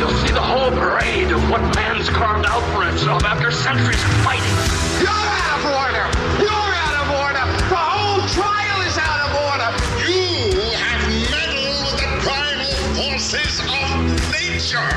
You'll 0.00 0.16
see 0.24 0.32
the 0.32 0.40
whole 0.40 0.72
parade 0.72 1.28
of 1.30 1.44
what 1.50 1.60
man's 1.76 2.08
carved 2.08 2.46
out 2.48 2.64
for 2.72 2.88
himself 2.88 3.22
after 3.24 3.50
centuries 3.52 4.00
of 4.00 4.12
fighting. 4.24 4.48
You're 4.96 5.12
out 5.12 5.60
of 5.60 5.76
order! 5.76 6.08
You're 6.40 6.72
out 6.88 6.96
of 7.04 7.08
order! 7.12 7.44
The 7.68 7.76
whole 7.76 8.24
trial 8.32 8.80
is 8.88 8.96
out 8.96 9.28
of 9.28 9.36
order! 9.44 9.68
You 10.08 10.72
have 10.72 11.04
meddled 11.28 11.84
with 11.84 12.00
the 12.00 12.08
primal 12.24 12.72
forces 12.96 13.60
of 13.60 13.92
nature! 14.32 14.88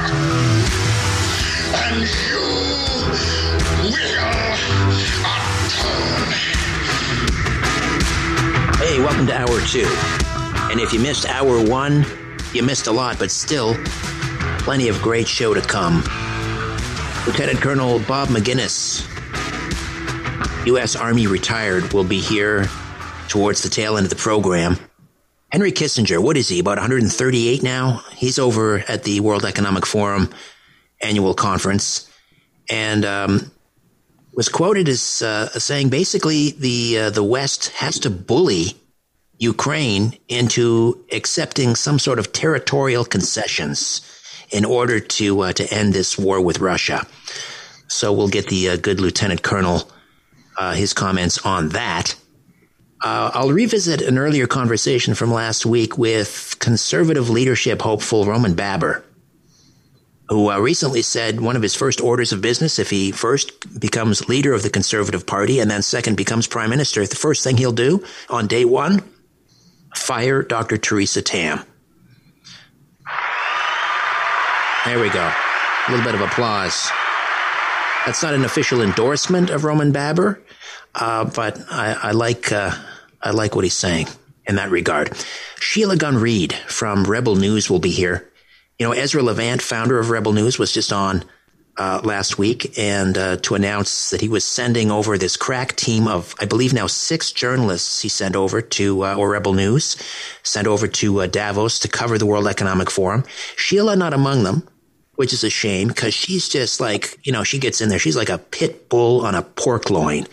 And 1.84 2.08
you 2.08 2.41
welcome 9.12 9.28
to 9.28 9.38
hour 9.38 9.59
two. 9.68 9.86
And 10.72 10.80
if 10.80 10.93
you 10.93 10.99
missed 11.01 11.28
hour 11.28 11.62
one, 11.62 12.05
you 12.53 12.64
missed 12.64 12.88
a 12.88 12.93
lot, 12.93 13.20
but 13.20 13.30
still, 13.30 13.76
plenty 14.59 14.88
of 14.88 15.01
great 15.01 15.28
show 15.28 15.53
to 15.53 15.59
come. 15.59 15.95
Lieutenant 17.28 17.59
Colonel 17.59 17.99
Bob 17.99 18.30
Maginnis, 18.30 19.05
U.S. 20.66 20.95
Army 20.95 21.28
retired, 21.28 21.91
will 21.91 22.05
be 22.05 22.22
here 22.22 22.70
towards 23.28 23.64
the 23.64 23.70
tail 23.70 23.97
end 23.97 24.05
of 24.05 24.09
the 24.09 24.16
program. 24.16 24.78
Henry 25.51 25.74
Kissinger, 25.74 26.24
what 26.24 26.38
is 26.38 26.47
he, 26.47 26.59
about 26.59 26.78
138 26.78 27.62
now? 27.62 28.01
He's 28.14 28.39
over 28.39 28.78
at 28.88 29.03
the 29.03 29.20
World 29.20 29.43
Economic 29.43 29.86
Forum 29.86 30.30
annual 31.01 31.34
conference 31.34 32.09
and 32.70 33.03
um, 33.03 33.51
was 34.34 34.47
quoted 34.47 34.88
as 34.88 35.22
uh, 35.22 35.49
saying 35.49 35.89
basically 35.89 36.51
the, 36.51 36.97
uh, 36.97 37.09
the 37.09 37.24
West 37.26 37.72
has 37.72 37.99
to 37.99 38.09
bully 38.09 38.78
Ukraine 39.42 40.14
into 40.28 41.04
accepting 41.12 41.76
some 41.76 41.98
sort 41.98 42.20
of 42.20 42.32
territorial 42.32 43.04
concessions 43.04 44.02
in 44.52 44.66
order 44.66 45.00
to, 45.00 45.42
uh, 45.42 45.54
to 45.54 45.74
end 45.74 45.94
this 45.94 46.16
war 46.16 46.39
with 46.39 46.60
Russia. 46.60 47.08
So 47.88 48.14
we'll 48.14 48.28
get 48.28 48.48
the 48.48 48.70
uh, 48.70 48.78
good 48.78 49.02
Lieutenant 49.02 49.42
Colonel 49.42 49.89
uh, 50.58 50.74
his 50.74 50.94
comments 50.94 51.44
on 51.44 51.70
that. 51.70 52.16
Uh, 53.04 53.32
I'll 53.34 53.52
revisit 53.52 54.04
an 54.04 54.20
earlier 54.20 54.46
conversation 54.46 55.16
from 55.16 55.34
last 55.34 55.66
week 55.66 55.98
with 55.98 56.56
conservative 56.60 57.32
leadership 57.32 57.82
hopeful 57.82 58.26
Roman 58.26 58.54
Baber, 58.54 59.04
who 60.30 60.52
uh, 60.52 60.60
recently 60.60 61.02
said 61.02 61.42
one 61.42 61.56
of 61.56 61.64
his 61.64 61.74
first 61.74 62.00
orders 62.00 62.32
of 62.32 62.42
business, 62.42 62.78
if 62.78 62.92
he 62.92 63.12
first 63.12 63.80
becomes 63.80 64.30
leader 64.30 64.54
of 64.54 64.62
the 64.62 64.70
Conservative 64.70 65.26
Party 65.26 65.60
and 65.60 65.72
then 65.72 65.82
second 65.82 66.16
becomes 66.16 66.46
prime 66.46 66.70
minister, 66.70 67.08
the 67.08 67.16
first 67.16 67.44
thing 67.44 67.58
he'll 67.58 67.72
do 67.72 68.06
on 68.30 68.46
day 68.46 68.66
one, 68.66 69.02
fire 69.96 70.42
Dr. 70.42 70.78
Teresa 70.78 71.22
Tam. 71.22 71.64
There 74.86 75.00
we 75.00 75.10
go. 75.10 75.32
A 75.88 75.92
little 75.92 76.06
bit 76.06 76.16
of 76.16 76.22
applause. 76.22 76.89
That's 78.06 78.24
not 78.24 78.34
an 78.34 78.44
official 78.44 78.82
endorsement 78.82 79.52
of 79.52 79.64
Roman 79.64 79.92
Baber, 79.92 80.42
uh, 80.96 81.26
but 81.26 81.60
I, 81.70 81.94
I 81.94 82.12
like 82.12 82.52
uh, 82.52 82.72
I 83.22 83.32
like 83.32 83.56
what 83.56 83.64
he's 83.64 83.76
saying 83.76 84.08
in 84.48 84.56
that 84.56 84.72
regard. 84.72 85.16
Sheila 85.60 85.98
Gunn 85.98 86.18
Reid 86.18 86.54
from 86.54 87.04
Rebel 87.04 87.36
News 87.36 87.70
will 87.70 87.80
be 87.80 87.92
here. 87.92 88.28
You 88.80 88.88
know, 88.88 88.94
Ezra 88.94 89.22
Levant, 89.22 89.62
founder 89.62 90.00
of 90.00 90.10
Rebel 90.10 90.34
News, 90.34 90.58
was 90.58 90.72
just 90.72 90.92
on 90.92 91.24
uh, 91.78 92.01
last 92.03 92.38
week 92.38 92.78
and 92.78 93.17
uh, 93.17 93.38
to 93.38 93.55
announce 93.55 94.09
that 94.09 94.22
he 94.22 94.30
was 94.30 94.43
sending 94.43 94.91
over 94.91 95.17
this 95.17 95.38
crack 95.38 95.76
team 95.76 96.07
of, 96.07 96.36
I 96.39 96.45
believe 96.45 96.74
now 96.74 96.88
six 96.88 97.32
journalists 97.32 98.01
he 98.01 98.09
sent 98.09 98.36
over 98.36 98.61
to, 98.61 99.05
uh, 99.05 99.15
or 99.15 99.30
Rebel 99.32 99.53
News, 99.53 99.95
sent 100.43 100.67
over 100.67 100.88
to 100.88 101.22
uh, 101.22 101.28
Davos 101.28 101.80
to 101.80 101.88
cover 101.88 102.17
the 102.17 102.26
World 102.26 102.47
Economic 102.47 102.91
Forum. 102.91 103.24
Sheila 103.55 103.95
not 103.95 104.13
among 104.13 104.43
them 104.43 104.67
which 105.15 105.34
is 105.34 105.43
a 105.43 105.49
shame 105.51 105.88
because 105.88 106.15
she's 106.15 106.49
just 106.49 106.80
like, 106.80 107.15
you 107.24 107.32
know, 107.32 107.43
she 107.43 107.59
gets 107.59 107.80
in 107.80 107.89
there. 107.89 107.99
She's 107.99 108.15
like 108.15 108.30
a 108.30 108.39
pit 108.39 108.89
bull 108.89 109.24
on 109.24 109.36
a 109.36 109.43
pork 109.43 109.91
loin. 109.91 110.26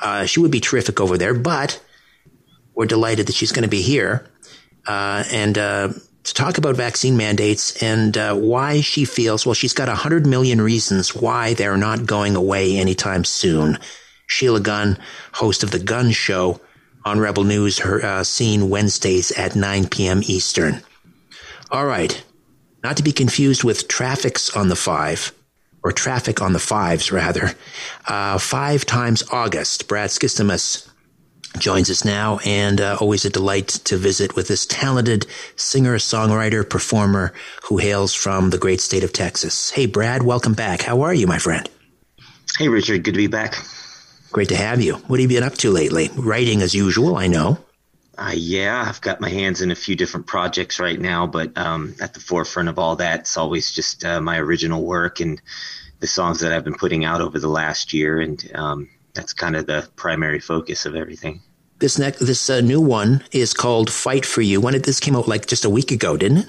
Uh, 0.00 0.24
she 0.24 0.40
would 0.40 0.50
be 0.50 0.60
terrific 0.60 1.00
over 1.00 1.18
there, 1.18 1.34
but 1.34 1.82
we're 2.74 2.86
delighted 2.86 3.26
that 3.26 3.34
she's 3.34 3.52
going 3.52 3.64
to 3.64 3.68
be 3.68 3.82
here 3.82 4.26
uh, 4.86 5.24
and 5.30 5.58
uh, 5.58 5.88
to 6.24 6.34
talk 6.34 6.58
about 6.58 6.76
vaccine 6.76 7.16
mandates 7.16 7.82
and 7.82 8.16
uh, 8.16 8.34
why 8.34 8.80
she 8.80 9.04
feels, 9.04 9.44
well, 9.44 9.54
she's 9.54 9.74
got 9.74 9.88
100 9.88 10.26
million 10.26 10.60
reasons 10.60 11.14
why 11.14 11.54
they're 11.54 11.76
not 11.76 12.06
going 12.06 12.36
away 12.36 12.76
anytime 12.76 13.24
soon. 13.24 13.78
Sheila 14.26 14.60
Gunn, 14.60 14.98
host 15.32 15.62
of 15.62 15.70
The 15.72 15.78
Gunn 15.78 16.10
Show 16.12 16.60
on 17.04 17.18
Rebel 17.18 17.44
News, 17.44 17.78
her 17.80 18.04
uh, 18.04 18.24
seen 18.24 18.70
Wednesdays 18.70 19.32
at 19.32 19.56
9 19.56 19.88
p.m. 19.88 20.22
Eastern. 20.24 20.82
All 21.70 21.86
right 21.86 22.22
not 22.82 22.96
to 22.96 23.02
be 23.02 23.12
confused 23.12 23.64
with 23.64 23.88
traffics 23.88 24.54
on 24.56 24.68
the 24.68 24.76
five, 24.76 25.32
or 25.84 25.92
traffic 25.92 26.42
on 26.42 26.52
the 26.52 26.58
fives, 26.58 27.12
rather. 27.12 27.52
Uh, 28.06 28.38
five 28.38 28.84
times 28.84 29.22
August. 29.30 29.88
Brad 29.88 30.10
Skistimas 30.10 30.88
joins 31.58 31.90
us 31.90 32.04
now, 32.04 32.38
and 32.44 32.80
uh, 32.80 32.96
always 33.00 33.24
a 33.24 33.30
delight 33.30 33.68
to 33.68 33.96
visit 33.96 34.36
with 34.36 34.48
this 34.48 34.66
talented 34.66 35.26
singer, 35.56 35.96
songwriter, 35.96 36.68
performer 36.68 37.32
who 37.64 37.78
hails 37.78 38.14
from 38.14 38.50
the 38.50 38.58
great 38.58 38.80
state 38.80 39.04
of 39.04 39.12
Texas. 39.12 39.70
Hey, 39.70 39.86
Brad, 39.86 40.22
welcome 40.22 40.54
back. 40.54 40.82
How 40.82 41.02
are 41.02 41.14
you, 41.14 41.26
my 41.26 41.38
friend? 41.38 41.68
Hey, 42.58 42.68
Richard. 42.68 43.04
Good 43.04 43.14
to 43.14 43.18
be 43.18 43.26
back. 43.26 43.54
Great 44.30 44.48
to 44.48 44.56
have 44.56 44.80
you. 44.80 44.94
What 44.94 45.20
have 45.20 45.30
you 45.30 45.36
been 45.36 45.46
up 45.46 45.54
to 45.58 45.70
lately? 45.70 46.10
Writing 46.16 46.62
as 46.62 46.74
usual, 46.74 47.16
I 47.16 47.26
know. 47.26 47.58
Uh, 48.16 48.32
yeah, 48.34 48.84
I've 48.86 49.00
got 49.00 49.20
my 49.20 49.30
hands 49.30 49.62
in 49.62 49.70
a 49.70 49.74
few 49.74 49.96
different 49.96 50.26
projects 50.26 50.78
right 50.78 51.00
now, 51.00 51.26
but 51.26 51.56
um, 51.56 51.94
at 52.00 52.14
the 52.14 52.20
forefront 52.20 52.68
of 52.68 52.78
all 52.78 52.96
that, 52.96 53.20
it's 53.20 53.36
always 53.36 53.72
just 53.72 54.04
uh, 54.04 54.20
my 54.20 54.38
original 54.38 54.82
work 54.84 55.20
and 55.20 55.40
the 56.00 56.06
songs 56.06 56.40
that 56.40 56.52
I've 56.52 56.64
been 56.64 56.74
putting 56.74 57.04
out 57.04 57.20
over 57.20 57.38
the 57.38 57.48
last 57.48 57.92
year, 57.92 58.20
and 58.20 58.50
um, 58.54 58.90
that's 59.14 59.32
kind 59.32 59.56
of 59.56 59.66
the 59.66 59.88
primary 59.96 60.40
focus 60.40 60.86
of 60.86 60.94
everything. 60.94 61.40
This 61.78 61.98
next, 61.98 62.20
this 62.20 62.48
uh, 62.48 62.60
new 62.60 62.80
one 62.80 63.24
is 63.32 63.54
called 63.54 63.90
"Fight 63.90 64.24
for 64.24 64.42
You." 64.42 64.60
When 64.60 64.72
did 64.72 64.84
this 64.84 65.00
came 65.00 65.16
out? 65.16 65.28
Like 65.28 65.46
just 65.46 65.64
a 65.64 65.70
week 65.70 65.90
ago, 65.90 66.16
didn't 66.16 66.38
it? 66.38 66.48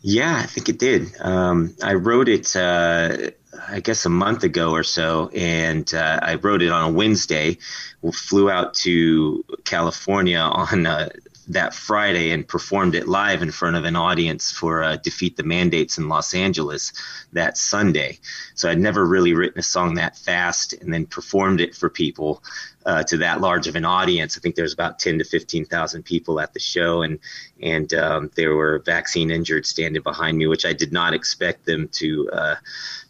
Yeah, 0.00 0.40
I 0.42 0.46
think 0.46 0.68
it 0.68 0.78
did. 0.78 1.08
Um, 1.20 1.76
I 1.82 1.94
wrote 1.94 2.28
it 2.28 2.56
uh, 2.56 3.30
I 3.68 3.80
guess 3.80 4.04
a 4.04 4.10
month 4.10 4.44
ago 4.44 4.72
or 4.72 4.82
so, 4.82 5.28
and 5.34 5.92
uh, 5.92 6.20
I 6.22 6.36
wrote 6.36 6.62
it 6.62 6.70
on 6.70 6.90
a 6.90 6.92
Wednesday. 6.92 7.58
We 8.00 8.12
flew 8.12 8.50
out 8.50 8.74
to 8.74 9.44
California 9.64 10.38
on 10.38 10.86
uh, 10.86 11.10
that 11.48 11.74
Friday 11.74 12.30
and 12.30 12.46
performed 12.46 12.94
it 12.94 13.08
live 13.08 13.42
in 13.42 13.50
front 13.50 13.76
of 13.76 13.84
an 13.84 13.96
audience 13.96 14.52
for 14.52 14.82
uh, 14.82 14.96
Defeat 14.96 15.36
the 15.36 15.42
Mandates 15.42 15.98
in 15.98 16.08
Los 16.08 16.34
Angeles 16.34 16.92
that 17.32 17.58
Sunday. 17.58 18.18
So 18.54 18.70
I'd 18.70 18.78
never 18.78 19.04
really 19.04 19.34
written 19.34 19.58
a 19.58 19.62
song 19.62 19.94
that 19.94 20.16
fast 20.16 20.72
and 20.74 20.92
then 20.92 21.06
performed 21.06 21.60
it 21.60 21.74
for 21.74 21.88
people 21.88 22.42
uh, 22.84 23.02
to 23.04 23.16
that 23.18 23.40
large 23.40 23.66
of 23.66 23.76
an 23.76 23.84
audience. 23.84 24.36
I 24.36 24.40
think 24.40 24.54
there's 24.54 24.72
about 24.72 24.98
10 24.98 25.18
to 25.18 25.24
15,000 25.24 26.02
people 26.02 26.40
at 26.40 26.52
the 26.52 26.60
show, 26.60 27.02
and 27.02 27.18
and 27.60 27.94
um, 27.94 28.30
there 28.34 28.54
were 28.54 28.82
vaccine 28.84 29.30
injured 29.30 29.66
standing 29.66 30.02
behind 30.02 30.36
me, 30.36 30.46
which 30.46 30.64
I 30.64 30.72
did 30.72 30.92
not 30.92 31.14
expect 31.14 31.64
them 31.64 31.88
to 31.92 32.30
uh, 32.32 32.54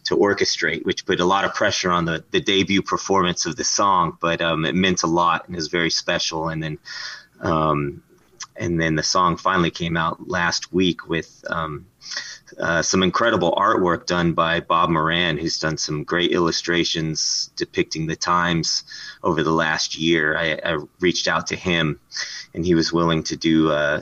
to 0.05 0.15
orchestrate, 0.15 0.85
which 0.85 1.05
put 1.05 1.19
a 1.19 1.25
lot 1.25 1.45
of 1.45 1.53
pressure 1.53 1.91
on 1.91 2.05
the, 2.05 2.23
the 2.31 2.41
debut 2.41 2.81
performance 2.81 3.45
of 3.45 3.55
the 3.55 3.63
song, 3.63 4.17
but 4.19 4.41
um, 4.41 4.65
it 4.65 4.75
meant 4.75 5.03
a 5.03 5.07
lot 5.07 5.47
and 5.47 5.55
is 5.55 5.67
very 5.67 5.89
special. 5.89 6.49
And 6.49 6.61
then, 6.61 6.77
um, 7.39 8.03
and 8.55 8.79
then 8.79 8.95
the 8.95 9.03
song 9.03 9.37
finally 9.37 9.71
came 9.71 9.97
out 9.97 10.27
last 10.27 10.73
week 10.73 11.07
with 11.07 11.43
um, 11.49 11.85
uh, 12.59 12.81
some 12.81 13.03
incredible 13.03 13.53
artwork 13.53 14.05
done 14.05 14.33
by 14.33 14.59
Bob 14.59 14.89
Moran, 14.89 15.37
who's 15.37 15.59
done 15.59 15.77
some 15.77 16.03
great 16.03 16.31
illustrations 16.31 17.49
depicting 17.55 18.07
the 18.07 18.15
times 18.15 18.83
over 19.23 19.43
the 19.43 19.51
last 19.51 19.97
year. 19.97 20.37
I, 20.37 20.59
I 20.63 20.77
reached 20.99 21.27
out 21.27 21.47
to 21.47 21.55
him, 21.55 21.99
and 22.53 22.65
he 22.65 22.75
was 22.75 22.93
willing 22.93 23.23
to 23.23 23.35
do 23.35 23.71
uh, 23.71 24.01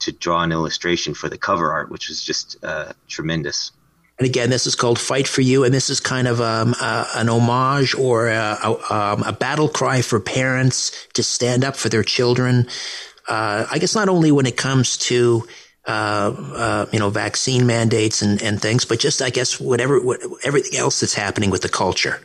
to 0.00 0.12
draw 0.12 0.42
an 0.42 0.52
illustration 0.52 1.14
for 1.14 1.28
the 1.28 1.38
cover 1.38 1.70
art, 1.70 1.90
which 1.90 2.08
was 2.08 2.22
just 2.22 2.56
uh, 2.64 2.92
tremendous. 3.08 3.72
And 4.18 4.26
again, 4.26 4.48
this 4.48 4.66
is 4.66 4.76
called 4.76 4.98
Fight 5.00 5.26
for 5.26 5.40
You, 5.40 5.64
and 5.64 5.74
this 5.74 5.90
is 5.90 5.98
kind 5.98 6.28
of 6.28 6.40
um, 6.40 6.74
uh, 6.80 7.06
an 7.14 7.28
homage 7.28 7.96
or 7.96 8.28
a, 8.28 8.56
a, 8.62 8.94
um, 8.94 9.24
a, 9.24 9.32
battle 9.32 9.68
cry 9.68 10.02
for 10.02 10.20
parents 10.20 11.08
to 11.14 11.24
stand 11.24 11.64
up 11.64 11.74
for 11.74 11.88
their 11.88 12.04
children. 12.04 12.68
Uh, 13.28 13.66
I 13.70 13.78
guess 13.78 13.94
not 13.94 14.08
only 14.08 14.30
when 14.32 14.46
it 14.46 14.56
comes 14.56 14.96
to 14.98 15.46
uh, 15.86 16.34
uh 16.54 16.86
you 16.92 16.98
know 16.98 17.10
vaccine 17.10 17.66
mandates 17.66 18.22
and, 18.22 18.42
and 18.42 18.60
things, 18.60 18.84
but 18.84 18.98
just 18.98 19.22
I 19.22 19.30
guess 19.30 19.60
whatever 19.60 20.00
what, 20.00 20.20
everything 20.42 20.78
else 20.78 21.00
that's 21.00 21.14
happening 21.14 21.50
with 21.50 21.62
the 21.62 21.68
culture. 21.68 22.20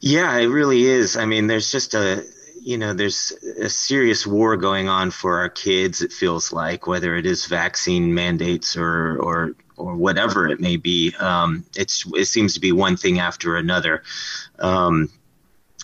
Yeah, 0.00 0.36
it 0.36 0.46
really 0.46 0.84
is. 0.84 1.16
I 1.16 1.24
mean, 1.24 1.46
there's 1.46 1.70
just 1.70 1.94
a 1.94 2.24
you 2.66 2.76
know, 2.76 2.94
there's 2.94 3.30
a 3.60 3.68
serious 3.68 4.26
war 4.26 4.56
going 4.56 4.88
on 4.88 5.12
for 5.12 5.38
our 5.38 5.48
kids. 5.48 6.02
It 6.02 6.12
feels 6.12 6.52
like 6.52 6.88
whether 6.88 7.14
it 7.14 7.24
is 7.24 7.46
vaccine 7.46 8.12
mandates 8.12 8.76
or 8.76 9.18
or 9.18 9.54
or 9.76 9.94
whatever 9.94 10.48
it 10.48 10.58
may 10.58 10.76
be. 10.76 11.14
Um, 11.20 11.64
it's 11.76 12.04
it 12.14 12.24
seems 12.24 12.54
to 12.54 12.60
be 12.60 12.72
one 12.72 12.96
thing 12.96 13.20
after 13.20 13.56
another. 13.56 14.02
Um, 14.58 15.10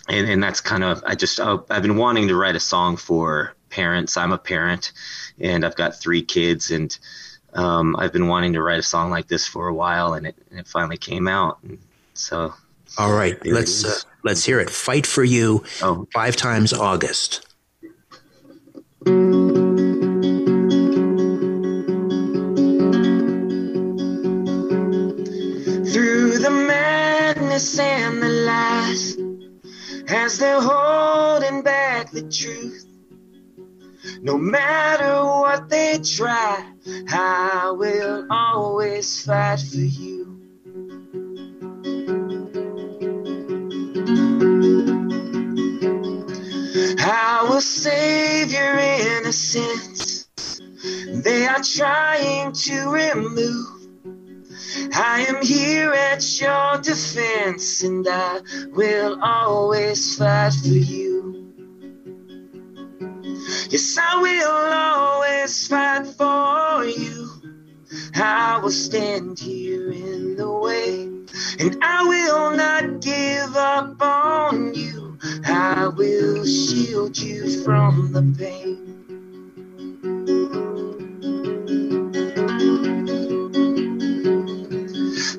and, 0.09 0.29
and 0.29 0.43
that's 0.43 0.59
kind 0.59 0.83
of 0.83 1.01
I 1.05 1.15
just 1.15 1.39
I've 1.39 1.81
been 1.81 1.95
wanting 1.95 2.27
to 2.27 2.35
write 2.35 2.57
a 2.57 2.59
song 2.59 2.97
for 2.97 3.55
parents. 3.73 4.15
I'm 4.17 4.31
a 4.31 4.37
parent, 4.37 4.93
and 5.39 5.65
I've 5.65 5.75
got 5.75 5.99
three 5.99 6.21
kids, 6.21 6.69
and 6.71 6.95
um, 7.53 7.95
I've 7.97 8.13
been 8.13 8.27
wanting 8.27 8.53
to 8.53 8.61
write 8.61 8.79
a 8.79 8.83
song 8.83 9.09
like 9.09 9.27
this 9.27 9.47
for 9.47 9.67
a 9.67 9.73
while, 9.73 10.13
and 10.13 10.27
it, 10.27 10.35
and 10.49 10.59
it 10.59 10.67
finally 10.67 10.97
came 10.97 11.27
out. 11.27 11.57
And 11.63 11.79
so, 12.13 12.53
all 12.97 13.11
right, 13.11 13.43
let's 13.45 13.83
uh, 13.83 13.95
let's 14.23 14.45
hear 14.45 14.59
it. 14.59 14.69
Fight 14.69 15.07
for 15.07 15.23
you. 15.23 15.63
Oh. 15.81 16.07
Five 16.13 16.35
times 16.35 16.71
August. 16.71 17.47
Through 25.93 26.37
the 26.39 26.51
madness 26.67 27.79
and 27.79 28.21
the 28.21 28.29
lies 28.29 29.17
as 30.07 30.37
they're 30.37 30.61
holding 30.61 31.63
back 31.63 32.11
the 32.11 32.21
truth. 32.21 32.82
No 34.25 34.37
matter 34.37 35.21
what 35.25 35.67
they 35.67 35.99
try, 35.99 36.65
I 37.09 37.73
will 37.77 38.25
always 38.29 39.25
fight 39.25 39.59
for 39.59 39.79
you. 39.79 40.39
I 46.99 47.45
will 47.49 47.59
save 47.59 48.49
your 48.49 48.79
innocence. 48.79 50.29
They 51.25 51.45
are 51.45 51.61
trying 51.61 52.53
to 52.53 52.89
remove. 52.89 53.89
I 54.95 55.25
am 55.27 55.43
here 55.45 55.91
at 55.91 56.23
your 56.39 56.77
defense, 56.77 57.83
and 57.83 58.07
I 58.09 58.39
will 58.71 59.21
always 59.21 60.17
fight 60.17 60.53
for 60.53 60.69
you. 60.69 61.02
I 64.15 64.21
will 64.21 64.73
always 64.73 65.67
fight 65.67 66.05
for 66.05 66.85
you. 66.85 67.29
I 68.13 68.59
will 68.61 68.69
stand 68.69 69.39
here 69.39 69.91
in 69.91 70.35
the 70.35 70.51
way, 70.51 71.05
and 71.59 71.77
I 71.81 72.05
will 72.05 72.55
not 72.55 73.01
give 73.01 73.57
up 73.57 73.99
on 73.99 74.75
you. 74.75 75.17
I 75.45 75.87
will 75.87 76.45
shield 76.45 77.17
you 77.17 77.63
from 77.63 78.11
the 78.13 78.21
pain. 78.37 79.03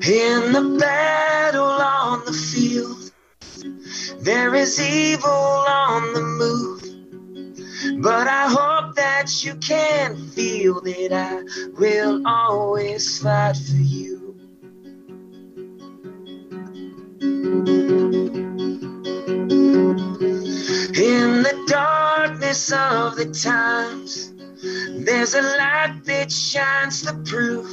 In 0.05 0.51
the 0.51 0.77
battle 0.77 1.63
on 1.63 2.25
the 2.25 2.33
field, 2.33 3.09
there 4.19 4.53
is 4.53 4.81
evil 4.81 5.29
on 5.31 6.13
the 6.13 6.21
move. 6.21 6.74
But 8.05 8.27
I 8.27 8.47
hope 8.47 8.93
that 8.97 9.43
you 9.43 9.55
can 9.55 10.15
feel 10.27 10.79
that 10.81 11.11
I 11.11 11.41
will 11.79 12.21
always 12.27 13.17
fight 13.17 13.57
for 13.57 13.77
you. 13.77 14.37
In 20.93 21.41
the 21.41 21.65
darkness 21.67 22.71
of 22.71 23.15
the 23.15 23.25
times, 23.43 24.31
there's 25.03 25.33
a 25.33 25.41
light 25.41 26.01
that 26.05 26.31
shines 26.31 27.01
the 27.01 27.13
proof. 27.25 27.67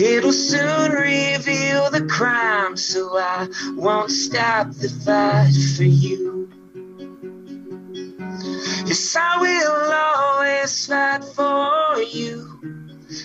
It'll 0.00 0.32
soon 0.32 0.90
reveal 0.90 1.88
the 1.88 2.04
crime, 2.10 2.76
so 2.76 3.16
I 3.16 3.46
won't 3.76 4.10
stop 4.10 4.72
the 4.72 4.88
fight 4.88 5.54
for 5.76 5.84
you. 5.84 6.43
Yes, 8.86 9.16
I 9.16 9.38
will 9.40 9.92
always 9.92 10.86
fight 10.86 11.24
for 11.24 12.02
you. 12.02 12.60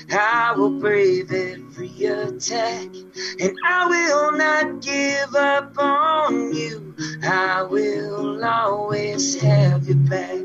I 0.10 0.54
will 0.56 0.80
brave 0.80 1.32
every 1.32 2.06
attack, 2.06 2.88
and 3.42 3.58
I 3.66 3.88
will 3.88 4.32
not 4.38 4.82
give 4.82 5.36
up 5.36 5.78
on 5.78 6.54
you. 6.54 6.96
I 7.24 7.64
will 7.64 8.44
always 8.44 9.42
have 9.42 9.86
your 9.86 9.98
back. 9.98 10.40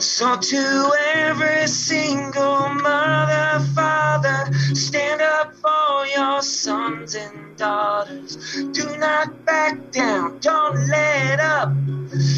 So 0.00 0.36
to 0.36 0.92
every 1.14 1.66
single 1.66 2.68
mother, 2.70 3.64
father, 3.74 4.52
stand 4.74 5.20
up 5.20 5.54
for 5.56 6.06
your 6.06 6.40
sons 6.40 7.14
and 7.14 7.47
daughters. 7.58 8.36
Do 8.72 8.96
not 8.96 9.44
back 9.44 9.90
down, 9.90 10.38
don't 10.40 10.88
let 10.88 11.40
up. 11.40 11.72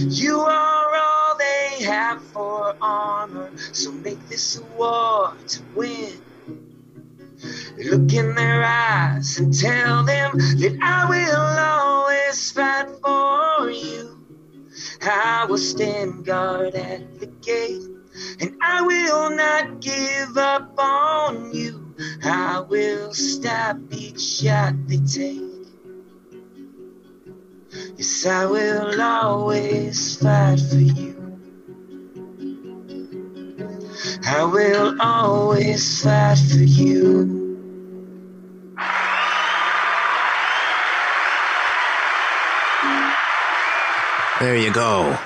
You 0.09 0.41
are 0.41 0.95
all 0.95 1.37
they 1.39 1.85
have 1.85 2.23
for 2.33 2.75
armor, 2.81 3.53
so 3.73 3.93
make 3.93 4.27
this 4.29 4.59
a 4.59 4.65
war 4.77 5.37
to 5.47 5.63
win. 5.75 6.21
Look 7.79 8.13
in 8.13 8.35
their 8.35 8.65
eyes 8.65 9.39
and 9.39 9.57
tell 9.57 10.05
them 10.05 10.33
that 10.37 10.79
I 10.83 11.09
will 11.09 11.59
always 11.59 12.51
fight 12.51 12.89
for 13.03 13.71
you. 13.71 14.27
I 15.03 15.47
will 15.49 15.59
stand 15.59 16.25
guard 16.27 16.75
at 16.75 17.21
the 17.21 17.27
gate, 17.27 17.83
and 18.41 18.57
I 18.63 18.83
will 18.83 19.31
not 19.31 19.81
give 19.81 20.37
up 20.37 20.79
on 20.79 21.55
you. 21.55 21.90
I 22.23 22.61
will 22.61 23.13
stop 23.13 23.77
each 23.91 24.21
shot 24.21 24.75
they 24.87 24.99
take. 24.99 25.43
Yes, 27.97 28.27
I 28.27 28.47
will 28.47 29.01
always 29.01 30.17
fight 30.17 30.61
for 30.61 30.77
you. 30.77 31.17
I 34.27 34.45
will 34.45 35.01
always 35.01 36.03
fight 36.03 36.39
for 36.39 36.59
you. 36.59 37.41
There 44.41 44.57
you 44.57 44.73
go. 44.73 45.19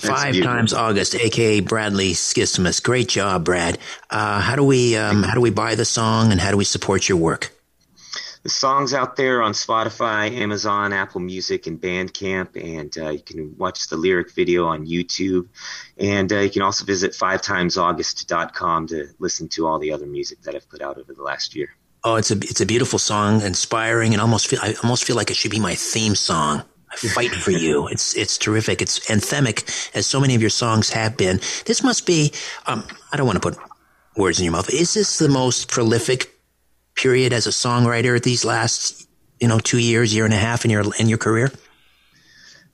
Five 0.00 0.32
beautiful. 0.32 0.54
times 0.54 0.72
August, 0.72 1.14
aka 1.14 1.60
Bradley 1.60 2.12
Skistimas. 2.12 2.82
Great 2.82 3.08
job, 3.08 3.44
Brad. 3.44 3.78
Uh, 4.10 4.40
how 4.40 4.56
do 4.56 4.64
we 4.64 4.96
um, 4.96 5.22
how 5.22 5.34
do 5.34 5.40
we 5.40 5.50
buy 5.50 5.74
the 5.74 5.84
song 5.84 6.32
and 6.32 6.40
how 6.40 6.50
do 6.50 6.56
we 6.56 6.64
support 6.64 7.08
your 7.08 7.18
work? 7.18 7.52
The 8.46 8.50
song's 8.50 8.94
out 8.94 9.16
there 9.16 9.42
on 9.42 9.54
Spotify, 9.54 10.30
Amazon, 10.30 10.92
Apple 10.92 11.20
Music, 11.20 11.66
and 11.66 11.80
Bandcamp, 11.80 12.54
and 12.54 12.96
uh, 12.96 13.10
you 13.10 13.18
can 13.18 13.56
watch 13.58 13.88
the 13.88 13.96
lyric 13.96 14.32
video 14.32 14.66
on 14.66 14.86
YouTube. 14.86 15.48
And 15.98 16.32
uh, 16.32 16.38
you 16.38 16.50
can 16.50 16.62
also 16.62 16.84
visit 16.84 17.10
fivetimesaugust.com 17.10 18.86
to 18.86 19.08
listen 19.18 19.48
to 19.48 19.66
all 19.66 19.80
the 19.80 19.90
other 19.90 20.06
music 20.06 20.42
that 20.42 20.54
I've 20.54 20.68
put 20.68 20.80
out 20.80 20.96
over 20.96 21.12
the 21.12 21.24
last 21.24 21.56
year. 21.56 21.70
Oh, 22.04 22.14
it's 22.14 22.30
a 22.30 22.34
it's 22.34 22.60
a 22.60 22.66
beautiful 22.66 23.00
song, 23.00 23.40
inspiring, 23.40 24.12
and 24.12 24.22
almost 24.22 24.46
feel 24.46 24.60
I 24.62 24.76
almost 24.80 25.02
feel 25.02 25.16
like 25.16 25.32
it 25.32 25.36
should 25.36 25.50
be 25.50 25.58
my 25.58 25.74
theme 25.74 26.14
song. 26.14 26.62
I 26.90 26.96
fight 26.96 27.32
for 27.32 27.50
you. 27.50 27.88
It's 27.88 28.16
it's 28.16 28.38
terrific. 28.38 28.80
It's 28.80 29.00
anthemic, 29.10 29.90
as 29.94 30.06
so 30.06 30.20
many 30.20 30.34
of 30.34 30.40
your 30.40 30.50
songs 30.50 30.90
have 30.90 31.16
been. 31.16 31.38
This 31.64 31.82
must 31.82 32.06
be. 32.06 32.32
Um, 32.66 32.86
I 33.12 33.16
don't 33.16 33.26
want 33.26 33.42
to 33.42 33.50
put 33.50 33.58
words 34.16 34.38
in 34.38 34.44
your 34.44 34.52
mouth. 34.52 34.72
Is 34.72 34.94
this 34.94 35.18
the 35.18 35.28
most 35.28 35.68
prolific 35.68 36.32
period 36.94 37.32
as 37.32 37.46
a 37.46 37.50
songwriter 37.50 38.22
these 38.22 38.44
last 38.44 39.08
you 39.40 39.48
know 39.48 39.58
two 39.58 39.78
years, 39.78 40.14
year 40.14 40.24
and 40.24 40.34
a 40.34 40.38
half 40.38 40.64
in 40.64 40.70
your 40.70 40.84
in 40.96 41.08
your 41.08 41.18
career? 41.18 41.50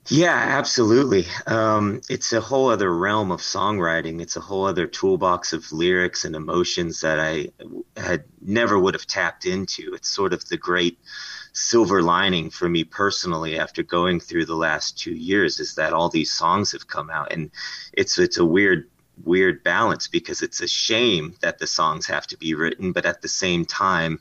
Yeah, 0.09 0.35
absolutely. 0.35 1.25
Um, 1.47 2.01
it's 2.09 2.33
a 2.33 2.41
whole 2.41 2.69
other 2.69 2.93
realm 2.93 3.31
of 3.31 3.39
songwriting. 3.39 4.21
It's 4.21 4.35
a 4.35 4.41
whole 4.41 4.65
other 4.65 4.85
toolbox 4.85 5.53
of 5.53 5.71
lyrics 5.71 6.25
and 6.25 6.35
emotions 6.35 6.99
that 7.01 7.19
I 7.19 7.47
had 7.95 8.25
never 8.41 8.77
would 8.77 8.95
have 8.95 9.07
tapped 9.07 9.45
into. 9.45 9.93
It's 9.93 10.09
sort 10.09 10.33
of 10.33 10.45
the 10.49 10.57
great 10.57 10.99
silver 11.53 12.01
lining 12.01 12.49
for 12.49 12.67
me 12.67 12.83
personally 12.83 13.57
after 13.59 13.83
going 13.83 14.19
through 14.19 14.45
the 14.45 14.55
last 14.55 14.97
two 14.97 15.13
years 15.13 15.59
is 15.59 15.75
that 15.75 15.93
all 15.93 16.09
these 16.09 16.31
songs 16.31 16.71
have 16.71 16.87
come 16.87 17.09
out, 17.09 17.31
and 17.31 17.51
it's 17.93 18.17
it's 18.19 18.37
a 18.37 18.45
weird 18.45 18.89
weird 19.23 19.63
balance 19.63 20.07
because 20.07 20.41
it's 20.41 20.61
a 20.61 20.67
shame 20.67 21.35
that 21.41 21.59
the 21.59 21.67
songs 21.67 22.07
have 22.07 22.25
to 22.27 22.37
be 22.37 22.55
written, 22.55 22.91
but 22.91 23.05
at 23.05 23.21
the 23.21 23.27
same 23.27 23.63
time, 23.65 24.19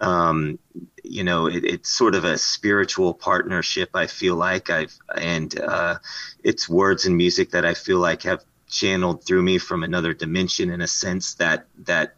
um, 0.00 0.58
you 1.04 1.22
know, 1.22 1.46
it, 1.46 1.64
it's 1.64 1.90
sort 1.90 2.14
of 2.14 2.24
a 2.24 2.36
spiritual 2.36 3.14
partnership. 3.14 3.90
I 3.94 4.06
feel 4.06 4.34
like 4.34 4.70
I've, 4.70 4.96
and 5.16 5.58
uh, 5.60 5.98
it's 6.42 6.68
words 6.68 7.06
and 7.06 7.16
music 7.16 7.50
that 7.50 7.64
I 7.64 7.74
feel 7.74 7.98
like 7.98 8.22
have 8.22 8.44
channeled 8.68 9.24
through 9.24 9.42
me 9.42 9.58
from 9.58 9.84
another 9.84 10.14
dimension 10.14 10.70
in 10.70 10.80
a 10.80 10.88
sense 10.88 11.34
that 11.34 11.66
that 11.84 12.16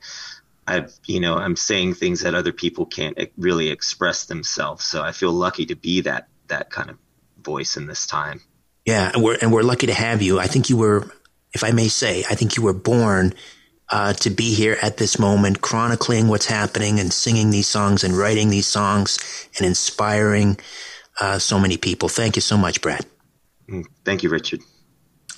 I've, 0.66 0.92
you 1.06 1.20
know, 1.20 1.36
I'm 1.36 1.56
saying 1.56 1.94
things 1.94 2.20
that 2.22 2.34
other 2.34 2.52
people 2.52 2.86
can't 2.86 3.16
really 3.36 3.68
express 3.68 4.24
themselves. 4.24 4.84
So 4.84 5.02
I 5.02 5.12
feel 5.12 5.32
lucky 5.32 5.66
to 5.66 5.76
be 5.76 6.02
that 6.02 6.28
that 6.48 6.70
kind 6.70 6.90
of 6.90 6.98
voice 7.42 7.76
in 7.76 7.86
this 7.86 8.06
time. 8.06 8.40
Yeah, 8.84 9.10
and 9.12 9.22
we're 9.22 9.36
and 9.40 9.52
we're 9.52 9.62
lucky 9.62 9.86
to 9.86 9.94
have 9.94 10.22
you. 10.22 10.38
I 10.38 10.46
think 10.46 10.70
you 10.70 10.76
were, 10.76 11.10
if 11.52 11.64
I 11.64 11.70
may 11.70 11.88
say, 11.88 12.24
I 12.30 12.34
think 12.34 12.56
you 12.56 12.62
were 12.62 12.72
born 12.72 13.34
uh, 13.88 14.12
to 14.14 14.30
be 14.30 14.54
here 14.54 14.76
at 14.82 14.96
this 14.96 15.18
moment, 15.18 15.60
chronicling 15.60 16.28
what's 16.28 16.46
happening 16.46 16.98
and 16.98 17.12
singing 17.12 17.50
these 17.50 17.68
songs 17.68 18.04
and 18.04 18.16
writing 18.16 18.50
these 18.50 18.66
songs 18.66 19.18
and 19.56 19.66
inspiring 19.66 20.58
uh, 21.20 21.38
so 21.38 21.58
many 21.58 21.76
people. 21.76 22.08
Thank 22.08 22.36
you 22.36 22.42
so 22.42 22.56
much, 22.56 22.80
Brad. 22.80 23.06
Mm, 23.68 23.86
Thank 24.04 24.22
you, 24.22 24.28
Richard. 24.28 24.60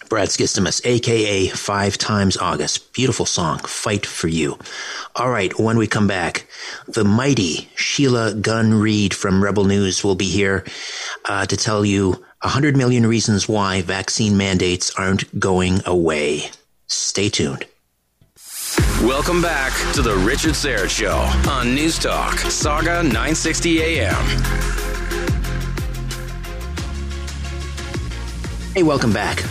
Brad 0.08 0.28
Skistimas, 0.28 0.80
aka 0.84 1.48
Five 1.48 1.98
Times 1.98 2.36
August. 2.36 2.92
Beautiful 2.92 3.26
song, 3.26 3.58
Fight 3.58 4.06
for 4.06 4.28
You. 4.28 4.58
All 5.14 5.30
right, 5.30 5.58
when 5.58 5.76
we 5.76 5.86
come 5.86 6.06
back, 6.06 6.46
the 6.86 7.04
mighty 7.04 7.68
Sheila 7.74 8.34
Gunn 8.34 8.74
Reid 8.74 9.12
from 9.12 9.42
Rebel 9.42 9.64
News 9.64 10.02
will 10.02 10.14
be 10.14 10.28
here 10.28 10.64
uh, 11.26 11.46
to 11.46 11.56
tell 11.56 11.84
you 11.84 12.24
100 12.42 12.76
million 12.76 13.06
reasons 13.06 13.48
why 13.48 13.82
vaccine 13.82 14.36
mandates 14.36 14.90
aren't 14.96 15.38
going 15.38 15.80
away. 15.84 16.50
Stay 16.86 17.28
tuned. 17.28 17.66
Welcome 19.02 19.42
back 19.42 19.72
to 19.94 20.02
the 20.02 20.14
Richard 20.16 20.52
Syrett 20.52 20.90
Show 20.90 21.16
on 21.50 21.74
News 21.74 21.98
Talk, 21.98 22.38
Saga 22.38 23.02
960 23.02 23.82
AM. 23.82 24.24
Hey, 28.74 28.82
welcome 28.82 29.12
back. 29.12 29.42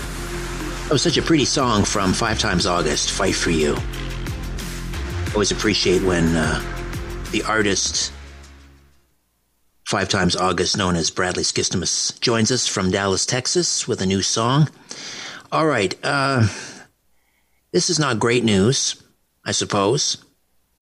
That 0.88 0.94
was 0.94 1.02
such 1.02 1.18
a 1.18 1.22
pretty 1.22 1.44
song 1.44 1.84
from 1.84 2.14
Five 2.14 2.40
Times 2.40 2.66
August, 2.66 3.12
Fight 3.12 3.36
for 3.36 3.52
You. 3.52 3.76
Always 5.34 5.52
appreciate 5.52 6.02
when 6.02 6.34
uh, 6.34 6.62
the 7.34 7.44
artist 7.44 8.14
five 9.86 10.08
times 10.08 10.38
August, 10.38 10.78
known 10.78 10.96
as 10.96 11.12
Bradley 11.12 11.44
Skistimas, 11.44 12.18
joins 12.22 12.54
us 12.54 12.68
from 12.68 12.90
Dallas, 12.90 13.26
Texas, 13.26 13.86
with 13.86 14.02
a 14.02 14.06
new 14.06 14.22
song. 14.22 14.70
All 15.52 15.66
right, 15.66 15.94
uh, 16.04 16.48
this 17.74 17.90
is 17.90 18.00
not 18.00 18.18
great 18.18 18.46
news, 18.46 19.04
I 19.44 19.52
suppose. 19.52 20.24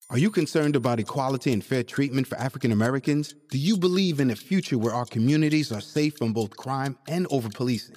Are 0.08 0.18
you 0.18 0.30
concerned 0.30 0.76
about 0.76 1.00
equality 1.00 1.52
and 1.52 1.64
fair 1.64 1.82
treatment 1.82 2.28
for 2.28 2.38
African 2.38 2.70
Americans? 2.70 3.34
Do 3.50 3.58
you 3.58 3.76
believe 3.76 4.20
in 4.20 4.30
a 4.30 4.36
future 4.36 4.78
where 4.78 4.94
our 4.94 5.06
communities 5.06 5.72
are 5.72 5.80
safe 5.80 6.16
from 6.16 6.32
both 6.32 6.56
crime 6.56 6.96
and 7.08 7.26
over 7.28 7.48
policing? 7.48 7.96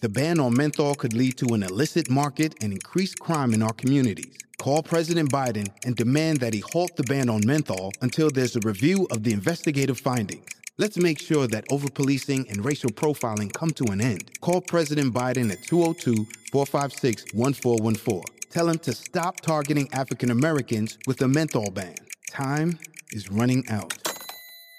The 0.00 0.08
ban 0.08 0.38
on 0.38 0.56
menthol 0.56 0.94
could 0.94 1.12
lead 1.12 1.36
to 1.38 1.54
an 1.54 1.64
illicit 1.64 2.08
market 2.08 2.54
and 2.62 2.72
increased 2.72 3.18
crime 3.18 3.52
in 3.52 3.62
our 3.62 3.72
communities. 3.72 4.38
Call 4.56 4.80
President 4.80 5.32
Biden 5.32 5.68
and 5.84 5.96
demand 5.96 6.38
that 6.38 6.54
he 6.54 6.62
halt 6.72 6.94
the 6.94 7.02
ban 7.02 7.28
on 7.28 7.40
menthol 7.44 7.92
until 8.00 8.30
there's 8.30 8.54
a 8.54 8.60
review 8.60 9.08
of 9.10 9.24
the 9.24 9.32
investigative 9.32 9.98
findings. 9.98 10.46
Let's 10.76 10.98
make 10.98 11.18
sure 11.18 11.48
that 11.48 11.68
overpolicing 11.70 12.48
and 12.48 12.64
racial 12.64 12.90
profiling 12.90 13.52
come 13.52 13.70
to 13.72 13.86
an 13.86 14.00
end. 14.00 14.30
Call 14.40 14.60
President 14.60 15.12
Biden 15.12 15.50
at 15.50 15.64
202 15.64 16.26
456 16.52 17.34
1414. 17.34 18.22
Tell 18.50 18.68
him 18.68 18.78
to 18.78 18.92
stop 18.92 19.40
targeting 19.40 19.88
African 19.92 20.30
Americans 20.30 20.96
with 21.08 21.20
a 21.22 21.28
menthol 21.28 21.72
ban. 21.72 21.96
Time 22.30 22.78
is 23.10 23.32
running 23.32 23.64
out. 23.68 23.98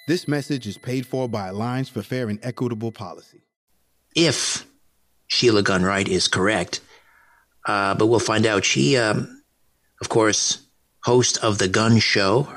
This 0.07 0.29
message 0.29 0.65
is 0.65 0.77
paid 0.77 1.05
for 1.05 1.27
by 1.27 1.49
Alliance 1.49 1.89
for 1.89 2.01
Fair 2.01 2.29
and 2.29 2.39
Equitable 2.41 2.93
Policy. 2.93 3.41
If 4.15 4.68
Sheila 5.29 5.63
Gunn 5.63 5.83
Reid 5.83 6.09
is 6.09 6.27
correct, 6.27 6.81
uh, 7.65 7.95
but 7.95 8.07
we'll 8.07 8.19
find 8.19 8.45
out. 8.45 8.65
She 8.65 8.97
um, 8.97 9.39
of 10.01 10.09
course, 10.09 10.59
host 11.03 11.43
of 11.43 11.57
The 11.57 11.67
Gunn 11.67 11.99
Show, 11.99 12.47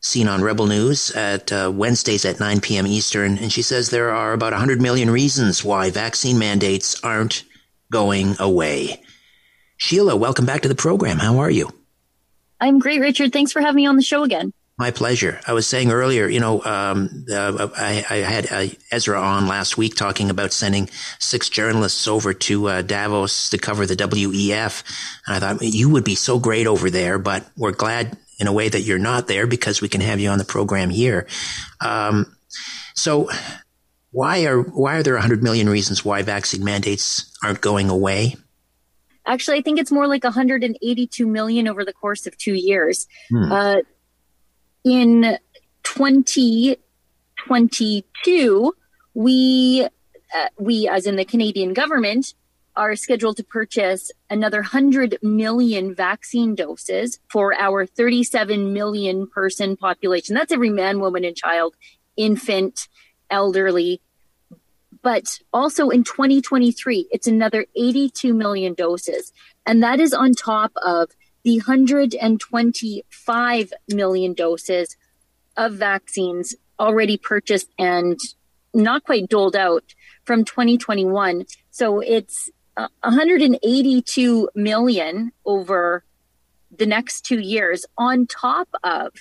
seen 0.00 0.28
on 0.28 0.42
Rebel 0.42 0.66
News 0.66 1.10
at 1.12 1.52
uh, 1.52 1.70
Wednesdays 1.74 2.24
at 2.24 2.40
9 2.40 2.60
p.m. 2.60 2.86
Eastern. 2.86 3.38
And 3.38 3.52
she 3.52 3.62
says 3.62 3.90
there 3.90 4.10
are 4.10 4.32
about 4.32 4.52
100 4.52 4.80
million 4.80 5.10
reasons 5.10 5.64
why 5.64 5.90
vaccine 5.90 6.38
mandates 6.38 7.02
aren't 7.02 7.44
going 7.90 8.36
away. 8.38 9.02
Sheila, 9.76 10.16
welcome 10.16 10.46
back 10.46 10.62
to 10.62 10.68
the 10.68 10.74
program. 10.74 11.18
How 11.18 11.38
are 11.38 11.50
you? 11.50 11.70
I'm 12.60 12.78
great, 12.78 13.00
Richard. 13.00 13.32
Thanks 13.32 13.52
for 13.52 13.60
having 13.60 13.76
me 13.76 13.86
on 13.86 13.96
the 13.96 14.02
show 14.02 14.22
again. 14.22 14.52
My 14.80 14.92
pleasure. 14.92 15.38
I 15.46 15.52
was 15.52 15.66
saying 15.66 15.92
earlier, 15.92 16.26
you 16.26 16.40
know, 16.40 16.64
um, 16.64 17.26
uh, 17.30 17.68
I, 17.76 18.02
I, 18.08 18.16
had 18.16 18.50
uh, 18.50 18.74
Ezra 18.90 19.20
on 19.20 19.46
last 19.46 19.76
week 19.76 19.94
talking 19.94 20.30
about 20.30 20.54
sending 20.54 20.88
six 21.18 21.50
journalists 21.50 22.08
over 22.08 22.32
to 22.32 22.66
uh, 22.66 22.80
Davos 22.80 23.50
to 23.50 23.58
cover 23.58 23.84
the 23.84 23.94
WEF. 23.94 24.82
And 25.26 25.36
I 25.36 25.38
thought 25.38 25.60
you 25.60 25.90
would 25.90 26.04
be 26.04 26.14
so 26.14 26.38
great 26.38 26.66
over 26.66 26.88
there, 26.88 27.18
but 27.18 27.46
we're 27.58 27.72
glad 27.72 28.16
in 28.38 28.46
a 28.46 28.54
way 28.54 28.70
that 28.70 28.80
you're 28.80 28.98
not 28.98 29.28
there 29.28 29.46
because 29.46 29.82
we 29.82 29.88
can 29.90 30.00
have 30.00 30.18
you 30.18 30.30
on 30.30 30.38
the 30.38 30.46
program 30.46 30.88
here. 30.88 31.26
Um, 31.82 32.34
so 32.94 33.28
why 34.12 34.46
are, 34.46 34.62
why 34.62 34.96
are 34.96 35.02
there 35.02 35.12
100 35.12 35.42
million 35.42 35.68
reasons 35.68 36.06
why 36.06 36.22
vaccine 36.22 36.64
mandates 36.64 37.36
aren't 37.44 37.60
going 37.60 37.90
away? 37.90 38.36
Actually, 39.26 39.58
I 39.58 39.60
think 39.60 39.78
it's 39.78 39.92
more 39.92 40.06
like 40.06 40.24
182 40.24 41.26
million 41.26 41.68
over 41.68 41.84
the 41.84 41.92
course 41.92 42.26
of 42.26 42.38
two 42.38 42.54
years. 42.54 43.06
Hmm. 43.28 43.52
In 44.84 45.38
2022, 45.82 48.74
we, 49.12 49.88
uh, 50.34 50.48
we 50.58 50.88
as 50.88 51.06
in 51.06 51.16
the 51.16 51.24
Canadian 51.24 51.74
government, 51.74 52.32
are 52.76 52.94
scheduled 52.96 53.36
to 53.36 53.44
purchase 53.44 54.10
another 54.30 54.60
100 54.60 55.18
million 55.22 55.94
vaccine 55.94 56.54
doses 56.54 57.18
for 57.28 57.52
our 57.54 57.84
37 57.84 58.72
million 58.72 59.26
person 59.26 59.76
population. 59.76 60.34
That's 60.34 60.52
every 60.52 60.70
man, 60.70 61.00
woman, 61.00 61.24
and 61.24 61.36
child, 61.36 61.74
infant, 62.16 62.88
elderly. 63.28 64.00
But 65.02 65.40
also 65.52 65.90
in 65.90 66.04
2023, 66.04 67.08
it's 67.10 67.26
another 67.26 67.66
82 67.74 68.32
million 68.32 68.72
doses. 68.74 69.32
And 69.66 69.82
that 69.82 70.00
is 70.00 70.14
on 70.14 70.32
top 70.32 70.72
of 70.82 71.10
the 71.42 71.56
125 71.58 73.72
million 73.88 74.34
doses 74.34 74.96
of 75.56 75.74
vaccines 75.74 76.54
already 76.78 77.16
purchased 77.16 77.68
and 77.78 78.20
not 78.72 79.04
quite 79.04 79.28
doled 79.28 79.56
out 79.56 79.94
from 80.24 80.44
2021. 80.44 81.44
So 81.70 82.00
it's 82.00 82.50
uh, 82.76 82.88
182 83.02 84.50
million 84.54 85.32
over 85.44 86.04
the 86.76 86.86
next 86.86 87.22
two 87.22 87.40
years 87.40 87.84
on 87.98 88.26
top 88.26 88.68
of 88.84 89.12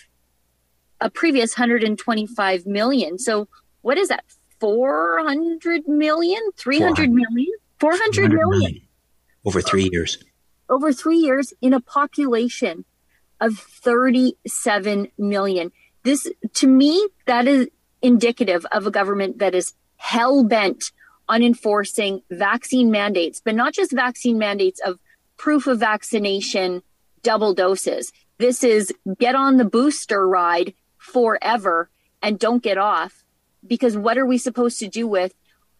a 1.01 1.09
previous 1.09 1.57
125 1.57 2.65
million. 2.65 3.17
So 3.17 3.47
what 3.81 3.97
is 3.97 4.09
that? 4.09 4.25
400 4.59 5.87
million? 5.87 6.41
300 6.57 7.09
million? 7.09 7.47
400 7.79 8.31
million. 8.31 8.49
million. 8.49 8.81
Over 9.45 9.61
three 9.61 9.89
years 9.91 10.17
over 10.69 10.93
three 10.93 11.17
years 11.17 11.53
in 11.61 11.73
a 11.73 11.81
population 11.81 12.85
of 13.41 13.57
37 13.57 15.07
million. 15.17 15.71
This, 16.03 16.31
to 16.55 16.67
me, 16.67 17.07
that 17.25 17.47
is 17.47 17.67
indicative 18.01 18.65
of 18.71 18.87
a 18.87 18.91
government 18.91 19.39
that 19.39 19.55
is 19.55 19.73
hell 19.97 20.43
bent 20.43 20.91
on 21.27 21.43
enforcing 21.43 22.21
vaccine 22.31 22.89
mandates, 22.89 23.41
but 23.43 23.55
not 23.55 23.73
just 23.73 23.91
vaccine 23.91 24.37
mandates 24.37 24.79
of 24.81 24.99
proof 25.37 25.67
of 25.67 25.79
vaccination, 25.79 26.81
double 27.21 27.53
doses. 27.53 28.11
This 28.37 28.63
is 28.63 28.93
get 29.19 29.35
on 29.35 29.57
the 29.57 29.65
booster 29.65 30.27
ride 30.27 30.73
forever 30.97 31.89
and 32.21 32.39
don't 32.39 32.63
get 32.63 32.77
off. 32.77 33.23
Because 33.65 33.97
what 33.97 34.17
are 34.17 34.25
we 34.25 34.37
supposed 34.37 34.79
to 34.79 34.87
do 34.87 35.05
with 35.05 35.33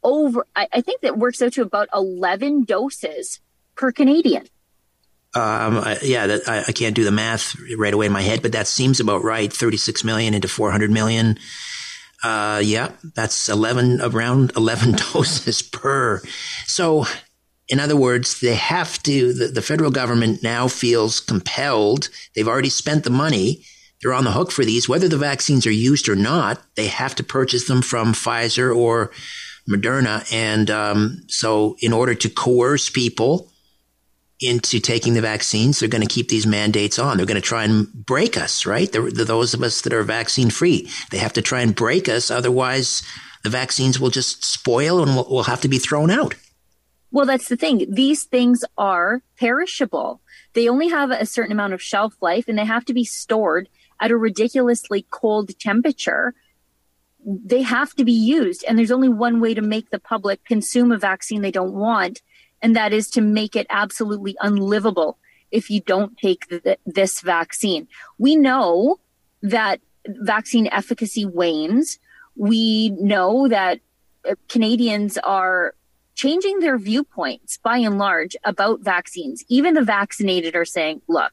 over, 0.03 0.45
I, 0.55 0.67
I 0.73 0.81
think 0.81 1.01
that 1.01 1.17
works 1.17 1.41
out 1.41 1.53
to 1.53 1.61
about 1.61 1.87
11 1.93 2.65
doses 2.65 3.39
per 3.75 3.91
Canadian. 3.91 4.47
Um, 5.35 5.77
I, 5.77 5.99
yeah, 6.01 6.25
that, 6.25 6.49
I, 6.49 6.63
I, 6.67 6.71
can't 6.71 6.95
do 6.95 7.03
the 7.03 7.11
math 7.11 7.55
right 7.77 7.93
away 7.93 8.07
in 8.07 8.11
my 8.11 8.23
head, 8.23 8.41
but 8.41 8.53
that 8.53 8.65
seems 8.65 8.99
about 8.99 9.23
right. 9.23 9.53
36 9.53 10.03
million 10.03 10.33
into 10.33 10.47
400 10.47 10.89
million. 10.89 11.37
Uh, 12.23 12.59
yeah, 12.63 12.91
that's 13.13 13.47
11, 13.47 14.01
around 14.01 14.51
11 14.57 14.93
doses 15.13 15.61
per. 15.61 16.21
So, 16.65 17.05
in 17.67 17.79
other 17.79 17.95
words, 17.95 18.39
they 18.39 18.55
have 18.55 19.01
to, 19.03 19.31
the, 19.33 19.47
the 19.47 19.61
federal 19.61 19.91
government 19.91 20.41
now 20.41 20.67
feels 20.67 21.19
compelled. 21.19 22.09
They've 22.35 22.47
already 22.47 22.69
spent 22.69 23.03
the 23.03 23.11
money. 23.11 23.63
They're 24.01 24.13
on 24.13 24.23
the 24.23 24.31
hook 24.31 24.51
for 24.51 24.65
these. 24.65 24.89
Whether 24.89 25.07
the 25.07 25.17
vaccines 25.17 25.67
are 25.67 25.71
used 25.71 26.09
or 26.09 26.15
not, 26.15 26.59
they 26.75 26.87
have 26.87 27.13
to 27.15 27.23
purchase 27.23 27.67
them 27.67 27.83
from 27.83 28.13
Pfizer 28.13 28.75
or 28.75 29.11
Moderna. 29.69 30.27
And 30.33 30.71
um, 30.71 31.21
so, 31.27 31.77
in 31.81 31.93
order 31.93 32.15
to 32.15 32.29
coerce 32.29 32.89
people, 32.89 33.51
into 34.41 34.79
taking 34.79 35.13
the 35.13 35.21
vaccines, 35.21 35.79
they're 35.79 35.89
going 35.89 36.05
to 36.05 36.13
keep 36.13 36.29
these 36.29 36.47
mandates 36.47 36.97
on. 36.97 37.17
They're 37.17 37.25
going 37.25 37.35
to 37.35 37.41
try 37.41 37.65
and 37.65 37.91
break 37.93 38.37
us, 38.37 38.65
right? 38.65 38.91
The, 38.91 39.01
the, 39.01 39.25
those 39.25 39.53
of 39.53 39.61
us 39.61 39.81
that 39.81 39.93
are 39.93 40.03
vaccine 40.03 40.49
free, 40.49 40.89
they 41.11 41.17
have 41.17 41.33
to 41.33 41.41
try 41.41 41.61
and 41.61 41.75
break 41.75 42.07
us. 42.07 42.31
Otherwise, 42.31 43.03
the 43.43 43.49
vaccines 43.49 43.99
will 43.99 44.09
just 44.09 44.45
spoil 44.45 45.03
and 45.03 45.15
we'll, 45.15 45.27
we'll 45.29 45.43
have 45.43 45.61
to 45.61 45.67
be 45.67 45.77
thrown 45.77 46.09
out. 46.09 46.35
Well, 47.11 47.25
that's 47.25 47.49
the 47.49 47.57
thing. 47.57 47.85
These 47.89 48.25
things 48.25 48.63
are 48.77 49.21
perishable. 49.37 50.21
They 50.53 50.69
only 50.69 50.89
have 50.89 51.11
a 51.11 51.25
certain 51.25 51.51
amount 51.51 51.73
of 51.73 51.81
shelf 51.81 52.15
life 52.21 52.47
and 52.47 52.57
they 52.57 52.65
have 52.65 52.85
to 52.85 52.93
be 52.93 53.03
stored 53.03 53.67
at 53.99 54.11
a 54.11 54.17
ridiculously 54.17 55.05
cold 55.09 55.57
temperature. 55.59 56.33
They 57.25 57.63
have 57.63 57.93
to 57.95 58.05
be 58.05 58.13
used. 58.13 58.63
And 58.65 58.77
there's 58.77 58.91
only 58.91 59.09
one 59.09 59.41
way 59.41 59.53
to 59.53 59.61
make 59.61 59.89
the 59.89 59.99
public 59.99 60.45
consume 60.45 60.91
a 60.91 60.97
vaccine 60.97 61.41
they 61.41 61.51
don't 61.51 61.73
want 61.73 62.21
and 62.61 62.75
that 62.75 62.93
is 62.93 63.09
to 63.11 63.21
make 63.21 63.55
it 63.55 63.67
absolutely 63.69 64.35
unlivable 64.41 65.17
if 65.51 65.69
you 65.69 65.81
don't 65.81 66.17
take 66.17 66.47
the, 66.49 66.77
this 66.85 67.21
vaccine. 67.21 67.87
We 68.17 68.35
know 68.35 68.99
that 69.41 69.79
vaccine 70.07 70.67
efficacy 70.67 71.25
wanes. 71.25 71.99
We 72.35 72.89
know 72.89 73.47
that 73.47 73.79
uh, 74.27 74.35
Canadians 74.47 75.17
are 75.17 75.73
changing 76.15 76.59
their 76.59 76.77
viewpoints 76.77 77.57
by 77.63 77.77
and 77.77 77.97
large 77.97 78.35
about 78.43 78.81
vaccines. 78.81 79.43
Even 79.47 79.73
the 79.73 79.81
vaccinated 79.81 80.55
are 80.55 80.65
saying, 80.65 81.01
look, 81.07 81.31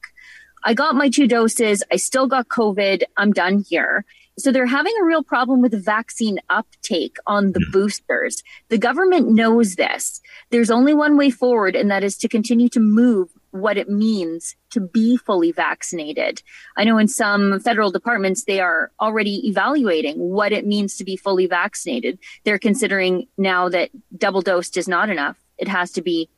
I 0.64 0.74
got 0.74 0.94
my 0.94 1.08
two 1.08 1.26
doses. 1.26 1.82
I 1.92 1.96
still 1.96 2.26
got 2.26 2.48
COVID. 2.48 3.02
I'm 3.16 3.32
done 3.32 3.64
here. 3.68 4.04
So 4.38 4.52
they're 4.52 4.66
having 4.66 4.92
a 5.00 5.04
real 5.04 5.22
problem 5.22 5.62
with 5.62 5.84
vaccine 5.84 6.38
uptake 6.50 7.16
on 7.26 7.52
the 7.52 7.64
boosters. 7.72 8.42
The 8.68 8.78
government 8.78 9.28
knows 9.28 9.76
this. 9.76 10.20
There's 10.50 10.70
only 10.70 10.92
one 10.92 11.16
way 11.16 11.30
forward, 11.30 11.74
and 11.74 11.90
that 11.90 12.04
is 12.04 12.16
to 12.18 12.28
continue 12.28 12.68
to 12.70 12.80
move 12.80 13.30
what 13.50 13.78
it 13.78 13.88
means 13.88 14.54
to 14.70 14.80
be 14.80 15.16
fully 15.16 15.52
vaccinated. 15.52 16.42
I 16.76 16.84
know 16.84 16.98
in 16.98 17.08
some 17.08 17.60
federal 17.60 17.90
departments, 17.90 18.44
they 18.44 18.60
are 18.60 18.90
already 19.00 19.48
evaluating 19.48 20.18
what 20.18 20.52
it 20.52 20.66
means 20.66 20.96
to 20.98 21.04
be 21.04 21.16
fully 21.16 21.46
vaccinated. 21.46 22.18
They're 22.44 22.58
considering 22.58 23.28
now 23.38 23.70
that 23.70 23.90
double 24.16 24.42
dosed 24.42 24.76
is 24.76 24.86
not 24.86 25.08
enough. 25.08 25.38
It 25.56 25.68
has 25.68 25.92
to 25.92 26.02
be 26.02 26.28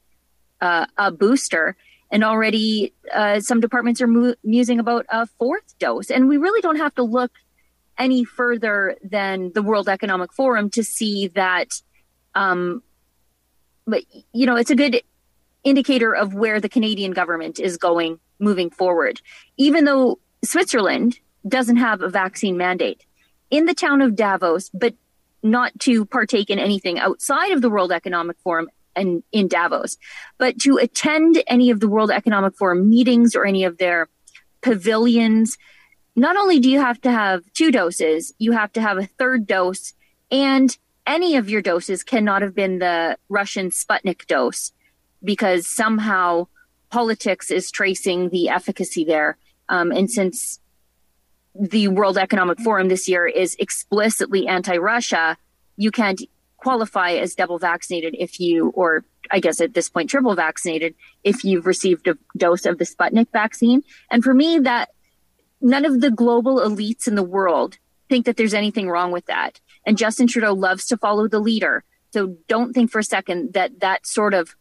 uh, 0.61 0.87
a 0.97 1.11
booster. 1.11 1.77
And 2.11 2.23
already 2.25 2.95
uh, 3.13 3.41
some 3.41 3.61
departments 3.61 4.01
are 4.01 4.07
mu- 4.07 4.35
musing 4.45 4.79
about 4.79 5.05
a 5.09 5.27
fourth 5.27 5.77
dose. 5.79 6.11
And 6.11 6.29
we 6.29 6.37
really 6.37 6.61
don't 6.61 6.77
have 6.77 6.95
to 6.95 7.03
look 7.03 7.33
any 7.99 8.25
further 8.25 8.97
than 9.03 9.53
the 9.53 9.63
World 9.63 9.89
Economic 9.89 10.33
Forum 10.33 10.71
to 10.71 10.85
see 10.85 11.29
that, 11.29 11.81
um, 12.35 12.83
but 13.87 14.05
you 14.33 14.47
know, 14.47 14.57
it's 14.57 14.71
a 14.71 14.77
good 14.77 15.03
indicator 15.65 16.15
of 16.15 16.35
where 16.35 16.61
the 16.61 16.69
Canadian 16.69 17.13
government 17.13 17.59
is 17.59 17.77
going 17.77 18.21
moving 18.39 18.71
forward. 18.71 19.21
Even 19.57 19.85
though 19.85 20.19
Switzerland 20.45 21.19
doesn't 21.47 21.77
have 21.77 22.03
a 22.03 22.09
vaccine 22.09 22.57
mandate 22.57 23.05
in 23.51 23.65
the 23.65 23.75
town 23.75 24.01
of 24.01 24.15
Davos, 24.15 24.71
but 24.71 24.95
not 25.43 25.79
to 25.81 26.05
partake 26.05 26.51
in 26.51 26.59
anything 26.59 26.99
outside 26.99 27.53
of 27.53 27.63
the 27.63 27.71
World 27.71 27.93
Economic 27.93 28.39
Forum 28.41 28.69
and 28.97 29.23
in 29.31 29.49
Davos, 29.49 29.97
but 30.39 30.59
to 30.61 30.77
attend 30.77 31.43
any 31.47 31.71
of 31.71 31.81
the 31.81 31.89
World 31.89 32.11
Economic 32.11 32.57
Forum 32.57 32.89
meetings 32.91 33.37
or 33.37 33.47
any 33.47 33.65
of 33.65 33.79
their 33.79 34.09
pavilions 34.61 35.57
not 36.19 36.37
only 36.37 36.59
do 36.59 36.71
you 36.71 36.81
have 36.81 37.01
to 37.03 37.11
have 37.11 37.43
two 37.55 37.71
doses, 37.71 38.33
you 38.39 38.53
have 38.53 38.73
to 38.73 38.81
have 38.81 38.99
a 38.99 39.07
third 39.07 39.47
dose, 39.47 39.95
and 40.31 40.77
any 41.07 41.37
of 41.37 41.49
your 41.49 41.63
doses 41.63 42.03
cannot 42.03 42.43
have 42.43 42.55
been 42.55 42.79
the 42.79 43.17
Russian 43.29 43.71
Sputnik 43.71 44.27
dose 44.27 44.73
because 45.25 45.67
somehow 45.67 46.47
politics 46.91 47.51
is 47.51 47.71
tracing 47.71 48.29
the 48.29 48.49
efficacy 48.49 49.05
there. 49.05 49.37
Um, 49.69 49.91
and 49.91 50.11
since 50.11 50.61
the 51.55 51.89
World 51.89 52.19
Economic 52.19 52.61
Forum 52.61 52.89
this 52.89 53.09
year 53.09 53.27
is 53.27 53.57
explicitly 53.59 54.47
anti 54.47 54.77
Russia, 54.77 55.37
you 55.77 55.91
can't 55.91 56.23
qualify 56.57 57.13
as 57.13 57.35
double 57.35 57.59
vaccinated 57.59 58.17
if 58.19 58.41
you, 58.41 58.69
or 58.71 59.05
I 59.31 59.41
guess 59.41 59.61
at 59.61 59.75
this 59.75 59.89
point, 59.89 60.11
triple 60.11 60.35
vaccinated 60.35 60.95
if 61.25 61.45
you've 61.45 61.67
received 61.67 62.09
a 62.09 62.19
dose 62.37 62.67
of 62.67 62.79
the 62.79 62.85
Sputnik 62.85 63.31
vaccine. 63.33 63.83
And 64.11 64.23
for 64.23 64.35
me, 64.35 64.59
that 64.61 64.91
none 65.61 65.85
of 65.85 66.01
the 66.01 66.11
global 66.11 66.59
elites 66.59 67.07
in 67.07 67.15
the 67.15 67.23
world 67.23 67.79
think 68.09 68.27
that 68.27 68.37
there's 68.37 68.55
anything 68.55 68.89
wrong 68.89 69.13
with 69.13 69.27
that. 69.27 69.61
And 69.85 69.99
Justin 69.99 70.27
Trudeau 70.27 70.55
loves 70.55 70.87
to 70.87 70.97
follow 70.97 71.29
the 71.29 71.41
leader. 71.41 71.85
So 72.13 72.37
don't 72.49 72.73
think 72.73 72.91
for 72.91 73.01
a 73.01 73.05
second 73.05 73.53
that 73.53 73.81
that 73.81 74.07
sort 74.07 74.35
of 74.35 74.57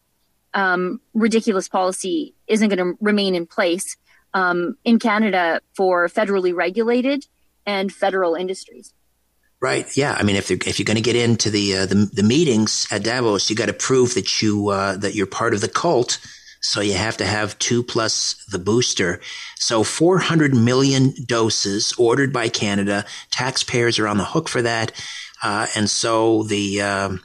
um, 0.53 1.01
ridiculous 1.13 1.69
policy 1.69 2.33
isn't 2.47 2.69
going 2.69 2.77
to 2.77 2.97
remain 2.99 3.35
in 3.35 3.45
place 3.45 3.95
um, 4.33 4.77
in 4.83 4.99
Canada 4.99 5.61
for 5.75 6.07
federally 6.07 6.53
regulated 6.53 7.25
and 7.65 7.91
federal 7.91 8.35
industries. 8.35 8.93
Right. 9.59 9.95
Yeah. 9.97 10.15
I 10.17 10.23
mean, 10.23 10.35
if 10.35 10.51
if 10.51 10.77
you're 10.77 10.85
going 10.85 10.97
to 10.97 11.01
get 11.01 11.15
into 11.15 11.49
the, 11.49 11.77
uh, 11.77 11.85
the, 11.87 12.09
the 12.13 12.23
meetings 12.23 12.87
at 12.91 13.03
Davos, 13.03 13.49
you 13.49 13.55
got 13.55 13.65
to 13.67 13.73
prove 13.73 14.13
that 14.13 14.41
you 14.41 14.69
uh, 14.69 14.97
that 14.97 15.15
you're 15.15 15.25
part 15.25 15.55
of 15.55 15.61
the 15.61 15.67
cult 15.67 16.19
so 16.61 16.81
you 16.81 16.93
have 16.93 17.17
to 17.17 17.25
have 17.25 17.57
two 17.59 17.83
plus 17.83 18.43
the 18.51 18.59
booster. 18.59 19.21
So 19.55 19.83
400 19.83 20.53
million 20.53 21.13
doses 21.25 21.93
ordered 21.97 22.33
by 22.33 22.49
Canada. 22.49 23.05
Taxpayers 23.31 23.99
are 23.99 24.07
on 24.07 24.17
the 24.17 24.25
hook 24.25 24.49
for 24.49 24.61
that. 24.61 24.91
Uh, 25.43 25.67
and 25.75 25.89
so 25.89 26.43
the, 26.43 26.81
um, 26.81 27.21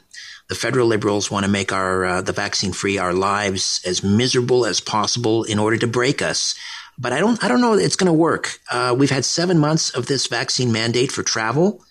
the 0.49 0.55
federal 0.55 0.87
liberals 0.87 1.31
want 1.31 1.45
to 1.45 1.51
make 1.51 1.71
our, 1.71 2.05
uh, 2.05 2.21
the 2.21 2.31
vaccine 2.31 2.73
free, 2.73 2.97
our 2.97 3.13
lives 3.13 3.81
as 3.85 4.03
miserable 4.03 4.65
as 4.65 4.79
possible 4.79 5.43
in 5.43 5.57
order 5.57 5.77
to 5.77 5.87
break 5.87 6.21
us. 6.21 6.55
But 6.97 7.11
I 7.11 7.19
don't, 7.19 7.43
I 7.43 7.47
don't 7.47 7.61
know 7.61 7.73
it's 7.73 7.95
going 7.95 8.07
to 8.07 8.13
work. 8.13 8.59
Uh, 8.71 8.95
we've 8.97 9.09
had 9.09 9.25
seven 9.25 9.57
months 9.57 9.89
of 9.89 10.05
this 10.05 10.27
vaccine 10.27 10.71
mandate 10.71 11.11
for 11.11 11.23
travel. 11.23 11.83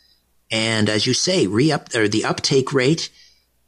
And 0.51 0.88
as 0.88 1.07
you 1.07 1.14
say, 1.14 1.47
re-up, 1.47 1.95
or 1.95 2.07
the 2.07 2.24
uptake 2.24 2.72
rate, 2.72 3.11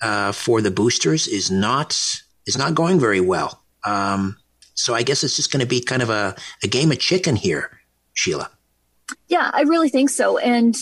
uh, 0.01 0.33
for 0.33 0.61
the 0.61 0.71
boosters 0.71 1.27
is 1.27 1.51
not, 1.51 1.99
is 2.47 2.59
not 2.59 2.75
going 2.75 3.01
very 3.01 3.21
well. 3.21 3.64
Um, 3.85 4.37
so 4.75 4.95
I 4.95 5.03
guess 5.03 5.23
it's 5.23 5.37
just 5.37 5.53
going 5.53 5.61
to 5.61 5.67
be 5.67 5.81
kind 5.81 6.03
of 6.03 6.11
a, 6.11 6.35
a 6.63 6.69
game 6.69 6.91
of 6.91 6.99
chicken 6.99 7.37
here, 7.37 7.81
Sheila. 8.13 8.51
Yeah, 9.29 9.51
I 9.53 9.63
really 9.63 9.89
think 9.89 10.11
so. 10.11 10.39
And 10.39 10.75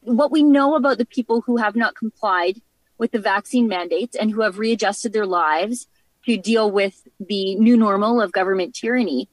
what 0.00 0.30
we 0.30 0.42
know 0.42 0.76
about 0.76 0.98
the 0.98 1.06
people 1.06 1.40
who 1.40 1.56
have 1.56 1.74
not 1.74 1.96
complied 1.96 2.60
with 2.98 3.10
the 3.10 3.18
vaccine 3.18 3.68
mandates 3.68 4.16
and 4.16 4.30
who 4.30 4.42
have 4.42 4.58
readjusted 4.58 5.12
their 5.12 5.26
lives 5.26 5.86
to 6.24 6.36
deal 6.36 6.70
with 6.70 7.06
the 7.20 7.54
new 7.56 7.76
normal 7.76 8.20
of 8.20 8.32
government 8.32 8.74
tyranny 8.74 9.28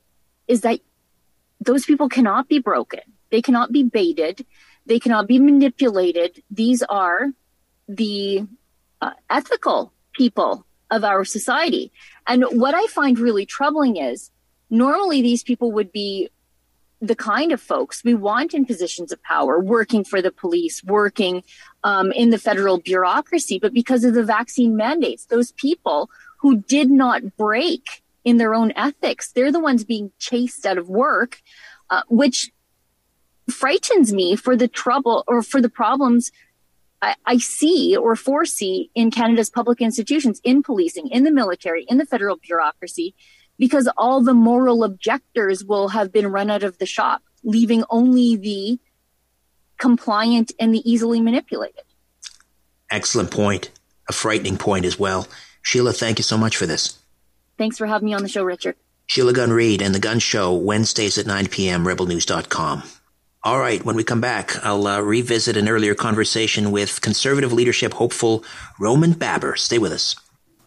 is 0.48 0.62
that 0.62 0.80
those 1.60 1.86
people 1.86 2.10
cannot 2.10 2.48
be 2.48 2.60
broken. 2.60 3.02
They 3.32 3.42
cannot 3.42 3.72
be 3.72 3.84
baited. 3.84 4.46
They 4.86 5.00
cannot 5.00 5.28
be 5.28 5.40
manipulated. 5.40 6.44
These 6.52 6.84
are 6.84 7.30
the 7.88 8.46
uh, 9.02 9.12
ethical 9.30 9.94
people 10.14 10.66
of 10.94 11.04
our 11.04 11.26
society. 11.26 11.92
And 12.28 12.44
what 12.52 12.76
I 12.76 12.86
find 12.88 13.18
really 13.18 13.46
troubling 13.46 13.98
is 13.98 14.32
normally 14.70 15.22
these 15.22 15.44
people 15.44 15.72
would 15.72 15.92
be 15.92 16.30
the 17.02 17.16
kind 17.16 17.52
of 17.52 17.60
folks 17.60 18.04
we 18.04 18.14
want 18.14 18.54
in 18.54 18.66
positions 18.66 19.12
of 19.12 19.22
power, 19.24 19.60
working 19.60 20.06
for 20.06 20.22
the 20.22 20.32
police, 20.32 20.84
working 20.84 21.44
um, 21.84 22.14
in 22.14 22.30
the 22.30 22.38
federal 22.38 22.78
bureaucracy. 22.78 23.60
But 23.60 23.74
because 23.74 24.06
of 24.06 24.14
the 24.14 24.24
vaccine 24.24 24.78
mandates, 24.78 25.26
those 25.26 25.52
people 25.54 26.10
who 26.38 26.58
did 26.58 26.90
not 26.90 27.36
break 27.36 28.04
in 28.24 28.38
their 28.38 28.54
own 28.54 28.72
ethics, 28.76 29.32
they're 29.32 29.52
the 29.52 29.60
ones 29.60 29.84
being 29.84 30.12
chased 30.18 30.66
out 30.66 30.78
of 30.78 30.88
work, 30.88 31.42
uh, 31.90 32.04
which 32.08 32.52
frightens 33.50 34.14
me 34.14 34.38
for 34.38 34.56
the 34.56 34.70
trouble 34.70 35.26
or 35.28 35.42
for 35.42 35.60
the 35.60 35.70
problems 35.70 36.32
I, 37.04 37.16
I 37.26 37.38
see 37.38 37.98
or 37.98 38.16
foresee 38.16 38.90
in 38.96 39.12
Canada's 39.12 39.50
public 39.50 39.82
institutions, 39.82 40.40
in 40.46 40.64
policing, 40.64 41.10
in 41.10 41.26
the 41.26 41.32
military, 41.32 41.84
in 41.90 41.98
the 41.98 42.06
federal 42.06 42.38
bureaucracy, 42.38 43.14
because 43.60 43.90
all 43.98 44.22
the 44.22 44.34
moral 44.34 44.86
objectors 44.86 45.66
will 45.66 45.90
have 45.90 46.14
been 46.14 46.28
run 46.28 46.50
out 46.50 46.64
of 46.64 46.78
the 46.78 46.86
shop, 46.86 47.22
leaving 47.44 47.84
only 47.90 48.38
the 48.38 48.80
compliant 49.78 50.54
and 50.58 50.74
the 50.74 50.90
easily 50.90 51.20
manipulated. 51.20 51.84
Excellent 52.90 53.32
point. 53.32 53.70
A 54.08 54.14
frightening 54.14 54.58
point 54.58 54.86
as 54.86 54.98
well. 54.98 55.28
Sheila, 55.62 55.92
thank 55.92 56.20
you 56.20 56.24
so 56.24 56.38
much 56.38 56.56
for 56.56 56.66
this. 56.66 56.98
Thanks 57.58 57.78
for 57.78 57.86
having 57.86 58.06
me 58.06 58.14
on 58.14 58.24
the 58.24 58.30
show, 58.30 58.44
Richard. 58.44 58.78
Sheila 59.08 59.34
Gunn 59.34 59.52
Reid 59.52 59.82
and 59.82 59.94
The 59.94 60.00
Gunn 60.00 60.20
Show, 60.20 60.54
Wednesdays 60.54 61.18
at 61.18 61.28
9 61.28 61.48
p.m., 61.48 61.86
rebelnews.com. 61.86 62.84
All 63.46 63.60
right, 63.60 63.84
when 63.84 63.98
we 63.98 64.06
come 64.06 64.22
back, 64.22 64.56
I'll 64.64 64.88
uh, 64.88 65.02
revisit 65.02 65.58
an 65.58 65.68
earlier 65.68 65.96
conversation 65.96 66.72
with 66.72 67.02
conservative 67.02 67.52
leadership 67.52 67.94
hopeful 67.94 68.46
Roman 68.80 69.12
Baber. 69.12 69.58
Stay 69.58 69.80
with 69.80 69.92
us. 69.92 70.16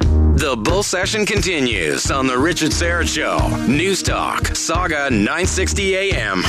The 0.00 0.60
bull 0.62 0.82
session 0.82 1.24
continues 1.24 2.10
on 2.10 2.26
the 2.26 2.36
Richard 2.36 2.72
Syrett 2.72 3.08
Show. 3.08 3.66
News 3.66 4.02
Talk, 4.02 4.48
Saga 4.48 5.08
960 5.08 5.96
AM. 5.96 6.42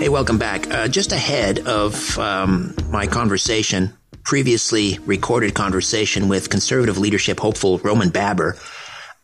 Hey, 0.00 0.10
welcome 0.10 0.36
back. 0.36 0.70
Uh, 0.70 0.86
just 0.86 1.12
ahead 1.12 1.60
of 1.60 2.18
um, 2.18 2.74
my 2.90 3.06
conversation, 3.06 3.94
previously 4.22 4.98
recorded 5.06 5.54
conversation 5.54 6.28
with 6.28 6.50
conservative 6.50 6.98
leadership 6.98 7.40
hopeful 7.40 7.78
Roman 7.78 8.10
Baber, 8.10 8.58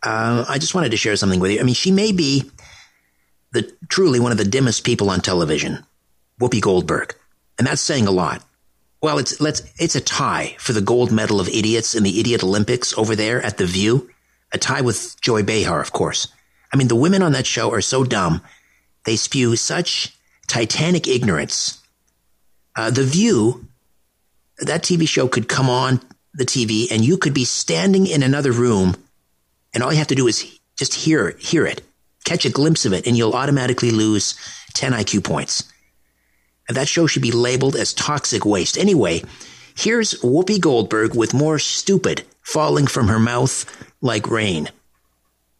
uh, 0.01 0.45
I 0.47 0.59
just 0.59 0.75
wanted 0.75 0.91
to 0.91 0.97
share 0.97 1.15
something 1.15 1.39
with 1.39 1.51
you. 1.51 1.59
I 1.59 1.63
mean, 1.63 1.75
she 1.75 1.91
may 1.91 2.11
be 2.11 2.49
the 3.55 3.73
truly 3.89 4.19
one 4.19 4.31
of 4.31 4.37
the 4.37 4.45
dimmest 4.45 4.83
people 4.83 5.09
on 5.09 5.21
television, 5.21 5.83
Whoopi 6.39 6.61
Goldberg. 6.61 7.15
And 7.57 7.65
that's 7.65 7.81
saying 7.81 8.05
a 8.05 8.11
lot. 8.11 8.43
Well, 9.01 9.17
it's 9.17 9.39
let's 9.39 9.61
it's 9.79 9.95
a 9.95 10.01
tie 10.01 10.55
for 10.59 10.73
the 10.73 10.81
gold 10.81 11.11
medal 11.11 11.39
of 11.39 11.47
idiots 11.47 11.95
in 11.95 12.03
the 12.03 12.19
idiot 12.19 12.43
Olympics 12.43 12.97
over 12.97 13.15
there 13.15 13.41
at 13.41 13.57
the 13.57 13.65
View. 13.65 14.09
A 14.51 14.57
tie 14.57 14.81
with 14.81 15.19
Joy 15.21 15.43
Behar, 15.43 15.81
of 15.81 15.91
course. 15.91 16.27
I 16.71 16.77
mean, 16.77 16.87
the 16.87 16.95
women 16.95 17.21
on 17.21 17.31
that 17.31 17.47
show 17.47 17.71
are 17.71 17.81
so 17.81 18.03
dumb. 18.03 18.41
They 19.05 19.15
spew 19.15 19.55
such 19.55 20.15
titanic 20.47 21.07
ignorance. 21.07 21.81
Uh, 22.75 22.89
the 22.91 23.03
View, 23.03 23.67
that 24.59 24.83
TV 24.83 25.07
show 25.07 25.27
could 25.27 25.47
come 25.47 25.69
on 25.69 26.01
the 26.33 26.45
TV 26.45 26.91
and 26.91 27.05
you 27.05 27.17
could 27.17 27.33
be 27.33 27.45
standing 27.45 28.07
in 28.07 28.21
another 28.21 28.51
room 28.51 28.95
and 29.73 29.81
all 29.81 29.91
you 29.91 29.97
have 29.97 30.07
to 30.07 30.15
do 30.15 30.27
is 30.27 30.59
just 30.75 30.93
hear, 30.93 31.35
hear 31.39 31.65
it 31.65 31.81
catch 32.25 32.45
a 32.45 32.49
glimpse 32.49 32.85
of 32.85 32.91
it 32.91 33.07
and 33.07 33.15
you'll 33.15 33.33
automatically 33.33 33.91
lose 33.91 34.35
10 34.73 34.91
IQ 34.91 35.23
points. 35.23 35.63
And 36.67 36.75
that 36.75 36.87
show 36.87 37.07
should 37.07 37.21
be 37.21 37.31
labeled 37.31 37.75
as 37.75 37.93
toxic 37.93 38.45
waste. 38.45 38.77
Anyway, 38.77 39.23
here's 39.77 40.15
Whoopi 40.21 40.59
Goldberg 40.59 41.15
with 41.15 41.33
more 41.33 41.59
stupid 41.59 42.23
falling 42.41 42.87
from 42.87 43.07
her 43.07 43.19
mouth 43.19 43.65
like 44.01 44.29
rain. 44.29 44.69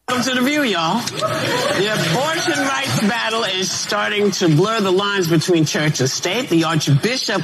Welcome 0.08 0.34
to 0.34 0.40
the 0.40 0.46
view, 0.46 0.62
y'all. 0.62 1.00
The 1.00 1.92
abortion 1.92 2.60
rights 2.64 3.02
battle 3.02 3.44
is 3.44 3.72
starting 3.72 4.30
to 4.32 4.50
blur 4.50 4.80
the 4.82 4.92
lines 4.92 5.28
between 5.28 5.66
church 5.66 6.00
and 6.00 6.10
state. 6.10 6.48
The 6.50 6.66
Archbishop 6.66 7.42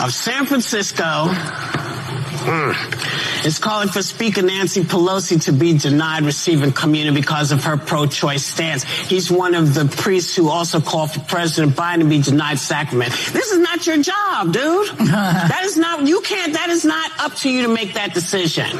of 0.00 0.14
San 0.14 0.46
Francisco 0.46 1.26
mm, 2.40 3.46
is 3.46 3.58
calling 3.58 3.88
for 3.88 4.02
Speaker 4.02 4.42
Nancy 4.42 4.82
Pelosi 4.82 5.42
to 5.44 5.52
be 5.52 5.76
denied 5.76 6.24
receiving 6.24 6.72
communion 6.72 7.14
because 7.14 7.52
of 7.52 7.64
her 7.64 7.76
pro-choice 7.76 8.44
stance. 8.44 8.84
He's 8.84 9.30
one 9.30 9.54
of 9.54 9.74
the 9.74 9.84
priests 9.86 10.34
who 10.36 10.48
also 10.48 10.80
called 10.80 11.12
for 11.12 11.20
President 11.20 11.74
Biden 11.76 12.00
to 12.00 12.04
be 12.06 12.20
denied 12.20 12.58
sacrament. 12.58 13.12
This 13.32 13.50
is 13.50 13.58
not 13.58 13.86
your 13.86 14.02
job, 14.02 14.52
dude. 14.52 14.88
that 14.98 15.62
is 15.64 15.76
not, 15.76 16.06
you 16.06 16.20
can't, 16.20 16.54
that 16.54 16.70
is 16.70 16.84
not 16.84 17.10
up 17.20 17.34
to 17.36 17.50
you 17.50 17.62
to 17.62 17.68
make 17.68 17.94
that 17.94 18.14
decision. 18.14 18.70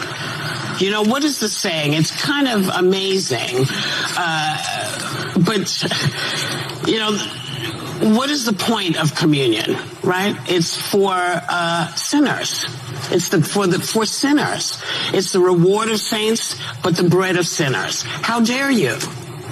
You 0.78 0.90
know, 0.90 1.02
what 1.02 1.24
is 1.24 1.40
the 1.40 1.48
saying? 1.48 1.92
It's 1.92 2.10
kind 2.10 2.48
of 2.48 2.68
amazing. 2.68 3.66
Uh, 4.16 5.32
but, 5.44 5.82
you 6.86 6.98
know, 6.98 7.18
what 8.00 8.30
is 8.30 8.46
the 8.46 8.52
point 8.52 8.98
of 8.98 9.14
communion, 9.14 9.76
right? 10.02 10.34
It's 10.48 10.74
for 10.74 11.12
uh, 11.12 11.94
sinners. 11.94 12.64
It's 13.10 13.28
the, 13.28 13.42
for 13.42 13.66
the 13.66 13.78
for 13.78 14.06
sinners. 14.06 14.82
It's 15.12 15.32
the 15.32 15.40
reward 15.40 15.90
of 15.90 16.00
saints, 16.00 16.58
but 16.82 16.96
the 16.96 17.08
bread 17.08 17.36
of 17.36 17.46
sinners. 17.46 18.02
How 18.02 18.40
dare 18.40 18.70
you? 18.70 18.96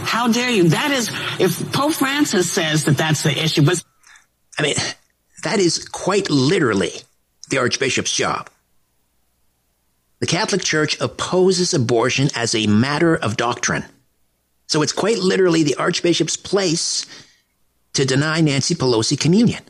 How 0.05 0.29
dare 0.29 0.51
you? 0.51 0.71
That 0.71 0.91
is, 0.93 1.11
if 1.39 1.73
Pope 1.73 1.93
Francis 1.93 2.51
says 2.51 2.85
that 2.85 2.97
that's 2.97 3.23
the 3.23 3.37
issue, 3.37 3.63
but 3.63 3.83
I 4.59 4.63
mean, 4.63 4.77
that 5.45 5.59
is 5.59 5.87
quite 5.87 6.31
literally 6.31 6.93
the 7.51 7.59
Archbishop's 7.59 8.15
job. 8.15 8.49
The 10.21 10.27
Catholic 10.27 10.65
Church 10.65 11.01
opposes 11.01 11.75
abortion 11.75 12.29
as 12.35 12.55
a 12.55 12.67
matter 12.67 13.15
of 13.15 13.37
doctrine. 13.37 13.85
So 14.67 14.83
it's 14.83 14.93
quite 14.93 15.19
literally 15.19 15.63
the 15.63 15.77
Archbishop's 15.77 16.37
place 16.37 17.07
to 17.95 18.05
deny 18.05 18.41
Nancy 18.41 18.75
Pelosi 18.75 19.19
communion. 19.19 19.63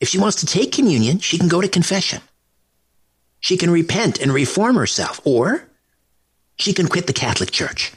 If 0.00 0.08
she 0.08 0.18
wants 0.18 0.40
to 0.40 0.46
take 0.46 0.72
communion, 0.72 1.18
she 1.18 1.38
can 1.38 1.48
go 1.48 1.60
to 1.60 1.68
confession. 1.68 2.22
She 3.40 3.56
can 3.56 3.70
repent 3.70 4.20
and 4.20 4.32
reform 4.32 4.76
herself, 4.76 5.20
or 5.24 5.68
she 6.56 6.72
can 6.72 6.88
quit 6.88 7.06
the 7.06 7.12
Catholic 7.12 7.50
Church. 7.50 7.92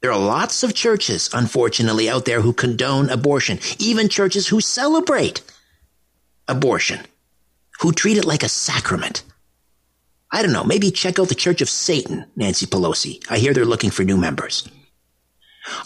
There 0.00 0.12
are 0.12 0.18
lots 0.18 0.62
of 0.62 0.74
churches, 0.74 1.30
unfortunately, 1.32 2.10
out 2.10 2.26
there 2.26 2.42
who 2.42 2.52
condone 2.52 3.08
abortion, 3.08 3.58
even 3.78 4.10
churches 4.10 4.48
who 4.48 4.60
celebrate 4.60 5.40
abortion, 6.46 7.00
who 7.80 7.92
treat 7.92 8.18
it 8.18 8.26
like 8.26 8.42
a 8.42 8.48
sacrament. 8.48 9.22
I 10.30 10.42
don't 10.42 10.52
know, 10.52 10.64
maybe 10.64 10.90
check 10.90 11.18
out 11.18 11.28
the 11.28 11.34
Church 11.34 11.62
of 11.62 11.70
Satan, 11.70 12.26
Nancy 12.36 12.66
Pelosi. 12.66 13.24
I 13.30 13.38
hear 13.38 13.54
they're 13.54 13.64
looking 13.64 13.90
for 13.90 14.02
new 14.02 14.16
members. 14.16 14.68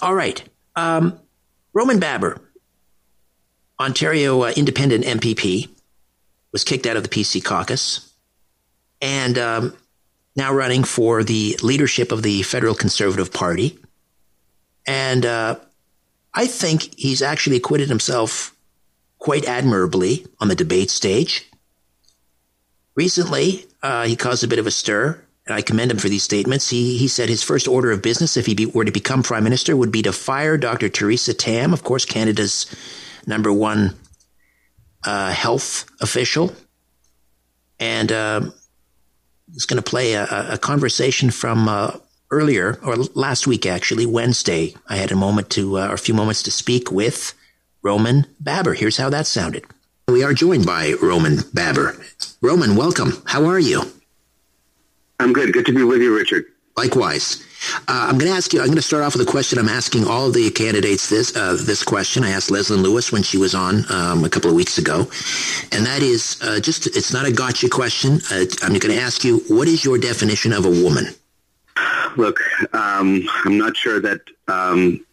All 0.03 0.15
right. 0.15 0.43
Um, 0.75 1.21
Roman 1.79 2.01
Baber, 2.01 2.41
Ontario 3.79 4.43
uh, 4.43 4.53
Independent 4.57 5.05
MPP, 5.05 5.69
was 6.51 6.65
kicked 6.65 6.87
out 6.87 6.97
of 6.97 7.05
the 7.05 7.09
PC 7.09 7.45
caucus 7.45 8.13
and 9.01 9.39
um, 9.39 9.77
now 10.35 10.53
running 10.53 10.83
for 10.83 11.23
the 11.23 11.57
leadership 11.63 12.11
of 12.11 12.25
the 12.25 12.43
Federal 12.43 12.75
Conservative 12.75 13.33
Party. 13.33 13.79
And 14.89 15.25
uh, 15.25 15.61
I 16.35 16.49
think 16.49 16.99
he's 16.99 17.23
actually 17.23 17.59
acquitted 17.59 17.89
himself 17.89 18.57
quite 19.21 19.45
admirably 19.45 20.27
on 20.41 20.49
the 20.49 20.57
debate 20.57 20.91
stage. 20.91 21.49
Recently, 22.97 23.67
uh, 23.85 24.05
he 24.05 24.17
caused 24.17 24.43
a 24.43 24.49
bit 24.49 24.59
of 24.59 24.67
a 24.67 24.73
stir, 24.73 25.25
I 25.51 25.63
commend 25.63 25.91
him 25.91 25.99
for 25.99 26.09
these 26.09 26.23
statements. 26.23 26.69
He, 26.69 26.99
he 26.99 27.09
said 27.09 27.29
his 27.29 27.43
first 27.43 27.69
order 27.69 27.91
of 27.91 28.03
business, 28.03 28.37
if 28.37 28.47
he 28.47 28.55
be, 28.55 28.67
were 28.67 28.85
to 28.85 28.93
become 28.93 29.23
prime 29.23 29.45
minister, 29.45 29.77
would 29.77 29.93
be 29.93 30.03
to 30.03 30.13
fire 30.13 30.57
Dr. 30.57 30.89
Theresa 30.89 31.35
Tam, 31.35 31.73
of 31.73 31.85
course, 31.85 32.05
Canada's 32.05 32.67
number 33.27 33.53
one 33.53 33.95
uh, 35.05 35.31
health 35.31 35.87
official. 36.01 36.53
And 37.79 38.11
uh, 38.11 38.41
he's 39.53 39.67
going 39.67 39.83
to 39.83 39.91
play 39.91 40.15
a, 40.15 40.25
a, 40.25 40.59
conversation 40.59 41.31
from 41.31 41.69
uh, 41.69 41.93
earlier, 42.31 42.79
or 42.83 42.97
last 43.15 43.47
week 43.47 43.67
actually, 43.67 44.07
Wednesday. 44.07 44.75
I 44.89 44.97
had 44.97 45.13
a 45.13 45.17
moment 45.17 45.51
to, 45.51 45.79
uh, 45.79 45.89
or 45.89 45.95
a 45.95 45.99
few 45.99 46.15
moments 46.15 46.43
to 46.45 46.51
speak 46.51 46.91
with 46.91 47.35
Roman 47.83 48.27
Baber. 48.41 48.75
Here's 48.75 48.97
how 48.97 49.11
that 49.11 49.27
sounded. 49.27 49.65
We 50.09 50.25
are 50.25 50.33
joined 50.33 50.67
by 50.67 50.95
Roman 51.01 51.39
Baber. 51.55 51.97
Roman, 52.41 52.77
welcome. 52.77 53.23
How 53.27 53.45
are 53.47 53.59
you? 53.59 53.83
I'm 55.21 55.33
good. 55.33 55.53
Good 55.53 55.67
to 55.67 55.75
be 55.75 55.85
with 55.85 56.01
you, 56.01 56.17
Richard. 56.17 56.47
Likewise. 56.77 57.45
Uh, 57.89 58.07
I'm 58.09 58.19
going 58.19 58.31
to 58.31 58.37
ask 58.37 58.53
you. 58.53 58.61
I'm 58.61 58.67
going 58.67 58.77
to 58.77 58.83
start 58.83 59.03
off 59.03 59.17
with 59.17 59.27
a 59.27 59.31
question. 59.31 59.59
I'm 59.59 59.69
asking 59.69 60.07
all 60.07 60.29
of 60.29 60.35
the 60.35 60.49
candidates 60.51 61.09
this 61.09 61.37
uh, 61.37 61.57
this 61.61 61.83
question. 61.83 62.23
I 62.23 62.31
asked 62.31 62.51
Leslyn 62.51 62.83
Lewis 62.83 63.11
when 63.11 63.25
she 63.25 63.37
was 63.37 63.55
on 63.55 63.91
um, 63.91 64.25
a 64.25 64.31
couple 64.31 64.49
of 64.49 64.55
weeks 64.55 64.79
ago, 64.79 65.01
and 65.73 65.85
that 65.85 66.01
is 66.03 66.39
uh, 66.43 66.61
just. 66.61 66.87
It's 66.87 67.13
not 67.13 67.27
a 67.27 67.33
gotcha 67.33 67.69
question. 67.69 68.21
Uh, 68.31 68.45
I'm 68.63 68.71
going 68.79 68.95
to 68.95 69.01
ask 69.01 69.25
you, 69.25 69.39
what 69.49 69.67
is 69.67 69.85
your 69.85 69.99
definition 69.99 70.53
of 70.53 70.67
a 70.67 70.71
woman? 70.71 71.07
Look, 72.17 72.41
um, 72.73 73.29
I'm 73.45 73.59
not 73.59 73.77
sure 73.77 74.01
that 74.01 74.21
um, 74.47 75.05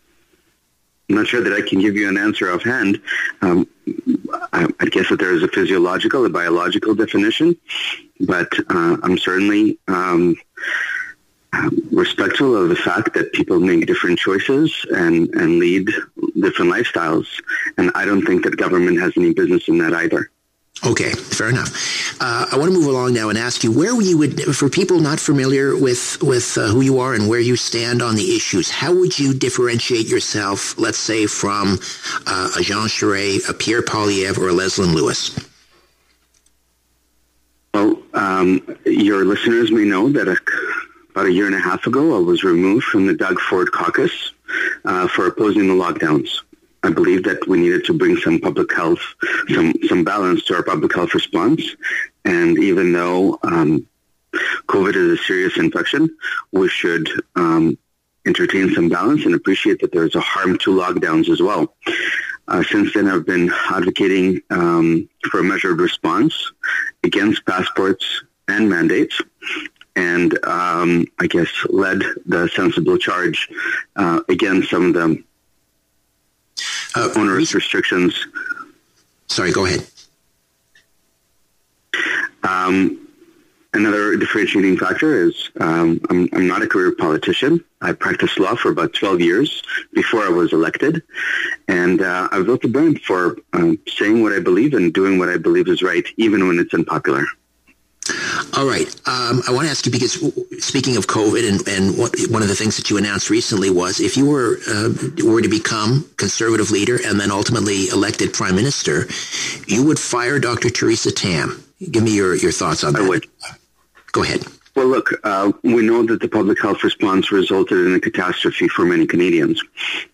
I'm 1.10 1.16
not 1.16 1.28
sure 1.28 1.42
that 1.42 1.54
I 1.54 1.62
can 1.68 1.80
give 1.80 1.96
you 1.96 2.10
an 2.10 2.18
answer 2.18 2.52
offhand. 2.52 3.02
Um, 3.42 3.68
I, 4.54 4.68
I, 4.80 4.86
guess 4.86 5.10
that 5.10 5.20
there 5.20 5.34
is 5.34 5.44
a 5.44 5.48
physiological, 5.48 6.26
a 6.26 6.30
biological 6.30 6.96
definition, 6.96 7.56
but 8.22 8.52
uh, 8.70 8.98
I'm 9.04 9.18
certainly 9.18 9.78
um, 9.88 10.36
respectful 11.92 12.56
of 12.56 12.70
the 12.70 12.76
fact 12.76 13.14
that 13.14 13.34
people 13.34 13.60
make 13.60 13.86
different 13.86 14.20
choices 14.20 14.86
and, 14.92 15.30
and 15.36 15.60
lead 15.60 15.88
different 16.40 16.72
lifestyles. 16.72 17.28
And 17.78 17.92
I 17.96 18.06
don't 18.06 18.26
think 18.26 18.44
that 18.44 18.58
government 18.58 19.00
has 19.00 19.14
any 19.16 19.34
business 19.34 19.68
in 19.68 19.78
that 19.80 19.94
either. 19.94 20.32
Okay, 20.84 21.12
fair 21.12 21.50
enough. 21.50 22.22
Uh, 22.22 22.46
I 22.52 22.58
want 22.58 22.72
to 22.72 22.78
move 22.78 22.88
along 22.88 23.14
now 23.14 23.30
and 23.30 23.38
ask 23.38 23.64
you 23.64 23.72
where 23.72 24.00
you 24.02 24.18
would, 24.18 24.42
for 24.56 24.70
people 24.70 25.00
not 25.00 25.20
familiar 25.20 25.76
with 25.76 26.22
with 26.22 26.58
uh, 26.58 26.68
who 26.68 26.82
you 26.82 27.00
are 27.00 27.14
and 27.14 27.28
where 27.30 27.40
you 27.40 27.56
stand 27.56 28.02
on 28.02 28.16
the 28.16 28.36
issues, 28.36 28.70
how 28.70 28.94
would 28.94 29.18
you 29.18 29.34
differentiate 29.34 30.08
yourself, 30.08 30.78
let's 30.78 30.98
say, 30.98 31.28
from 31.28 31.80
uh, 32.28 32.52
a 32.58 32.62
Jean 32.62 32.88
Charest, 32.88 33.50
a 33.50 33.54
Pierre 33.54 33.82
Poilievre, 33.82 34.38
or 34.38 34.50
a 34.50 34.54
Leslyn 34.54 34.94
Lewis? 34.94 35.38
Well, 37.74 37.98
um, 38.14 38.78
your 38.86 39.26
listeners 39.26 39.72
may 39.72 39.86
know 39.86 40.10
that 40.10 40.28
a, 40.28 40.38
about 41.12 41.26
a 41.26 41.32
year 41.32 41.48
and 41.48 41.56
a 41.56 41.60
half 41.60 41.88
ago, 41.88 42.16
I 42.16 42.20
was 42.20 42.44
removed 42.44 42.86
from 42.86 43.08
the 43.08 43.14
Doug 43.14 43.40
Ford 43.40 43.72
caucus 43.72 44.32
uh, 44.84 45.08
for 45.08 45.26
opposing 45.28 45.68
the 45.68 45.74
lockdowns. 45.74 46.42
I 46.86 46.92
believe 46.92 47.24
that 47.24 47.48
we 47.48 47.58
needed 47.58 47.84
to 47.86 47.94
bring 47.94 48.16
some 48.18 48.40
public 48.40 48.72
health, 48.74 49.02
some 49.50 49.74
some 49.88 50.04
balance 50.04 50.44
to 50.46 50.56
our 50.56 50.64
public 50.64 50.94
health 50.94 51.14
response. 51.16 51.76
And 52.26 52.58
even 52.60 52.94
though 52.94 53.40
um, 53.44 53.88
COVID 54.68 54.96
is 54.96 55.20
a 55.20 55.24
serious 55.24 55.58
infection, 55.58 56.16
we 56.52 56.70
should 56.70 57.10
um, 57.36 57.78
entertain 58.26 58.74
some 58.74 58.90
balance 58.90 59.26
and 59.26 59.34
appreciate 59.34 59.80
that 59.82 59.92
there's 59.92 60.16
a 60.16 60.22
harm 60.22 60.58
to 60.60 60.72
lockdowns 60.72 61.30
as 61.30 61.42
well. 61.42 61.76
Uh, 62.48 62.64
since 62.64 62.94
then, 62.94 63.08
I've 63.08 63.26
been 63.26 63.52
advocating 63.72 64.42
um, 64.52 65.10
for 65.30 65.40
a 65.40 65.44
measured 65.44 65.80
response 65.80 66.52
against 67.04 67.46
passports 67.46 68.24
and 68.48 68.70
mandates, 68.70 69.20
and 69.96 70.38
um, 70.46 71.06
I 71.20 71.26
guess 71.26 71.50
led 71.70 72.04
the 72.28 72.48
sensible 72.50 73.00
charge 73.00 73.50
uh, 73.96 74.22
against 74.30 74.70
some 74.70 74.86
of 74.86 74.94
the 74.94 75.24
uh, 76.96 77.10
onerous 77.16 77.54
restrictions. 77.54 78.28
Sorry, 79.28 79.52
go 79.52 79.66
ahead. 79.66 79.86
Um, 82.44 83.08
another 83.74 84.16
differentiating 84.16 84.78
factor 84.78 85.28
is 85.28 85.50
um, 85.60 86.00
I'm, 86.10 86.30
I'm, 86.34 86.48
not 86.48 86.62
a 86.62 86.68
career 86.68 86.94
politician. 86.96 87.64
I 87.82 87.94
practiced 87.94 88.40
law 88.40 88.56
for 88.56 88.72
about 88.72 88.94
12 88.94 89.22
years 89.22 89.64
before 89.94 90.22
I 90.22 90.30
was 90.30 90.54
elected. 90.54 91.02
And 91.68 92.02
uh, 92.02 92.30
I've 92.32 92.46
built 92.46 92.64
a 92.64 92.68
brand 92.68 93.02
for 93.02 93.38
um, 93.54 93.80
saying 93.88 94.22
what 94.22 94.34
I 94.34 94.40
believe 94.40 94.74
and 94.74 94.94
doing 94.94 95.18
what 95.18 95.30
I 95.30 95.38
believe 95.38 95.68
is 95.68 95.82
right, 95.82 96.06
even 96.18 96.48
when 96.48 96.60
it's 96.60 96.74
unpopular. 96.74 97.26
All 98.56 98.68
right. 98.68 98.88
Um, 99.08 99.42
I 99.48 99.52
want 99.52 99.66
to 99.66 99.72
ask 99.72 99.86
you 99.86 99.92
because 99.92 100.14
speaking 100.64 100.96
of 100.96 101.08
COVID, 101.08 101.48
and, 101.50 101.68
and 101.68 101.98
what, 101.98 102.14
one 102.30 102.42
of 102.44 102.48
the 102.48 102.56
things 102.56 102.78
that 102.78 102.90
you 102.90 102.98
announced 102.98 103.30
recently 103.30 103.70
was 103.70 104.00
if 104.00 104.16
you 104.16 104.30
were 104.30 104.60
uh, 104.70 104.90
were 105.26 105.42
to 105.42 105.50
become 105.50 106.08
conservative 106.18 106.72
leader 106.72 107.00
and 107.04 107.20
then 107.20 107.32
ultimately 107.32 107.88
elected 107.88 108.32
prime 108.32 108.56
minister, 108.56 109.08
you 109.68 109.84
would 109.86 110.00
fire 110.00 110.40
Dr. 110.40 110.70
Theresa 110.70 111.12
Tam. 111.12 111.64
Give 111.92 112.04
me 112.04 112.16
your, 112.16 112.36
your 112.36 112.52
thoughts 112.52 112.84
on 112.84 112.94
that. 112.94 113.02
I 113.02 113.10
would. 113.10 113.26
Go 114.12 114.24
ahead. 114.24 114.46
Well, 114.76 114.88
look, 114.88 115.10
uh, 115.24 115.54
we 115.64 115.84
know 115.84 116.06
that 116.06 116.20
the 116.20 116.28
public 116.28 116.62
health 116.62 116.84
response 116.84 117.32
resulted 117.32 117.86
in 117.86 117.96
a 117.96 118.00
catastrophe 118.00 118.68
for 118.68 118.84
many 118.84 119.08
Canadians. 119.08 119.64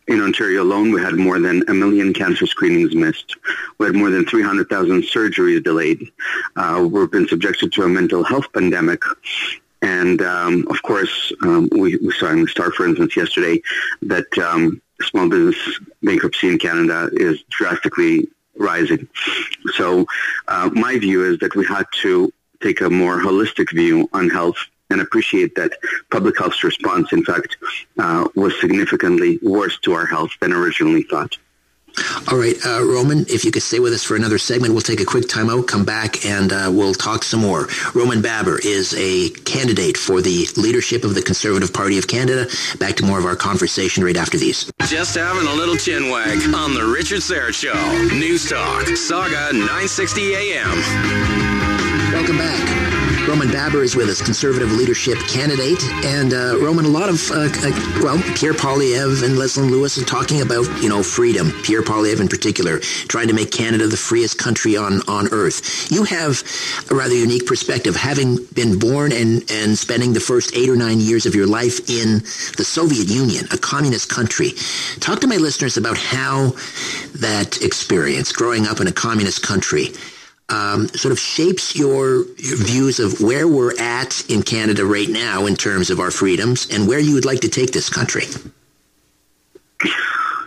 In 0.07 0.21
Ontario 0.21 0.61
alone, 0.61 0.91
we 0.91 1.01
had 1.01 1.15
more 1.15 1.39
than 1.39 1.67
a 1.67 1.73
million 1.73 2.13
cancer 2.13 2.45
screenings 2.45 2.93
missed. 2.93 3.37
We 3.79 3.87
had 3.87 3.95
more 3.95 4.11
than 4.11 4.25
300,000 4.27 5.01
surgeries 5.01 5.63
delayed. 5.63 6.11
Uh, 6.55 6.87
we've 6.89 7.09
been 7.09 7.27
subjected 7.27 7.73
to 7.73 7.83
a 7.83 7.89
mental 7.89 8.23
health 8.23 8.53
pandemic. 8.53 9.01
And 9.81 10.21
um, 10.21 10.67
of 10.69 10.83
course, 10.83 11.33
um, 11.41 11.67
we, 11.71 11.97
we, 11.97 12.11
saw 12.11 12.29
in 12.29 12.43
the 12.43 12.47
Star, 12.47 12.71
for 12.71 12.85
instance, 12.85 13.17
yesterday 13.17 13.63
that 14.03 14.37
um, 14.37 14.79
small 15.01 15.27
business 15.27 15.57
bankruptcy 16.03 16.49
in 16.49 16.59
Canada 16.59 17.09
is 17.13 17.41
drastically 17.49 18.27
rising. 18.55 19.07
So 19.73 20.05
uh, 20.47 20.69
my 20.71 20.99
view 20.99 21.25
is 21.25 21.39
that 21.39 21.55
we 21.55 21.65
had 21.65 21.87
to 22.01 22.31
take 22.61 22.81
a 22.81 22.89
more 22.89 23.19
holistic 23.19 23.71
view 23.71 24.09
on 24.13 24.29
health 24.29 24.57
and 24.89 25.01
appreciate 25.01 25.55
that 25.55 25.71
public 26.11 26.37
health's 26.37 26.63
response, 26.63 27.11
in 27.13 27.23
fact, 27.23 27.57
uh, 27.97 28.27
was 28.35 28.59
significantly 28.59 29.39
worse 29.41 29.79
to 29.79 29.93
our 29.93 30.05
health 30.05 30.31
than 30.41 30.53
originally 30.53 31.03
thought. 31.03 31.37
All 32.31 32.37
right, 32.37 32.55
uh, 32.65 32.83
Roman, 32.83 33.25
if 33.27 33.43
you 33.43 33.51
could 33.51 33.63
stay 33.63 33.79
with 33.79 33.93
us 33.93 34.03
for 34.03 34.15
another 34.15 34.37
segment, 34.37 34.73
we'll 34.73 34.81
take 34.81 35.01
a 35.01 35.05
quick 35.05 35.25
timeout, 35.25 35.67
come 35.67 35.83
back, 35.83 36.25
and 36.25 36.53
uh, 36.53 36.69
we'll 36.71 36.93
talk 36.93 37.23
some 37.23 37.41
more. 37.41 37.67
Roman 37.93 38.21
Baber 38.21 38.59
is 38.63 38.93
a 38.97 39.29
candidate 39.43 39.97
for 39.97 40.21
the 40.21 40.47
leadership 40.55 41.03
of 41.03 41.15
the 41.15 41.21
Conservative 41.21 41.73
Party 41.73 41.97
of 41.97 42.07
Canada. 42.07 42.47
Back 42.79 42.95
to 42.97 43.05
more 43.05 43.19
of 43.19 43.25
our 43.25 43.35
conversation 43.35 44.03
right 44.03 44.17
after 44.17 44.37
these. 44.37 44.71
Just 44.83 45.15
having 45.15 45.47
a 45.47 45.53
little 45.53 45.75
chin 45.75 46.09
wag 46.09 46.53
on 46.53 46.73
The 46.73 46.85
Richard 46.85 47.19
Syrett 47.19 47.53
Show. 47.53 48.15
News 48.15 48.49
Talk, 48.49 48.87
Saga 48.87 49.51
960 49.51 50.35
AM. 50.35 51.70
Welcome 52.21 52.37
back. 52.37 53.27
Roman 53.27 53.47
Baber 53.47 53.81
is 53.81 53.95
with 53.95 54.07
us, 54.07 54.21
conservative 54.21 54.71
leadership 54.73 55.17
candidate. 55.27 55.81
And 56.05 56.35
uh, 56.35 56.59
Roman, 56.59 56.85
a 56.85 56.87
lot 56.87 57.09
of, 57.09 57.31
uh, 57.31 57.49
uh, 57.49 57.99
well, 58.03 58.21
Pierre 58.35 58.53
Poilievre 58.53 59.23
and 59.25 59.39
Leslyn 59.39 59.71
Lewis 59.71 59.97
are 59.97 60.05
talking 60.05 60.41
about, 60.41 60.67
you 60.83 60.87
know, 60.87 61.01
freedom. 61.01 61.51
Pierre 61.63 61.81
Poilievre 61.81 62.21
in 62.21 62.27
particular, 62.27 62.77
trying 63.07 63.27
to 63.29 63.33
make 63.33 63.49
Canada 63.49 63.87
the 63.87 63.97
freest 63.97 64.37
country 64.37 64.77
on, 64.77 65.01
on 65.07 65.29
earth. 65.33 65.91
You 65.91 66.03
have 66.03 66.43
a 66.91 66.93
rather 66.93 67.15
unique 67.15 67.47
perspective, 67.47 67.95
having 67.95 68.37
been 68.53 68.77
born 68.77 69.11
and, 69.11 69.43
and 69.49 69.75
spending 69.75 70.13
the 70.13 70.19
first 70.19 70.55
eight 70.55 70.69
or 70.69 70.75
nine 70.75 70.99
years 70.99 71.25
of 71.25 71.33
your 71.33 71.47
life 71.47 71.89
in 71.89 72.19
the 72.55 72.63
Soviet 72.63 73.07
Union, 73.07 73.47
a 73.49 73.57
communist 73.57 74.09
country. 74.09 74.51
Talk 74.99 75.21
to 75.21 75.27
my 75.27 75.37
listeners 75.37 75.75
about 75.75 75.97
how 75.97 76.51
that 77.15 77.63
experience, 77.63 78.31
growing 78.31 78.67
up 78.67 78.79
in 78.79 78.85
a 78.85 78.91
communist 78.91 79.41
country, 79.41 79.87
um, 80.51 80.87
sort 80.89 81.11
of 81.11 81.19
shapes 81.19 81.75
your, 81.75 82.25
your, 82.37 82.57
views 82.57 82.99
of 82.99 83.21
where 83.21 83.47
we're 83.47 83.77
at 83.79 84.29
in 84.29 84.43
Canada 84.43 84.85
right 84.85 85.09
now 85.09 85.45
in 85.45 85.55
terms 85.55 85.89
of 85.89 85.99
our 85.99 86.11
freedoms 86.11 86.67
and 86.69 86.87
where 86.87 86.99
you 86.99 87.13
would 87.13 87.25
like 87.25 87.39
to 87.39 87.49
take 87.49 87.71
this 87.71 87.89
country? 87.89 88.25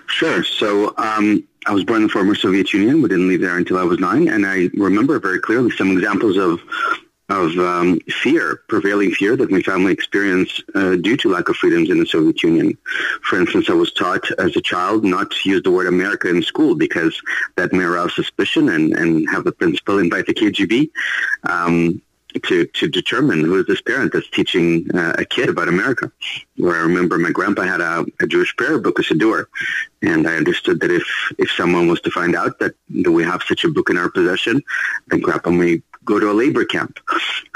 Sure. 0.06 0.44
So 0.44 0.94
um, 0.96 1.42
I 1.66 1.72
was 1.72 1.84
born 1.84 2.02
in 2.02 2.08
the 2.08 2.12
former 2.12 2.34
Soviet 2.34 2.72
Union. 2.72 3.02
We 3.02 3.08
didn't 3.08 3.28
leave 3.28 3.40
there 3.40 3.56
until 3.56 3.78
I 3.78 3.82
was 3.82 3.98
nine, 3.98 4.28
and 4.28 4.46
I 4.46 4.68
remember 4.74 5.18
very 5.18 5.40
clearly 5.40 5.70
some 5.70 5.90
examples 5.90 6.36
of 6.36 6.60
of 7.28 7.56
um, 7.58 7.98
fear, 8.22 8.60
prevailing 8.68 9.10
fear 9.12 9.36
that 9.36 9.50
my 9.50 9.60
family 9.60 9.92
experienced 9.92 10.62
uh, 10.74 10.96
due 10.96 11.16
to 11.16 11.30
lack 11.30 11.48
of 11.48 11.56
freedoms 11.56 11.88
in 11.88 11.98
the 11.98 12.06
Soviet 12.06 12.42
Union. 12.42 12.76
For 13.22 13.40
instance, 13.40 13.70
I 13.70 13.74
was 13.74 13.92
taught 13.92 14.30
as 14.38 14.56
a 14.56 14.60
child 14.60 15.04
not 15.04 15.30
to 15.30 15.48
use 15.48 15.62
the 15.62 15.70
word 15.70 15.86
America 15.86 16.28
in 16.28 16.42
school 16.42 16.74
because 16.74 17.20
that 17.56 17.72
may 17.72 17.84
arouse 17.84 18.14
suspicion 18.14 18.68
and, 18.68 18.94
and 18.94 19.28
have 19.30 19.44
the 19.44 19.52
principal 19.52 19.98
invite 19.98 20.26
the 20.26 20.34
KGB. 20.34 20.90
Um, 21.44 22.02
to, 22.42 22.66
to 22.66 22.88
determine 22.88 23.44
who 23.44 23.60
is 23.60 23.66
this 23.66 23.80
parent 23.80 24.12
that's 24.12 24.28
teaching 24.30 24.90
uh, 24.92 25.14
a 25.18 25.24
kid 25.24 25.48
about 25.48 25.68
America. 25.68 26.10
Where 26.56 26.74
I 26.74 26.80
remember 26.80 27.16
my 27.18 27.30
grandpa 27.30 27.62
had 27.62 27.80
a, 27.80 28.04
a 28.20 28.26
Jewish 28.26 28.54
prayer 28.56 28.78
book, 28.78 28.98
a 28.98 29.02
Siddur, 29.02 29.46
and 30.02 30.26
I 30.26 30.34
understood 30.34 30.80
that 30.80 30.90
if, 30.90 31.06
if 31.38 31.50
someone 31.52 31.86
was 31.86 32.00
to 32.00 32.10
find 32.10 32.34
out 32.34 32.58
that, 32.58 32.74
that 33.02 33.12
we 33.12 33.22
have 33.22 33.42
such 33.44 33.64
a 33.64 33.68
book 33.68 33.90
in 33.90 33.96
our 33.96 34.10
possession, 34.10 34.62
then 35.08 35.20
grandpa 35.20 35.50
may 35.50 35.80
go 36.04 36.18
to 36.18 36.30
a 36.30 36.32
labor 36.32 36.64
camp. 36.64 36.98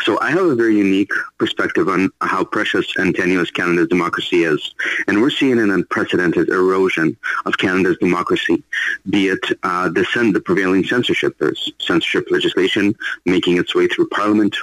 So 0.02 0.18
I 0.20 0.30
have 0.30 0.44
a 0.44 0.54
very 0.54 0.76
unique 0.76 1.12
perspective 1.38 1.88
on 1.88 2.10
how 2.20 2.44
precious 2.44 2.86
and 2.96 3.14
tenuous 3.14 3.50
Canada's 3.50 3.88
democracy 3.88 4.44
is. 4.44 4.74
And 5.06 5.20
we're 5.20 5.30
seeing 5.30 5.58
an 5.58 5.70
unprecedented 5.70 6.48
erosion 6.48 7.16
of 7.46 7.58
Canada's 7.58 7.98
democracy, 7.98 8.62
be 9.10 9.28
it 9.28 9.44
uh, 9.62 9.88
the, 9.88 10.30
the 10.32 10.40
prevailing 10.40 10.84
censorship. 10.84 11.36
There's 11.38 11.72
censorship 11.78 12.26
legislation 12.30 12.94
making 13.26 13.58
its 13.58 13.74
way 13.74 13.86
through 13.86 14.08
Parliament, 14.08 14.56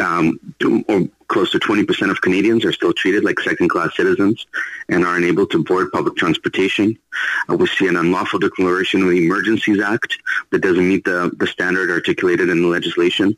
um, 0.00 0.38
or 0.88 1.08
close 1.28 1.50
to 1.52 1.58
20% 1.58 2.10
of 2.10 2.20
Canadians 2.20 2.64
are 2.64 2.72
still 2.72 2.92
treated 2.92 3.24
like 3.24 3.40
second-class 3.40 3.96
citizens 3.96 4.46
and 4.88 5.04
are 5.04 5.16
unable 5.16 5.46
to 5.46 5.62
board 5.64 5.90
public 5.92 6.16
transportation. 6.16 6.96
Uh, 7.48 7.56
we 7.56 7.66
see 7.66 7.86
an 7.86 7.96
unlawful 7.96 8.38
declaration 8.38 9.02
of 9.02 9.08
the 9.08 9.24
Emergencies 9.24 9.80
Act 9.80 10.18
that 10.50 10.60
doesn't 10.60 10.88
meet 10.88 11.04
the, 11.04 11.32
the 11.38 11.46
standard 11.46 11.90
articulated 11.90 12.48
in 12.48 12.62
the 12.62 12.68
legislation, 12.68 13.36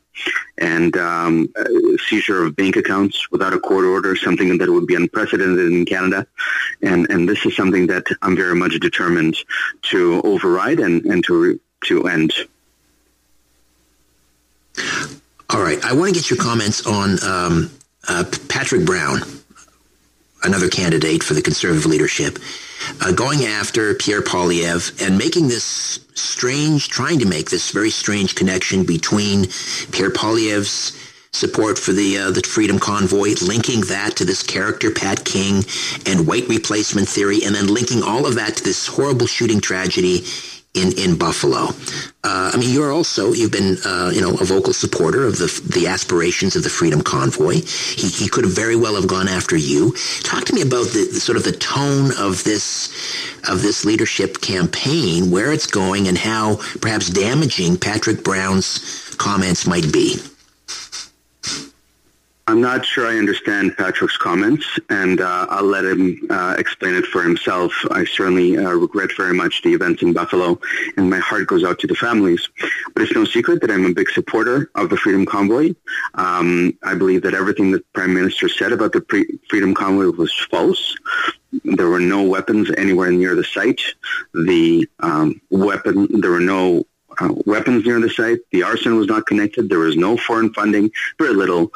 and 0.57 0.95
um, 0.97 1.51
seizure 2.07 2.45
of 2.45 2.55
bank 2.55 2.75
accounts 2.75 3.31
without 3.31 3.53
a 3.53 3.59
court 3.59 3.85
order, 3.85 4.15
something 4.15 4.57
that 4.57 4.69
would 4.69 4.87
be 4.87 4.95
unprecedented 4.95 5.71
in 5.71 5.85
Canada. 5.85 6.27
And, 6.81 7.09
and 7.09 7.27
this 7.27 7.45
is 7.45 7.55
something 7.55 7.87
that 7.87 8.05
I'm 8.21 8.35
very 8.35 8.55
much 8.55 8.79
determined 8.79 9.37
to 9.83 10.21
override 10.23 10.79
and, 10.79 11.05
and 11.05 11.23
to, 11.25 11.59
to 11.85 12.07
end. 12.07 12.33
All 15.49 15.61
right. 15.61 15.83
I 15.83 15.93
want 15.93 16.09
to 16.09 16.13
get 16.13 16.29
your 16.29 16.37
comments 16.37 16.85
on 16.85 17.21
um, 17.23 17.71
uh, 18.09 18.25
Patrick 18.49 18.85
Brown, 18.85 19.19
another 20.43 20.67
candidate 20.67 21.23
for 21.23 21.33
the 21.33 21.41
conservative 21.41 21.85
leadership, 21.85 22.39
uh, 23.01 23.11
going 23.11 23.45
after 23.45 23.93
Pierre 23.93 24.21
Poilievre 24.21 25.05
and 25.05 25.17
making 25.17 25.47
this 25.47 25.99
strange, 26.15 26.89
trying 26.89 27.19
to 27.19 27.27
make 27.27 27.49
this 27.49 27.71
very 27.71 27.89
strange 27.89 28.35
connection 28.35 28.83
between 28.83 29.45
Pierre 29.91 30.09
Poilievre's 30.09 30.97
support 31.31 31.77
for 31.77 31.93
the 31.93 32.17
uh, 32.17 32.31
the 32.31 32.41
Freedom 32.41 32.79
Convoy, 32.79 33.35
linking 33.41 33.81
that 33.81 34.15
to 34.15 34.25
this 34.25 34.41
character 34.41 34.89
Pat 34.89 35.23
King 35.23 35.63
and 36.07 36.25
white 36.25 36.47
replacement 36.47 37.07
theory, 37.07 37.43
and 37.45 37.53
then 37.53 37.67
linking 37.67 38.01
all 38.01 38.25
of 38.25 38.35
that 38.35 38.57
to 38.57 38.63
this 38.63 38.87
horrible 38.87 39.27
shooting 39.27 39.61
tragedy 39.61 40.25
in 40.73 40.91
in 40.97 41.17
Buffalo. 41.17 41.69
Uh, 42.23 42.51
I 42.53 42.57
mean, 42.57 42.73
you're 42.73 42.91
also 42.91 43.33
you've 43.33 43.51
been 43.51 43.77
uh, 43.85 44.11
you 44.13 44.21
know 44.21 44.31
a 44.35 44.45
vocal 44.45 44.73
supporter 44.73 45.25
of 45.25 45.37
the 45.37 45.47
the 45.73 45.87
aspirations 45.87 46.55
of 46.55 46.63
the 46.63 46.69
Freedom 46.69 47.01
Convoy. 47.01 47.55
He 47.55 48.07
he 48.07 48.29
could 48.29 48.43
have 48.43 48.53
very 48.53 48.75
well 48.75 48.95
have 48.95 49.07
gone 49.07 49.27
after 49.27 49.57
you. 49.57 49.95
Talk 50.21 50.45
to 50.45 50.53
me 50.53 50.61
about 50.61 50.87
the, 50.87 51.09
the 51.11 51.19
sort 51.19 51.37
of 51.37 51.43
the 51.43 51.51
tone 51.51 52.11
of 52.17 52.43
this 52.43 52.89
of 53.49 53.61
this 53.61 53.83
leadership 53.85 54.41
campaign, 54.41 55.31
where 55.31 55.51
it's 55.51 55.67
going, 55.67 56.07
and 56.07 56.17
how 56.17 56.57
perhaps 56.81 57.09
damaging 57.09 57.77
Patrick 57.77 58.23
Brown's 58.23 59.15
comments 59.17 59.65
might 59.65 59.91
be. 59.91 60.17
I'm 62.49 62.61
not 62.61 62.83
sure 62.83 63.05
I 63.05 63.19
understand 63.19 63.77
Patrick's 63.77 64.17
comments, 64.17 64.79
and 64.89 65.21
uh, 65.21 65.45
I'll 65.51 65.65
let 65.65 65.85
him 65.85 66.19
uh, 66.31 66.55
explain 66.57 66.95
it 66.95 67.05
for 67.05 67.21
himself. 67.21 67.71
I 67.91 68.05
certainly 68.05 68.57
uh, 68.57 68.71
regret 68.71 69.11
very 69.15 69.35
much 69.35 69.61
the 69.61 69.71
events 69.71 70.01
in 70.01 70.13
Buffalo, 70.13 70.59
and 70.97 71.11
my 71.11 71.19
heart 71.19 71.45
goes 71.45 71.63
out 71.63 71.77
to 71.77 71.85
the 71.85 71.93
families. 71.93 72.49
But 72.95 73.03
it's 73.03 73.13
no 73.13 73.23
secret 73.23 73.61
that 73.61 73.69
I'm 73.69 73.85
a 73.85 73.93
big 73.93 74.09
supporter 74.09 74.71
of 74.73 74.89
the 74.89 74.97
Freedom 74.97 75.27
Convoy. 75.27 75.75
Um, 76.15 76.75
I 76.81 76.95
believe 76.95 77.21
that 77.21 77.35
everything 77.35 77.69
the 77.69 77.83
Prime 77.93 78.15
Minister 78.15 78.49
said 78.49 78.71
about 78.71 78.93
the 78.93 79.01
pre- 79.01 79.39
Freedom 79.47 79.75
Convoy 79.75 80.09
was 80.09 80.33
false. 80.49 80.95
There 81.63 81.89
were 81.89 81.99
no 81.99 82.23
weapons 82.23 82.71
anywhere 82.77 83.11
near 83.11 83.35
the 83.35 83.43
site. 83.43 83.81
The 84.33 84.89
um, 85.01 85.39
weapon, 85.51 86.19
there 86.19 86.31
were 86.31 86.39
no 86.39 86.87
uh, 87.19 87.33
weapons 87.45 87.85
near 87.85 87.99
the 87.99 88.09
site. 88.09 88.39
The 88.51 88.63
arson 88.63 88.95
was 88.95 89.07
not 89.07 89.25
connected. 89.25 89.69
There 89.69 89.79
was 89.79 89.97
no 89.97 90.17
foreign 90.17 90.53
funding, 90.53 90.91
very 91.17 91.33
little 91.33 91.71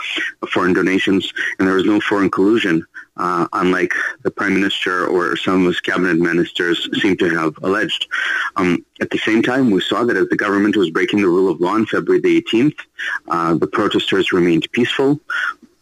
foreign 0.50 0.74
donations, 0.74 1.32
and 1.60 1.68
there 1.68 1.76
was 1.76 1.86
no 1.86 2.00
foreign 2.00 2.30
collusion, 2.30 2.86
uh, 3.18 3.48
unlike 3.54 3.94
the 4.24 4.32
prime 4.32 4.54
minister 4.54 5.06
or 5.06 5.36
some 5.36 5.62
of 5.62 5.68
his 5.68 5.80
cabinet 5.80 6.18
ministers 6.18 6.90
seem 7.02 7.18
to 7.18 7.30
have 7.30 7.56
alleged. 7.62 8.08
Um, 8.56 8.86
at 9.02 9.10
the 9.10 9.18
same 9.18 9.42
time, 9.42 9.72
we 9.72 9.82
saw 9.82 10.04
that 10.04 10.18
as 10.18 10.30
the 10.30 10.38
government 10.38 10.78
was 10.78 10.90
breaking 10.90 11.22
the 11.22 11.28
rule 11.28 11.50
of 11.50 11.60
law 11.60 11.74
on 11.74 11.86
February 11.86 12.22
the 12.22 12.42
18th, 12.42 12.78
uh, 13.28 13.54
the 13.56 13.68
protesters 13.68 14.32
remained 14.32 14.72
peaceful. 14.72 15.20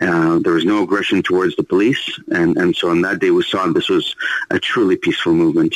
Uh, 0.02 0.40
there 0.40 0.54
was 0.54 0.66
no 0.66 0.82
aggression 0.82 1.22
towards 1.22 1.56
the 1.56 1.64
police, 1.64 2.20
and, 2.32 2.58
and 2.58 2.76
so 2.76 2.90
on 2.90 3.02
that 3.02 3.20
day 3.20 3.30
we 3.30 3.44
saw 3.44 3.68
this 3.68 3.88
was 3.88 4.16
a 4.50 4.60
truly 4.60 4.98
peaceful 4.98 5.34
movement. 5.34 5.76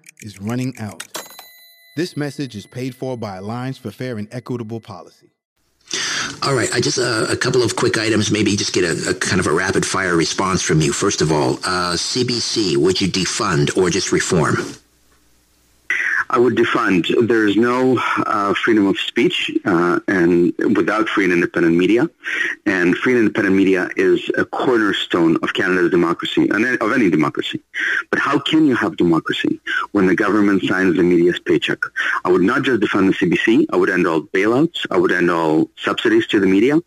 is 0.21 0.39
running 0.39 0.77
out. 0.79 1.03
This 1.97 2.15
message 2.15 2.55
is 2.55 2.65
paid 2.65 2.95
for 2.95 3.17
by 3.17 3.37
Alliance 3.37 3.77
for 3.77 3.91
Fair 3.91 4.17
and 4.17 4.27
Equitable 4.31 4.79
Policy. 4.79 5.31
All 6.43 6.55
right, 6.55 6.69
I 6.73 6.79
just 6.79 6.97
uh, 6.97 7.27
a 7.29 7.35
couple 7.35 7.61
of 7.61 7.75
quick 7.75 7.97
items. 7.97 8.31
Maybe 8.31 8.55
just 8.55 8.73
get 8.73 8.83
a, 8.83 9.11
a, 9.11 9.13
kind 9.13 9.39
of 9.39 9.47
a 9.47 9.51
rapid 9.51 9.85
fire 9.85 10.15
response 10.15 10.61
from 10.61 10.81
you. 10.81 10.93
First 10.93 11.21
of 11.21 11.31
all, 11.31 11.55
uh, 11.65 11.93
CBC, 11.93 12.77
would 12.77 13.01
you 13.01 13.07
defund 13.09 13.77
or 13.77 13.89
just 13.89 14.11
reform? 14.11 14.55
I 16.33 16.37
would 16.37 16.55
defund. 16.55 17.27
There's 17.27 17.57
no 17.57 17.99
uh, 18.25 18.53
freedom 18.53 18.87
of 18.87 18.97
speech 18.97 19.51
uh, 19.65 19.99
and 20.07 20.53
without 20.77 21.09
free 21.09 21.25
and 21.25 21.33
independent 21.33 21.75
media. 21.75 22.09
And 22.65 22.95
free 22.95 23.11
and 23.11 23.23
independent 23.23 23.53
media 23.53 23.89
is 23.97 24.31
a 24.37 24.45
cornerstone 24.45 25.35
of 25.43 25.53
Canada's 25.53 25.91
democracy, 25.91 26.47
and 26.49 26.65
of 26.81 26.93
any 26.93 27.09
democracy. 27.09 27.59
But 28.11 28.19
how 28.19 28.39
can 28.39 28.65
you 28.65 28.75
have 28.77 28.95
democracy 28.95 29.59
when 29.91 30.07
the 30.07 30.15
government 30.15 30.63
signs 30.63 30.95
the 30.95 31.03
media's 31.03 31.39
paycheck? 31.39 31.79
I 32.23 32.31
would 32.31 32.43
not 32.43 32.63
just 32.63 32.81
defund 32.81 33.07
the 33.11 33.25
CBC. 33.25 33.65
I 33.73 33.75
would 33.75 33.89
end 33.89 34.07
all 34.07 34.21
bailouts. 34.21 34.85
I 34.89 34.97
would 34.97 35.11
end 35.11 35.29
all 35.29 35.69
subsidies 35.75 36.27
to 36.27 36.39
the 36.39 36.47
media. 36.47 36.79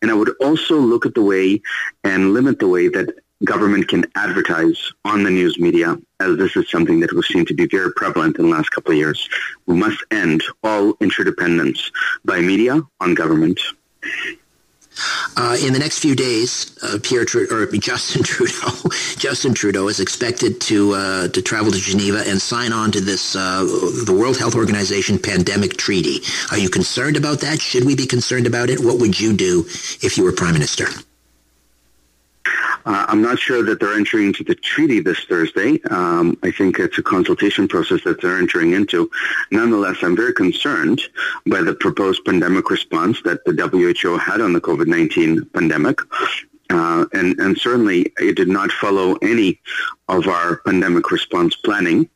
And 0.00 0.12
I 0.12 0.14
would 0.14 0.32
also 0.40 0.78
look 0.78 1.06
at 1.06 1.14
the 1.14 1.22
way 1.22 1.60
and 2.04 2.34
limit 2.34 2.60
the 2.60 2.68
way 2.68 2.86
that 2.86 3.16
government 3.44 3.88
can 3.88 4.04
advertise 4.14 4.92
on 5.04 5.22
the 5.22 5.30
news 5.30 5.58
media, 5.58 5.96
as 6.20 6.36
this 6.36 6.56
is 6.56 6.70
something 6.70 7.00
that 7.00 7.12
we've 7.12 7.24
seen 7.24 7.44
to 7.46 7.54
be 7.54 7.66
very 7.66 7.92
prevalent 7.92 8.38
in 8.38 8.46
the 8.46 8.50
last 8.50 8.70
couple 8.70 8.92
of 8.92 8.98
years. 8.98 9.28
We 9.66 9.76
must 9.76 10.02
end 10.10 10.42
all 10.62 10.94
interdependence 11.00 11.90
by 12.24 12.40
media 12.40 12.82
on 13.00 13.14
government. 13.14 13.60
Uh, 15.36 15.56
in 15.64 15.72
the 15.72 15.78
next 15.78 16.00
few 16.00 16.14
days, 16.14 16.76
uh, 16.82 16.98
Pierre 17.02 17.24
or 17.50 17.66
Justin 17.66 18.22
Trudeau, 18.24 18.70
Justin 19.16 19.54
Trudeau 19.54 19.88
is 19.88 20.00
expected 20.00 20.60
to 20.62 20.92
uh, 20.92 21.28
to 21.28 21.40
travel 21.40 21.72
to 21.72 21.78
Geneva 21.78 22.22
and 22.26 22.40
sign 22.40 22.72
on 22.72 22.92
to 22.92 23.00
this 23.00 23.34
uh, 23.34 23.64
the 24.04 24.12
World 24.12 24.38
Health 24.38 24.54
Organization 24.54 25.18
pandemic 25.18 25.78
treaty. 25.78 26.18
Are 26.50 26.58
you 26.58 26.68
concerned 26.68 27.16
about 27.16 27.40
that? 27.40 27.60
Should 27.60 27.84
we 27.84 27.96
be 27.96 28.06
concerned 28.06 28.46
about 28.46 28.68
it? 28.68 28.80
What 28.80 28.98
would 28.98 29.18
you 29.18 29.32
do 29.32 29.60
if 30.02 30.18
you 30.18 30.24
were 30.24 30.32
prime 30.32 30.52
minister? 30.52 30.86
Uh, 32.84 33.06
I'm 33.08 33.22
not 33.22 33.38
sure 33.38 33.62
that 33.64 33.80
they're 33.80 33.94
entering 33.94 34.26
into 34.26 34.44
the 34.44 34.54
treaty 34.54 35.00
this 35.00 35.24
Thursday. 35.24 35.80
Um, 35.90 36.36
I 36.42 36.50
think 36.50 36.78
it's 36.78 36.98
a 36.98 37.02
consultation 37.02 37.68
process 37.68 38.02
that 38.04 38.20
they're 38.20 38.38
entering 38.38 38.72
into. 38.72 39.10
Nonetheless, 39.50 39.98
I'm 40.02 40.16
very 40.16 40.32
concerned 40.32 41.00
by 41.46 41.62
the 41.62 41.74
proposed 41.74 42.24
pandemic 42.24 42.70
response 42.70 43.22
that 43.22 43.44
the 43.44 43.52
WHO 43.52 44.18
had 44.18 44.40
on 44.40 44.52
the 44.52 44.60
COVID-19 44.60 45.52
pandemic. 45.52 45.98
Uh, 46.70 47.04
and, 47.12 47.38
and 47.38 47.58
certainly 47.58 48.12
it 48.18 48.36
did 48.36 48.48
not 48.48 48.72
follow 48.72 49.14
any 49.16 49.60
of 50.08 50.26
our 50.26 50.58
pandemic 50.58 51.10
response 51.10 51.54
planning. 51.56 52.08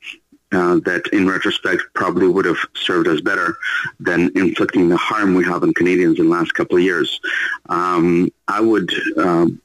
Uh, 0.53 0.77
that 0.85 1.05
in 1.13 1.29
retrospect 1.29 1.83
probably 1.93 2.29
would 2.29 2.45
have 2.45 2.57
served 2.77 3.09
us 3.09 3.21
better 3.21 3.57
than 3.99 4.31
inflicting 4.37 4.89
the 4.89 4.97
harm 4.97 5.35
we 5.35 5.45
have 5.45 5.65
on 5.65 5.75
Canadians 5.75 6.21
in 6.21 6.27
the 6.27 6.31
last 6.31 6.55
couple 6.55 6.77
of 6.77 6.85
years. 6.85 7.21
Um, 7.69 8.31
I 8.47 8.61
would 8.61 8.93
um, 9.19 9.61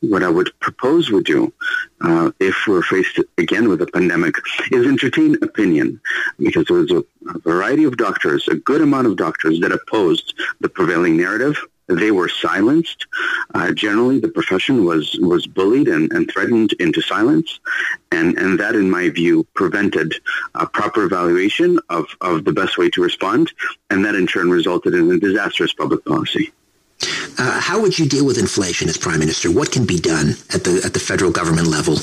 what 0.00 0.22
I 0.22 0.28
would 0.28 0.50
propose 0.60 1.10
we 1.10 1.22
do 1.22 1.52
uh, 2.02 2.30
if 2.40 2.66
we're 2.66 2.82
faced 2.82 3.20
again 3.38 3.68
with 3.68 3.82
a 3.82 3.86
pandemic 3.86 4.36
is 4.70 4.86
entertain 4.86 5.36
opinion 5.42 6.00
because 6.38 6.66
there 6.66 6.78
was 6.78 6.90
a, 6.90 7.04
a, 7.28 7.38
variety 7.40 7.84
of 7.84 7.96
doctors, 7.96 8.48
a 8.48 8.56
good 8.56 8.80
amount 8.80 9.06
of 9.06 9.16
doctors 9.16 9.60
that 9.60 9.72
opposed 9.72 10.34
the 10.60 10.68
prevailing 10.68 11.16
narrative. 11.16 11.56
They 11.88 12.10
were 12.10 12.28
silenced. 12.28 13.06
Uh, 13.54 13.70
generally, 13.70 14.18
the 14.18 14.28
profession 14.28 14.84
was, 14.84 15.16
was 15.20 15.46
bullied 15.46 15.86
and, 15.86 16.12
and 16.12 16.28
threatened 16.28 16.72
into 16.80 17.00
silence. 17.00 17.60
And, 18.10 18.36
and 18.38 18.58
that, 18.58 18.74
in 18.74 18.90
my 18.90 19.08
view, 19.08 19.46
prevented 19.54 20.12
a 20.56 20.66
proper 20.66 21.04
evaluation 21.04 21.78
of, 21.88 22.06
of 22.20 22.44
the 22.44 22.52
best 22.52 22.76
way 22.76 22.90
to 22.90 23.02
respond. 23.02 23.52
And 23.88 24.04
that, 24.04 24.16
in 24.16 24.26
turn, 24.26 24.50
resulted 24.50 24.94
in 24.94 25.12
a 25.12 25.18
disastrous 25.20 25.72
public 25.72 26.04
policy. 26.04 26.52
Uh, 27.38 27.60
how 27.60 27.80
would 27.80 27.98
you 27.98 28.06
deal 28.06 28.24
with 28.24 28.38
inflation 28.38 28.88
as 28.88 28.96
prime 28.96 29.18
minister? 29.18 29.50
What 29.50 29.70
can 29.70 29.84
be 29.84 29.98
done 29.98 30.30
at 30.54 30.64
the 30.64 30.82
at 30.84 30.94
the 30.94 31.00
federal 31.00 31.30
government 31.30 31.66
level? 31.66 31.96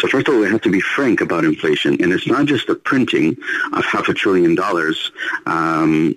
So 0.00 0.06
first 0.06 0.28
of 0.28 0.34
all, 0.34 0.40
we 0.40 0.48
have 0.48 0.60
to 0.62 0.70
be 0.70 0.80
frank 0.80 1.20
about 1.20 1.44
inflation, 1.44 2.00
and 2.00 2.12
it's 2.12 2.26
not 2.26 2.46
just 2.46 2.68
the 2.68 2.76
printing 2.76 3.36
of 3.72 3.84
half 3.84 4.08
a 4.08 4.14
trillion 4.14 4.54
dollars 4.54 5.10
um, 5.46 6.14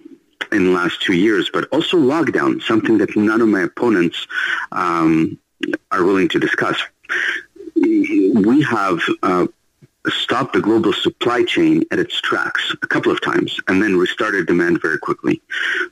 in 0.51 0.65
the 0.65 0.71
last 0.71 1.01
two 1.01 1.13
years, 1.13 1.49
but 1.51 1.67
also 1.71 1.97
lockdown, 1.97 2.61
something 2.61 2.99
that 2.99 3.15
none 3.15 3.41
of 3.41 3.47
my 3.47 3.61
opponents 3.61 4.27
um, 4.71 5.39
are 5.91 6.03
willing 6.03 6.29
to 6.29 6.39
discuss. 6.39 6.77
We 7.75 8.61
have 8.69 8.99
uh, 9.23 9.47
stopped 10.09 10.53
the 10.53 10.61
global 10.61 10.93
supply 10.93 11.43
chain 11.43 11.83
at 11.91 11.99
its 11.99 12.19
tracks 12.21 12.75
a 12.81 12.87
couple 12.87 13.11
of 13.11 13.21
times 13.21 13.59
and 13.67 13.81
then 13.81 13.97
restarted 13.97 14.47
demand 14.47 14.81
very 14.81 14.97
quickly. 14.97 15.41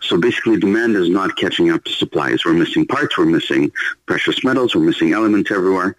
So 0.02 0.19
basically 0.19 0.60
demand 0.60 0.95
is 0.95 1.10
not 1.10 1.36
catching 1.38 1.69
up 1.69 1.84
to 1.84 1.91
supplies. 1.91 2.44
We're 2.44 2.53
missing 2.53 2.88
parts, 2.88 3.18
we're 3.18 3.26
missing 3.26 3.72
precious 4.07 4.44
metals, 4.44 4.73
we're 4.73 4.81
missing 4.81 5.14
elements 5.14 5.52
everywhere. 5.52 5.95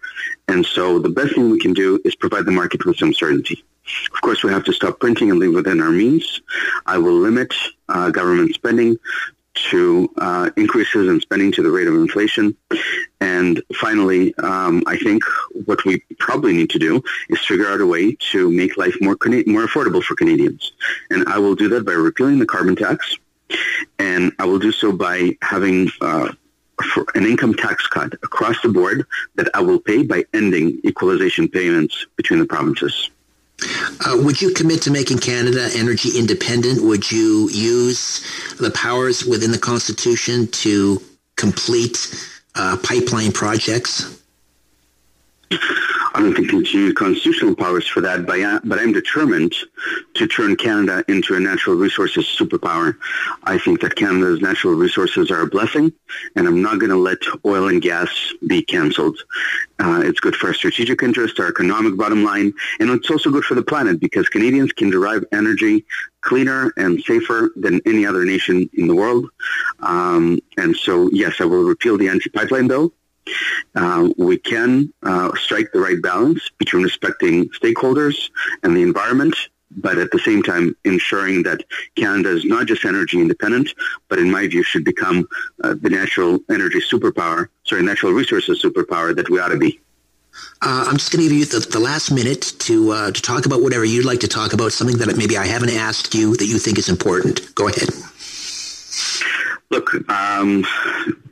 And 0.47 0.65
so 0.65 0.99
the 0.99 1.09
best 1.09 1.35
thing 1.35 1.49
we 1.49 1.59
can 1.59 1.73
do 1.73 1.99
is 2.03 2.15
provide 2.15 2.45
the 2.45 2.51
market 2.51 2.85
with 2.85 2.97
some 2.97 3.13
certainty. 3.13 3.63
Of 4.13 4.21
course, 4.21 4.43
we 4.43 4.51
have 4.51 4.63
to 4.65 4.73
stop 4.73 4.99
printing 4.99 5.31
and 5.31 5.39
live 5.39 5.53
within 5.53 5.81
our 5.81 5.89
means. 5.91 6.41
I 6.85 6.97
will 6.97 7.17
limit 7.17 7.53
uh, 7.89 8.09
government 8.11 8.53
spending 8.53 8.97
to 9.53 10.09
uh, 10.17 10.49
increases 10.57 11.07
in 11.09 11.19
spending 11.19 11.51
to 11.51 11.63
the 11.63 11.71
rate 11.71 11.87
of 11.87 11.95
inflation. 11.95 12.55
And 13.19 13.61
finally, 13.75 14.33
um, 14.35 14.83
I 14.87 14.97
think 14.97 15.23
what 15.65 15.83
we 15.85 15.99
probably 16.19 16.53
need 16.53 16.69
to 16.71 16.79
do 16.79 17.03
is 17.29 17.39
figure 17.39 17.67
out 17.67 17.81
a 17.81 17.85
way 17.85 18.15
to 18.31 18.49
make 18.49 18.77
life 18.77 18.95
more 19.01 19.17
more 19.45 19.65
affordable 19.65 20.03
for 20.03 20.15
Canadians. 20.15 20.71
And 21.09 21.27
I 21.27 21.37
will 21.39 21.55
do 21.55 21.67
that 21.69 21.85
by 21.85 21.93
repealing 21.93 22.39
the 22.39 22.45
carbon 22.45 22.75
tax, 22.75 23.17
and 23.99 24.31
I 24.39 24.45
will 24.45 24.59
do 24.59 24.71
so 24.71 24.91
by 24.91 25.37
having 25.41 25.91
uh, 26.01 26.31
an 27.15 27.25
income 27.25 27.53
tax 27.53 27.87
cut 27.87 28.13
across 28.23 28.59
the 28.61 28.69
board 28.69 29.05
that 29.35 29.49
I 29.53 29.61
will 29.61 29.79
pay 29.79 30.03
by 30.03 30.25
ending 30.33 30.79
equalization 30.83 31.47
payments 31.47 32.05
between 32.15 32.39
the 32.39 32.45
provinces. 32.45 33.09
Uh, 34.05 34.17
would 34.23 34.41
you 34.41 34.53
commit 34.53 34.81
to 34.83 34.91
making 34.91 35.19
Canada 35.19 35.69
energy 35.75 36.17
independent? 36.17 36.81
Would 36.83 37.11
you 37.11 37.49
use 37.49 38.25
the 38.57 38.71
powers 38.71 39.25
within 39.25 39.51
the 39.51 39.59
Constitution 39.59 40.47
to 40.47 41.01
complete 41.35 42.13
uh, 42.55 42.77
pipeline 42.83 43.31
projects? 43.31 44.20
I 46.13 46.19
don't 46.19 46.35
think 46.35 46.51
use 46.51 46.93
constitutional 46.93 47.55
powers 47.55 47.87
for 47.87 48.01
that, 48.01 48.25
but, 48.25 48.39
I, 48.39 48.59
but 48.63 48.79
I'm 48.79 48.91
determined 48.91 49.53
to 50.15 50.27
turn 50.27 50.55
Canada 50.55 51.03
into 51.07 51.35
a 51.35 51.39
natural 51.39 51.75
resources 51.75 52.25
superpower. 52.25 52.97
I 53.43 53.57
think 53.57 53.81
that 53.81 53.95
Canada's 53.95 54.41
natural 54.41 54.73
resources 54.73 55.31
are 55.31 55.41
a 55.41 55.47
blessing, 55.47 55.91
and 56.35 56.47
I'm 56.47 56.61
not 56.61 56.79
going 56.79 56.89
to 56.89 56.97
let 56.97 57.19
oil 57.45 57.69
and 57.69 57.81
gas 57.81 58.09
be 58.47 58.61
canceled. 58.61 59.17
Uh, 59.79 60.01
it's 60.03 60.19
good 60.19 60.35
for 60.35 60.47
our 60.47 60.53
strategic 60.53 61.01
interest, 61.01 61.39
our 61.39 61.47
economic 61.47 61.97
bottom 61.97 62.23
line, 62.23 62.53
and 62.79 62.89
it's 62.89 63.09
also 63.09 63.31
good 63.31 63.45
for 63.45 63.55
the 63.55 63.63
planet 63.63 63.99
because 63.99 64.29
Canadians 64.29 64.71
can 64.73 64.89
derive 64.89 65.23
energy 65.31 65.85
cleaner 66.21 66.71
and 66.77 67.01
safer 67.03 67.51
than 67.55 67.81
any 67.85 68.05
other 68.05 68.23
nation 68.25 68.69
in 68.73 68.87
the 68.87 68.95
world. 68.95 69.27
Um, 69.79 70.39
and 70.57 70.75
so, 70.75 71.09
yes, 71.11 71.35
I 71.39 71.45
will 71.45 71.63
repeal 71.63 71.97
the 71.97 72.09
anti-pipeline 72.09 72.67
bill. 72.67 72.93
Uh, 73.75 74.09
we 74.17 74.37
can 74.37 74.93
uh, 75.03 75.31
strike 75.35 75.71
the 75.73 75.79
right 75.79 76.01
balance 76.01 76.49
between 76.57 76.83
respecting 76.83 77.49
stakeholders 77.49 78.29
and 78.63 78.75
the 78.75 78.81
environment, 78.81 79.35
but 79.77 79.97
at 79.97 80.11
the 80.11 80.19
same 80.19 80.43
time 80.43 80.75
ensuring 80.83 81.43
that 81.43 81.63
Canada 81.95 82.29
is 82.29 82.45
not 82.45 82.67
just 82.67 82.85
energy 82.85 83.19
independent, 83.19 83.73
but 84.09 84.19
in 84.19 84.29
my 84.29 84.47
view 84.47 84.63
should 84.63 84.83
become 84.83 85.27
uh, 85.63 85.75
the 85.81 85.89
natural 85.89 86.39
energy 86.49 86.79
superpower, 86.79 87.47
sorry, 87.63 87.83
natural 87.83 88.11
resources 88.11 88.61
superpower 88.61 89.15
that 89.15 89.29
we 89.29 89.39
ought 89.39 89.49
to 89.49 89.57
be. 89.57 89.79
Uh, 90.61 90.85
I'm 90.87 90.97
just 90.97 91.11
going 91.11 91.23
to 91.23 91.29
give 91.29 91.37
you 91.37 91.45
the, 91.45 91.59
the 91.59 91.79
last 91.79 92.11
minute 92.11 92.53
to 92.59 92.91
uh, 92.91 93.11
to 93.11 93.21
talk 93.21 93.45
about 93.45 93.61
whatever 93.61 93.83
you'd 93.83 94.05
like 94.05 94.21
to 94.21 94.27
talk 94.27 94.53
about, 94.53 94.71
something 94.71 94.97
that 94.99 95.17
maybe 95.17 95.37
I 95.37 95.45
haven't 95.45 95.71
asked 95.71 96.13
you 96.15 96.35
that 96.37 96.45
you 96.45 96.57
think 96.57 96.77
is 96.77 96.87
important. 96.87 97.53
Go 97.55 97.67
ahead. 97.67 97.89
Look, 99.71 99.93
um, 100.11 100.65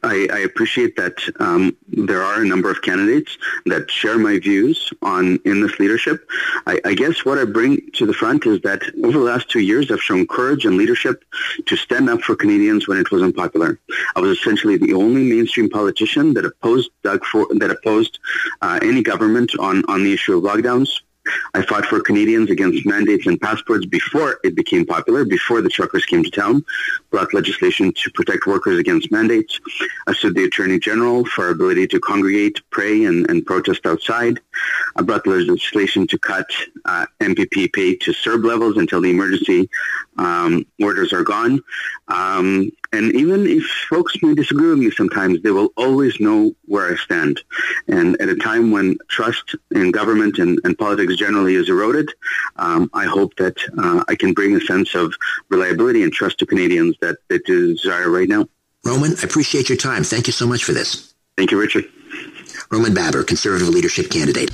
I, 0.02 0.30
I, 0.32 0.40
appreciate 0.46 0.96
that 0.96 1.18
um, 1.42 1.76
there 1.90 2.24
are 2.24 2.42
a 2.42 2.46
number 2.46 2.72
of 2.72 2.82
candidates 2.82 3.38
that 3.66 3.92
share 3.92 4.18
my 4.18 4.40
views 4.40 4.94
on 5.02 5.40
in 5.44 5.62
this 5.62 5.78
leadership. 5.78 6.26
I, 6.66 6.80
I, 6.86 6.94
guess 6.94 7.26
what 7.26 7.38
I 7.38 7.44
bring 7.44 7.92
to 7.96 8.06
the 8.06 8.14
front 8.14 8.46
is 8.46 8.62
that 8.62 8.82
over 9.04 9.12
the 9.12 9.26
last 9.26 9.50
two 9.50 9.60
years, 9.60 9.92
I've 9.92 10.02
shown 10.02 10.26
courage 10.26 10.64
and 10.64 10.78
leadership 10.78 11.26
to 11.66 11.76
stand 11.76 12.10
up 12.10 12.22
for 12.22 12.34
Canadians 12.34 12.88
when 12.88 12.98
it 12.98 13.12
was 13.12 13.22
unpopular. 13.22 13.78
I 14.16 14.22
was 14.22 14.38
essentially 14.38 14.78
the 14.78 14.94
only 14.94 15.24
mainstream 15.24 15.70
politician 15.70 16.34
that 16.36 16.46
opposed 16.46 16.92
Doug 17.04 17.26
for, 17.26 17.46
that 17.56 17.72
opposed 17.72 18.20
uh, 18.62 18.80
any 18.82 19.04
government 19.04 19.52
on 19.60 19.84
on 19.90 20.06
the 20.06 20.14
issue 20.14 20.38
of 20.38 20.44
lockdowns. 20.46 21.02
I 21.54 21.62
fought 21.64 21.86
for 21.86 22.02
Canadians 22.02 22.50
against 22.50 22.86
mandates 22.86 23.28
and 23.28 23.40
passports 23.40 23.86
before 23.86 24.40
it 24.44 24.56
became 24.56 24.86
popular, 24.86 25.26
before 25.26 25.62
the 25.62 25.70
truckers 25.70 26.06
came 26.06 26.24
to 26.24 26.32
town, 26.32 26.64
brought 27.12 27.34
legislation 27.34 27.92
to 27.94 28.12
protect 28.12 28.48
workers 28.48 28.80
against 28.80 29.12
mandates. 29.12 29.60
I 30.08 30.14
sued 30.14 30.36
the 30.36 30.46
Attorney 30.46 30.80
General 30.80 31.26
for 31.26 31.46
our 31.46 31.52
ability 31.52 31.88
to 31.88 32.00
congregate, 32.00 32.62
pray, 32.70 33.06
and, 33.06 33.30
and 33.30 33.46
protest 33.46 33.86
outside. 33.86 34.40
I 34.96 35.02
brought 35.02 35.28
legislation 35.28 36.08
to 36.08 36.18
cut 36.18 36.50
uh, 36.86 37.06
MPP 37.20 37.74
pay 37.74 37.96
to 37.96 38.12
CERB 38.12 38.44
levels 38.44 38.78
until 38.78 39.02
the 39.02 39.10
emergency 39.10 39.70
um, 40.18 40.66
orders 40.82 41.14
are 41.14 41.24
gone. 41.24 41.62
Um, 42.08 42.72
and 42.92 43.14
even 43.14 43.46
if 43.46 43.64
folks 43.90 44.16
may 44.22 44.34
disagree 44.34 44.70
with 44.70 44.80
me 44.80 44.90
sometimes, 44.90 45.42
they 45.42 45.52
will 45.52 45.70
always 45.78 46.20
know 46.20 46.54
where 46.66 46.92
I 46.92 46.96
stand. 46.96 47.40
And 47.88 48.20
at 48.20 48.30
a 48.30 48.36
time 48.36 48.72
when 48.72 48.98
trust 49.08 49.56
in 49.72 49.92
government 49.92 50.40
and, 50.40 50.60
and 50.64 50.78
politics 50.78 51.16
generally 51.16 51.56
is 51.56 51.70
eroded, 51.70 52.12
um, 52.56 52.90
I 52.94 53.06
hope 53.06 53.36
that 53.36 53.58
uh, 53.78 54.04
I 54.08 54.16
can 54.16 54.34
bring 54.34 54.56
a 54.56 54.62
sense 54.62 54.96
of 54.96 55.14
reliability 55.50 56.02
and 56.04 56.12
trust 56.12 56.40
to 56.40 56.46
Canadians 56.46 56.96
that 57.02 57.18
they 57.28 57.38
desire 57.40 58.10
right 58.10 58.28
now. 58.28 58.48
Roman, 58.84 59.12
I 59.12 59.24
appreciate 59.24 59.70
your 59.70 59.78
time. 59.78 60.04
Thank 60.04 60.28
you 60.28 60.34
so 60.34 60.48
much 60.48 60.64
for 60.64 60.74
this. 60.74 61.14
Thank 61.38 61.52
you, 61.52 61.60
Richard. 61.60 61.86
Roman 62.72 62.94
Baber, 62.94 63.24
Conservative 63.24 63.70
Leadership 63.70 64.10
Candidate. 64.10 64.52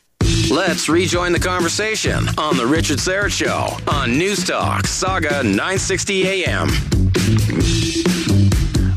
Let's 0.52 0.90
rejoin 0.90 1.32
the 1.32 1.40
conversation 1.40 2.28
on 2.38 2.58
The 2.58 2.66
Richard 2.66 2.98
Syrett 2.98 3.32
Show 3.32 3.78
on 3.92 4.18
News 4.18 4.46
Talk, 4.46 4.86
Saga 4.88 5.44
960 5.44 6.46
AM. 6.46 7.85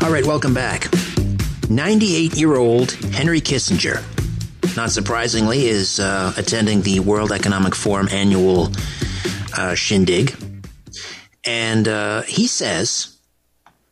All 0.08 0.14
right, 0.14 0.24
welcome 0.24 0.54
back. 0.54 0.88
98 1.68 2.34
year 2.34 2.56
old 2.56 2.92
Henry 3.12 3.42
Kissinger, 3.42 4.02
not 4.74 4.90
surprisingly, 4.90 5.66
is 5.66 6.00
uh, 6.00 6.32
attending 6.38 6.80
the 6.80 7.00
World 7.00 7.30
Economic 7.30 7.74
Forum 7.74 8.08
annual 8.10 8.72
uh, 9.58 9.74
shindig. 9.74 10.34
And 11.44 11.86
uh, 11.86 12.22
he 12.22 12.46
says 12.46 13.18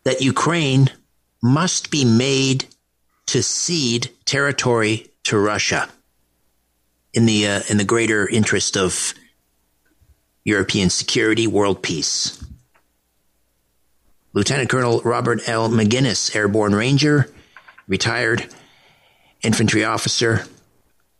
that 0.04 0.22
Ukraine 0.22 0.88
must 1.42 1.90
be 1.90 2.06
made 2.06 2.64
to 3.26 3.42
cede 3.42 4.08
territory 4.24 5.08
to 5.24 5.38
Russia 5.38 5.90
in 7.12 7.26
the 7.26 7.46
uh, 7.46 7.60
in 7.68 7.76
the 7.76 7.84
greater 7.84 8.26
interest 8.26 8.78
of 8.78 9.12
European 10.44 10.88
security, 10.88 11.46
world 11.46 11.82
peace. 11.82 12.42
Lieutenant 14.36 14.68
Colonel 14.68 15.00
Robert 15.00 15.48
L. 15.48 15.70
Maginnis, 15.70 16.36
Airborne 16.36 16.74
Ranger, 16.74 17.32
retired 17.88 18.46
infantry 19.42 19.82
officer, 19.82 20.44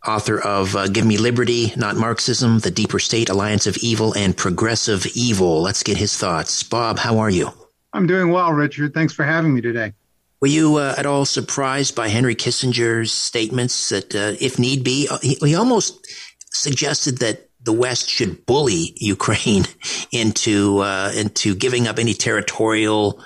author 0.05 0.39
of 0.39 0.75
uh, 0.75 0.87
Give 0.87 1.03
Me 1.03 1.17
Liberty, 1.17 1.73
Not 1.75 1.95
Marxism, 1.95 2.59
The 2.59 2.69
Deeper 2.69 2.99
State, 2.99 3.29
Alliance 3.29 3.65
of 3.65 3.75
Evil, 3.77 4.13
and 4.15 4.37
Progressive 4.37 5.07
Evil. 5.15 5.63
Let's 5.63 5.81
get 5.81 5.97
his 5.97 6.15
thoughts. 6.15 6.61
Bob, 6.61 6.99
how 6.99 7.17
are 7.17 7.29
you? 7.31 7.49
I'm 7.91 8.05
doing 8.05 8.29
well, 8.29 8.53
Richard. 8.53 8.93
Thanks 8.93 9.13
for 9.13 9.23
having 9.23 9.55
me 9.55 9.61
today. 9.61 9.93
Were 10.39 10.49
you 10.49 10.75
uh, 10.75 10.93
at 10.95 11.07
all 11.07 11.25
surprised 11.25 11.95
by 11.95 12.09
Henry 12.09 12.35
Kissinger's 12.35 13.11
statements 13.11 13.89
that, 13.89 14.13
uh, 14.13 14.35
if 14.39 14.59
need 14.59 14.83
be, 14.83 15.07
uh, 15.09 15.17
he, 15.23 15.39
he, 15.41 15.55
almost 15.55 16.05
suggested 16.51 17.17
that 17.17 17.46
the 17.67 17.73
West 17.73 18.09
should 18.09 18.45
bully 18.45 18.93
Ukraine 18.95 19.65
into 20.11 20.79
uh, 20.79 21.11
into 21.13 21.53
giving 21.53 21.87
up 21.87 21.99
any 21.99 22.13
territorial 22.13 23.21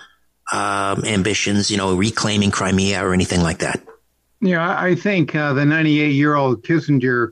um, 0.51 1.05
ambitions, 1.05 1.71
you 1.71 1.77
know, 1.77 1.95
reclaiming 1.95 2.51
Crimea 2.51 3.05
or 3.05 3.13
anything 3.13 3.41
like 3.41 3.59
that? 3.59 3.81
Yeah, 4.41 4.75
I 4.77 4.95
think 4.95 5.35
uh, 5.35 5.53
the 5.53 5.63
98 5.63 6.09
year 6.09 6.35
old 6.35 6.63
Kissinger, 6.63 7.31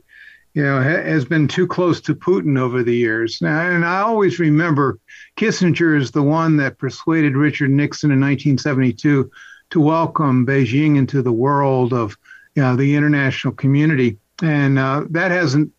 you 0.54 0.62
know, 0.62 0.80
ha- 0.80 1.02
has 1.02 1.24
been 1.24 1.48
too 1.48 1.66
close 1.66 2.00
to 2.02 2.14
Putin 2.14 2.56
over 2.56 2.84
the 2.84 2.94
years. 2.94 3.42
And 3.42 3.84
I 3.84 4.00
always 4.00 4.38
remember 4.38 5.00
Kissinger 5.36 6.00
is 6.00 6.12
the 6.12 6.22
one 6.22 6.56
that 6.58 6.78
persuaded 6.78 7.34
Richard 7.36 7.70
Nixon 7.70 8.12
in 8.12 8.20
1972 8.20 9.30
to 9.70 9.80
welcome 9.80 10.46
Beijing 10.46 10.96
into 10.96 11.20
the 11.20 11.32
world 11.32 11.92
of 11.92 12.16
you 12.54 12.62
know, 12.62 12.76
the 12.76 12.94
international 12.94 13.54
community. 13.54 14.18
And 14.42 14.78
uh, 14.78 15.04
that 15.10 15.30
hasn't, 15.30 15.72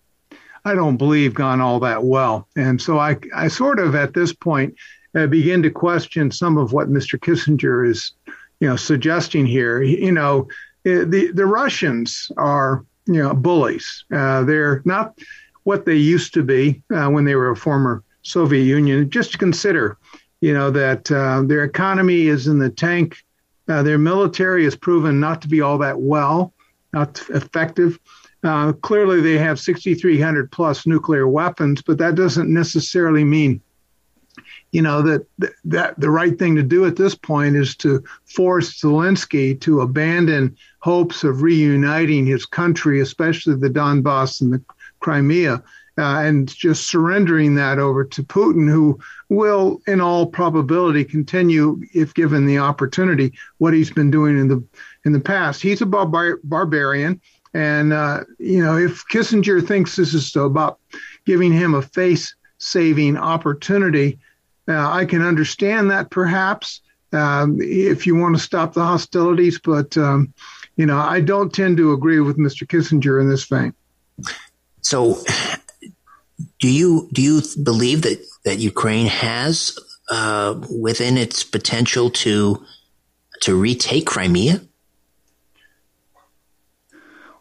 I 0.66 0.76
don't 0.76 0.98
believe, 0.98 1.34
gone 1.34 1.62
all 1.62 1.80
that 1.80 2.04
well. 2.04 2.48
And 2.56 2.82
so 2.82 3.00
I, 3.00 3.18
I 3.36 3.48
sort 3.48 3.80
of 3.80 3.96
at 3.96 4.14
this 4.14 4.34
point 4.34 4.76
uh, 5.16 5.28
begin 5.28 5.64
to 5.64 5.72
question 5.72 6.32
some 6.32 6.58
of 6.58 6.74
what 6.74 6.90
Mr. 6.90 7.20
Kissinger 7.20 7.88
is, 7.90 8.14
you 8.60 8.68
know, 8.68 8.76
suggesting 8.76 9.46
here. 9.46 9.82
You 9.82 10.12
know, 10.12 10.48
eh, 10.86 11.04
the 11.06 11.32
the 11.32 11.46
Russians 11.46 12.32
are, 12.38 12.86
you 13.08 13.22
know, 13.22 13.34
bullies. 13.34 14.06
Uh, 14.14 14.44
they're 14.44 14.82
not 14.86 15.18
what 15.64 15.86
they 15.86 15.96
used 15.96 16.34
to 16.36 16.44
be 16.44 16.82
uh, 16.94 17.08
when 17.08 17.26
they 17.26 17.36
were 17.36 17.52
a 17.52 17.56
former 17.56 18.04
Soviet 18.24 18.64
Union. 18.64 19.10
Just 19.10 19.40
consider, 19.40 19.98
you 20.42 20.54
know, 20.54 20.70
that 20.72 21.12
uh, 21.12 21.42
their 21.44 21.64
economy 21.64 22.28
is 22.28 22.48
in 22.48 22.60
the 22.60 22.70
tank 22.70 23.18
uh, 23.72 23.84
their 23.84 23.98
military 23.98 24.64
has 24.64 24.76
proven 24.76 25.20
not 25.20 25.42
to 25.42 25.48
be 25.48 25.62
all 25.62 25.78
that 25.78 26.00
well, 26.00 26.54
not 26.94 27.22
effective. 27.30 28.00
Uh, 28.44 28.74
clearly, 28.74 29.22
they 29.22 29.38
have 29.38 29.60
6,300 29.60 30.52
plus 30.52 30.88
nuclear 30.88 31.28
weapons, 31.28 31.82
but 31.82 31.98
that 32.00 32.16
doesn't 32.16 32.52
necessarily 32.52 33.24
mean, 33.24 33.62
you 34.72 34.82
know, 34.82 35.02
that, 35.04 35.28
that 35.66 36.00
the 36.00 36.10
right 36.10 36.40
thing 36.40 36.56
to 36.56 36.64
do 36.64 36.86
at 36.86 36.96
this 36.96 37.14
point 37.14 37.56
is 37.56 37.76
to 37.78 38.04
force 38.26 38.82
Zelensky 38.82 39.60
to 39.62 39.82
abandon 39.82 40.58
hopes 40.80 41.24
of 41.24 41.44
reuniting 41.44 42.26
his 42.26 42.46
country, 42.46 43.00
especially 43.00 43.56
the 43.56 43.70
Donbass 43.70 44.42
and 44.42 44.54
the 44.54 44.62
Crimea, 45.02 45.64
uh, 45.98 46.22
and 46.22 46.48
just 46.48 46.88
surrendering 46.88 47.54
that 47.56 47.78
over 47.78 48.04
to 48.06 48.24
Putin, 48.24 48.70
who 48.70 49.00
will, 49.30 49.82
in 49.88 50.02
all 50.02 50.26
probability, 50.26 51.04
continue, 51.04 51.82
if 51.94 52.14
given 52.14 52.46
the 52.46 52.58
opportunity, 52.58 53.34
what 53.58 53.74
he's 53.74 53.92
been 53.92 54.10
doing 54.10 54.40
in 54.40 54.48
the 54.48 54.64
in 55.06 55.12
the 55.12 55.20
past. 55.20 55.62
He's 55.62 55.82
a 55.82 55.86
barbar- 55.86 56.40
barbarian, 56.44 57.20
and 57.54 57.94
uh, 57.94 58.24
you 58.40 58.64
know, 58.64 58.78
if 58.78 59.04
Kissinger 59.12 59.66
thinks 59.66 59.96
this 59.96 60.14
is 60.14 60.36
about 60.36 60.80
giving 61.26 61.52
him 61.52 61.74
a 61.74 61.82
face-saving 61.82 63.18
opportunity, 63.18 64.20
uh, 64.68 64.90
I 64.90 65.06
can 65.06 65.22
understand 65.22 65.92
that 65.92 66.10
perhaps 66.10 66.82
um, 67.14 67.58
if 67.60 68.08
you 68.08 68.16
want 68.16 68.36
to 68.38 68.42
stop 68.42 68.74
the 68.74 68.84
hostilities, 68.84 69.60
but 69.60 69.98
um, 69.98 70.34
you 70.78 70.86
know, 70.86 70.98
I 70.98 71.20
don't 71.20 71.54
tend 71.54 71.78
to 71.78 71.94
agree 71.94 72.22
with 72.22 72.38
Mr. 72.38 72.66
Kissinger 72.66 73.20
in 73.20 73.30
this 73.30 73.46
vein. 73.46 73.74
So, 74.82 75.22
do 76.60 76.70
you 76.70 77.10
do 77.12 77.22
you 77.22 77.42
believe 77.62 78.04
that 78.04 78.24
that 78.46 78.60
Ukraine 78.60 79.08
has 79.08 79.78
uh, 80.10 80.60
within 80.70 81.18
its 81.18 81.44
potential 81.44 82.10
to 82.10 82.66
to 83.42 83.56
retake 83.56 84.06
Crimea? 84.06 84.62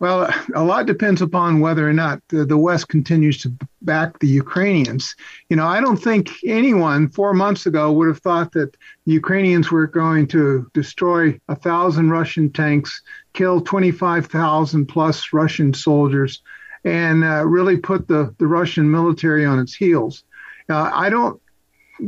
Well, 0.00 0.32
a 0.54 0.64
lot 0.64 0.86
depends 0.86 1.20
upon 1.20 1.60
whether 1.60 1.86
or 1.86 1.92
not 1.92 2.22
the, 2.28 2.56
West 2.56 2.88
continues 2.88 3.36
to 3.42 3.52
back 3.82 4.18
the 4.18 4.26
Ukrainians. 4.26 5.14
You 5.50 5.56
know, 5.56 5.66
I 5.66 5.82
don't 5.82 5.98
think 5.98 6.30
anyone 6.42 7.10
four 7.10 7.34
months 7.34 7.66
ago 7.66 7.92
would 7.92 8.08
have 8.08 8.20
thought 8.20 8.52
that 8.52 8.74
the 9.04 9.12
Ukrainians 9.12 9.70
were 9.70 9.86
going 9.86 10.26
to 10.28 10.66
destroy 10.72 11.38
a 11.48 11.54
thousand 11.54 12.08
Russian 12.08 12.50
tanks, 12.50 13.02
kill 13.34 13.60
25,000 13.60 14.86
plus 14.86 15.34
Russian 15.34 15.74
soldiers, 15.74 16.42
and 16.82 17.22
uh, 17.22 17.44
really 17.44 17.76
put 17.76 18.08
the, 18.08 18.34
the 18.38 18.46
Russian 18.46 18.90
military 18.90 19.44
on 19.44 19.58
its 19.58 19.74
heels. 19.74 20.24
Uh, 20.70 20.90
I 20.94 21.10
don't 21.10 21.38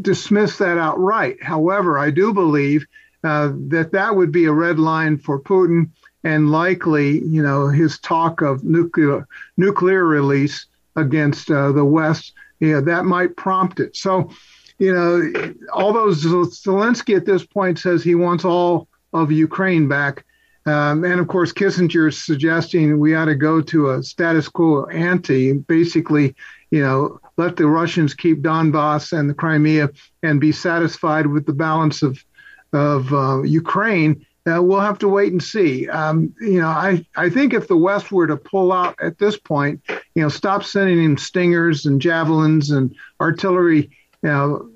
dismiss 0.01 0.57
that 0.59 0.79
outright. 0.79 1.43
However, 1.43 1.99
I 1.99 2.11
do 2.11 2.33
believe 2.33 2.87
uh, 3.23 3.53
that 3.69 3.93
that 3.93 4.17
would 4.17 4.33
be 4.33 4.47
a 4.47 4.53
red 4.53 4.79
line 4.79 5.19
for 5.19 5.39
Putin, 5.39 5.91
and 6.25 6.51
likely, 6.51 7.21
you 7.21 7.43
know, 7.43 7.69
his 7.69 7.99
talk 7.99 8.43
of 8.43 8.65
nuclear 8.65 9.27
nuclear 9.57 10.05
release 10.05 10.67
against 10.97 11.51
uh, 11.51 11.73
the 11.73 11.85
West, 11.85 12.33
know, 12.73 12.81
that 12.81 13.05
might 13.05 13.37
prompt 13.37 13.81
it. 13.81 13.97
So, 13.97 14.31
you 14.79 14.93
know, 14.93 15.55
although 15.73 16.09
Zelensky 16.09 17.17
at 17.17 17.27
this 17.27 17.45
point 17.45 17.79
says 17.79 18.03
he 18.03 18.15
wants 18.15 18.45
all 18.45 18.89
of 19.13 19.33
Ukraine 19.33 19.89
back, 19.89 20.25
um, 20.65 21.05
and 21.05 21.19
of 21.19 21.27
course, 21.27 21.53
Kissinger 21.53 22.09
is 22.09 22.23
suggesting 22.23 22.99
we 22.99 23.17
ought 23.17 23.25
to 23.25 23.35
go 23.35 23.61
to 23.61 23.91
a 23.91 24.03
status 24.03 24.49
quo 24.49 24.87
ante, 24.87 25.55
basically, 25.55 26.37
you 26.71 26.83
know, 26.83 27.21
let 27.37 27.57
the 27.57 27.67
Russians 27.67 28.15
keep 28.15 28.43
Donbass 28.43 29.17
and 29.17 29.29
the 29.29 29.35
Crimea 29.35 29.91
and 30.23 30.41
be 30.41 30.53
satisfied 30.53 31.27
with 31.27 31.47
the 31.47 31.53
balance 31.53 32.03
of 32.03 32.25
of 32.73 33.13
uh, 33.13 33.43
Ukraine, 33.43 34.25
uh, 34.47 34.61
we'll 34.63 34.81
have 34.81 34.99
to 34.99 35.09
wait 35.09 35.33
and 35.33 35.43
see. 35.43 35.89
Um, 35.89 36.35
you 36.41 36.61
know, 36.61 36.69
I, 36.69 37.07
I 37.17 37.31
think 37.31 37.55
if 37.55 37.69
the 37.69 37.77
West 37.77 38.11
were 38.11 38.27
to 38.27 38.37
pull 38.37 38.73
out 38.73 38.97
at 39.01 39.19
this 39.19 39.39
point, 39.39 39.81
you 40.15 40.23
know, 40.23 40.29
stop 40.29 40.65
sending 40.65 41.03
him 41.03 41.17
stingers 41.17 41.87
and 41.87 42.01
javelins 42.01 42.71
and 42.71 42.95
artillery, 43.21 43.91
you 44.23 44.29
know, 44.29 44.69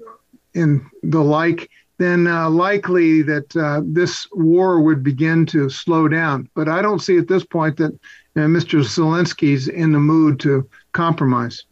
and 0.55 0.87
the 1.03 1.23
like, 1.23 1.69
then 1.99 2.27
uh, 2.27 2.49
likely 2.49 3.23
that 3.23 3.57
uh, 3.57 3.81
this 3.85 4.27
war 4.33 4.81
would 4.81 5.03
begin 5.03 5.47
to 5.47 5.69
slow 5.69 6.09
down. 6.09 6.49
But 6.55 6.69
I 6.69 6.83
don't 6.83 7.01
see 7.01 7.19
at 7.19 7.29
this 7.29 7.45
point 7.45 7.79
that 7.79 7.93
you 7.93 8.43
know, 8.43 8.47
Mr. 8.47 8.81
Zelensky's 8.81 9.67
in 9.67 9.93
the 9.93 9.99
mood 9.99 10.39
to 10.41 10.69
compromise. 10.93 11.65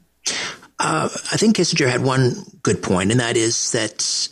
Uh, 0.79 1.09
I 1.33 1.37
think 1.37 1.57
Kissinger 1.57 1.89
had 1.89 2.03
one 2.03 2.35
good 2.63 2.83
point, 2.83 3.13
and 3.13 3.21
that 3.21 3.37
is 3.37 3.73
that 3.73 4.29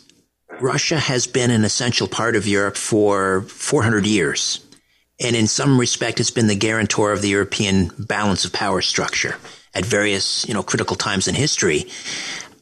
Russia 0.59 0.97
has 0.97 1.27
been 1.27 1.51
an 1.51 1.63
essential 1.63 2.07
part 2.07 2.35
of 2.35 2.47
Europe 2.47 2.77
for 2.77 3.41
400 3.43 4.05
years. 4.05 4.59
And 5.19 5.35
in 5.35 5.47
some 5.47 5.79
respect, 5.79 6.19
it's 6.19 6.31
been 6.31 6.47
the 6.47 6.55
guarantor 6.55 7.11
of 7.11 7.21
the 7.21 7.29
European 7.29 7.91
balance 7.97 8.45
of 8.45 8.53
power 8.53 8.81
structure 8.81 9.35
at 9.73 9.85
various, 9.85 10.47
you 10.47 10.53
know, 10.53 10.63
critical 10.63 10.95
times 10.95 11.27
in 11.27 11.35
history. 11.35 11.85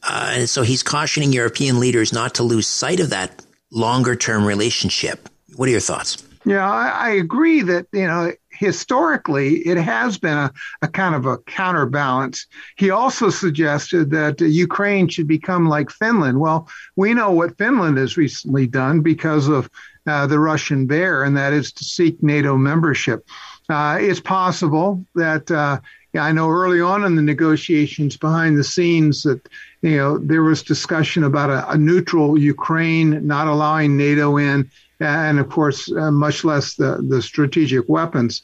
Uh, 0.02 0.32
and 0.34 0.50
so 0.50 0.62
he's 0.62 0.82
cautioning 0.82 1.32
European 1.32 1.80
leaders 1.80 2.12
not 2.12 2.34
to 2.34 2.42
lose 2.42 2.66
sight 2.66 3.00
of 3.00 3.10
that 3.10 3.44
longer 3.70 4.16
term 4.16 4.44
relationship. 4.44 5.28
What 5.56 5.68
are 5.68 5.72
your 5.72 5.80
thoughts? 5.80 6.24
Yeah, 6.44 6.68
I, 6.68 6.88
I, 6.88 7.10
agree 7.10 7.62
that, 7.62 7.86
you 7.92 8.06
know, 8.06 8.32
historically 8.52 9.58
it 9.66 9.76
has 9.76 10.18
been 10.18 10.36
a, 10.36 10.52
a, 10.82 10.88
kind 10.88 11.14
of 11.14 11.26
a 11.26 11.38
counterbalance. 11.38 12.46
He 12.76 12.90
also 12.90 13.30
suggested 13.30 14.10
that 14.10 14.40
uh, 14.40 14.44
Ukraine 14.44 15.08
should 15.08 15.28
become 15.28 15.66
like 15.66 15.90
Finland. 15.90 16.40
Well, 16.40 16.68
we 16.96 17.14
know 17.14 17.30
what 17.30 17.58
Finland 17.58 17.98
has 17.98 18.16
recently 18.16 18.66
done 18.66 19.00
because 19.00 19.48
of 19.48 19.70
uh, 20.06 20.26
the 20.26 20.38
Russian 20.38 20.86
bear, 20.86 21.22
and 21.22 21.36
that 21.36 21.52
is 21.52 21.72
to 21.72 21.84
seek 21.84 22.22
NATO 22.22 22.56
membership. 22.56 23.26
Uh, 23.68 23.98
it's 24.00 24.20
possible 24.20 25.04
that 25.14 25.50
uh, 25.50 25.78
I 26.18 26.32
know 26.32 26.50
early 26.50 26.80
on 26.80 27.04
in 27.04 27.16
the 27.16 27.22
negotiations 27.22 28.16
behind 28.16 28.58
the 28.58 28.64
scenes 28.64 29.22
that 29.22 29.48
you 29.80 29.96
know 29.96 30.18
there 30.18 30.42
was 30.42 30.62
discussion 30.62 31.24
about 31.24 31.50
a, 31.50 31.70
a 31.70 31.78
neutral 31.78 32.38
Ukraine 32.38 33.26
not 33.26 33.46
allowing 33.46 33.96
NATO 33.96 34.36
in, 34.36 34.70
and 35.00 35.38
of 35.38 35.48
course 35.48 35.90
uh, 35.92 36.10
much 36.10 36.44
less 36.44 36.74
the 36.74 37.04
the 37.08 37.22
strategic 37.22 37.88
weapons. 37.88 38.42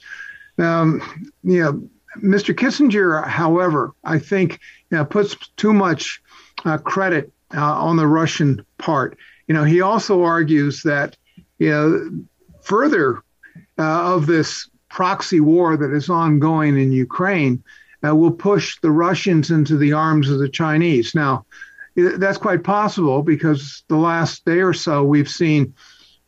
Um, 0.59 1.01
you 1.45 1.62
know, 1.62 1.89
Mr. 2.16 2.55
Kissinger, 2.55 3.27
however, 3.27 3.93
I 4.05 4.19
think 4.19 4.61
you 4.91 4.99
know, 4.99 5.05
puts 5.05 5.37
too 5.57 5.73
much 5.73 6.20
uh, 6.65 6.79
credit 6.79 7.33
uh, 7.55 7.61
on 7.61 7.97
the 7.97 8.07
Russian 8.07 8.65
part. 8.79 9.16
You 9.47 9.55
know, 9.55 9.65
he 9.65 9.81
also 9.81 10.23
argues 10.23 10.83
that 10.83 11.16
you 11.59 11.70
know 11.70 12.11
further 12.62 13.23
uh, 13.79 14.15
of 14.15 14.27
this 14.27 14.69
proxy 14.89 15.41
war 15.41 15.77
that 15.77 15.93
is 15.93 16.09
ongoing 16.09 16.79
in 16.79 16.93
Ukraine 16.93 17.62
uh, 18.07 18.15
will 18.15 18.33
push 18.33 18.79
the 18.81 18.91
Russians 18.91 19.51
into 19.51 19.77
the 19.77 19.93
arms 19.93 20.31
of 20.31 20.39
the 20.39 20.49
Chinese. 20.49 21.15
Now, 21.15 21.45
that's 21.97 22.39
quite 22.39 22.62
possible 22.62 23.23
because 23.23 23.83
the 23.89 23.97
last 23.97 24.45
day 24.45 24.61
or 24.61 24.73
so 24.73 25.03
we've 25.03 25.29
seen 25.29 25.75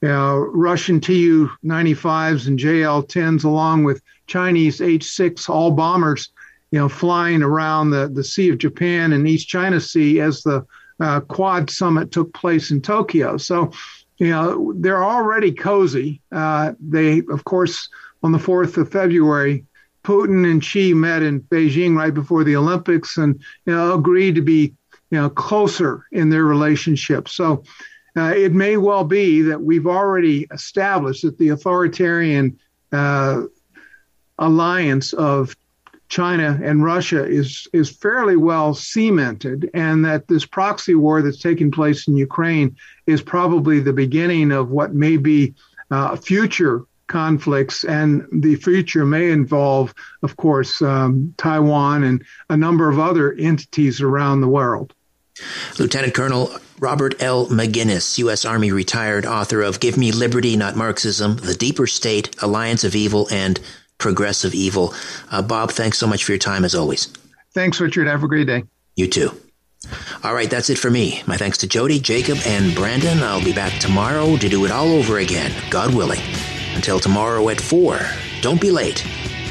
Russian 0.08 1.00
Tu 1.00 1.48
95s 1.64 2.46
and 2.46 2.58
JL 2.58 3.06
10s, 3.06 3.44
along 3.44 3.84
with 3.84 4.02
Chinese 4.26 4.80
H 4.80 5.04
6 5.04 5.48
all 5.48 5.70
bombers, 5.70 6.32
you 6.70 6.78
know, 6.78 6.88
flying 6.88 7.42
around 7.42 7.90
the, 7.90 8.08
the 8.08 8.24
Sea 8.24 8.50
of 8.50 8.58
Japan 8.58 9.12
and 9.12 9.28
East 9.28 9.48
China 9.48 9.80
Sea 9.80 10.20
as 10.20 10.42
the 10.42 10.64
uh, 11.00 11.20
Quad 11.20 11.70
summit 11.70 12.10
took 12.10 12.32
place 12.32 12.70
in 12.70 12.80
Tokyo. 12.80 13.36
So, 13.36 13.72
you 14.18 14.30
know, 14.30 14.72
they're 14.76 15.04
already 15.04 15.52
cozy. 15.52 16.20
Uh, 16.30 16.72
they, 16.80 17.22
of 17.30 17.44
course, 17.44 17.88
on 18.22 18.32
the 18.32 18.38
4th 18.38 18.76
of 18.76 18.90
February, 18.92 19.64
Putin 20.04 20.50
and 20.50 20.64
Xi 20.64 20.94
met 20.94 21.22
in 21.22 21.40
Beijing 21.42 21.96
right 21.96 22.14
before 22.14 22.44
the 22.44 22.56
Olympics 22.56 23.16
and 23.18 23.38
you 23.66 23.74
know, 23.74 23.94
agreed 23.94 24.34
to 24.34 24.42
be 24.42 24.74
you 25.10 25.18
know, 25.18 25.28
closer 25.28 26.06
in 26.12 26.30
their 26.30 26.44
relationship. 26.44 27.28
So 27.28 27.64
uh, 28.16 28.32
it 28.36 28.52
may 28.52 28.76
well 28.76 29.04
be 29.04 29.42
that 29.42 29.62
we've 29.62 29.86
already 29.86 30.46
established 30.52 31.22
that 31.22 31.38
the 31.38 31.50
authoritarian 31.50 32.58
uh, 32.92 33.42
alliance 34.38 35.12
of 35.12 35.54
China 36.08 36.58
and 36.62 36.82
Russia 36.82 37.24
is 37.24 37.68
is 37.72 37.88
fairly 37.88 38.36
well 38.36 38.74
cemented, 38.74 39.70
and 39.74 40.04
that 40.04 40.26
this 40.26 40.44
proxy 40.44 40.96
war 40.96 41.22
that's 41.22 41.38
taking 41.38 41.70
place 41.70 42.08
in 42.08 42.16
Ukraine 42.16 42.76
is 43.06 43.22
probably 43.22 43.78
the 43.78 43.92
beginning 43.92 44.50
of 44.50 44.70
what 44.70 44.92
may 44.92 45.16
be 45.16 45.54
uh, 45.92 46.16
future 46.16 46.84
conflicts, 47.06 47.84
and 47.84 48.26
the 48.32 48.56
future 48.56 49.04
may 49.04 49.30
involve, 49.30 49.94
of 50.22 50.36
course, 50.36 50.82
um, 50.82 51.32
Taiwan 51.36 52.02
and 52.04 52.24
a 52.48 52.56
number 52.56 52.88
of 52.88 52.98
other 52.98 53.32
entities 53.32 54.00
around 54.00 54.40
the 54.40 54.48
world. 54.48 54.94
Lieutenant 55.78 56.14
Colonel 56.14 56.50
Robert 56.80 57.22
L. 57.22 57.46
Maginnis, 57.48 58.16
U.S. 58.18 58.46
Army 58.46 58.72
retired, 58.72 59.26
author 59.26 59.60
of 59.60 59.80
Give 59.80 59.98
Me 59.98 60.12
Liberty, 60.12 60.56
Not 60.56 60.76
Marxism, 60.76 61.36
The 61.36 61.54
Deeper 61.54 61.86
State, 61.86 62.34
Alliance 62.42 62.84
of 62.84 62.96
Evil, 62.96 63.28
and 63.30 63.60
Progressive 63.98 64.54
Evil. 64.54 64.94
Uh, 65.30 65.42
Bob, 65.42 65.72
thanks 65.72 65.98
so 65.98 66.06
much 66.06 66.24
for 66.24 66.32
your 66.32 66.38
time 66.38 66.64
as 66.64 66.74
always. 66.74 67.12
Thanks, 67.52 67.80
Richard. 67.80 68.06
Have 68.06 68.24
a 68.24 68.28
great 68.28 68.46
day. 68.46 68.64
You 68.96 69.08
too. 69.08 69.30
All 70.24 70.32
right, 70.34 70.48
that's 70.48 70.70
it 70.70 70.78
for 70.78 70.90
me. 70.90 71.22
My 71.26 71.36
thanks 71.36 71.58
to 71.58 71.66
Jody, 71.66 72.00
Jacob, 72.00 72.38
and 72.46 72.74
Brandon. 72.74 73.18
I'll 73.22 73.44
be 73.44 73.52
back 73.52 73.78
tomorrow 73.78 74.38
to 74.38 74.48
do 74.48 74.64
it 74.64 74.70
all 74.70 74.88
over 74.88 75.18
again, 75.18 75.52
God 75.68 75.94
willing. 75.94 76.20
Until 76.74 76.98
tomorrow 76.98 77.46
at 77.50 77.60
4, 77.60 78.00
don't 78.40 78.60
be 78.60 78.70
late. 78.70 79.06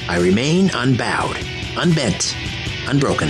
I 0.07 0.19
remain 0.19 0.71
unbowed, 0.73 1.37
unbent, 1.77 2.35
unbroken. 2.87 3.29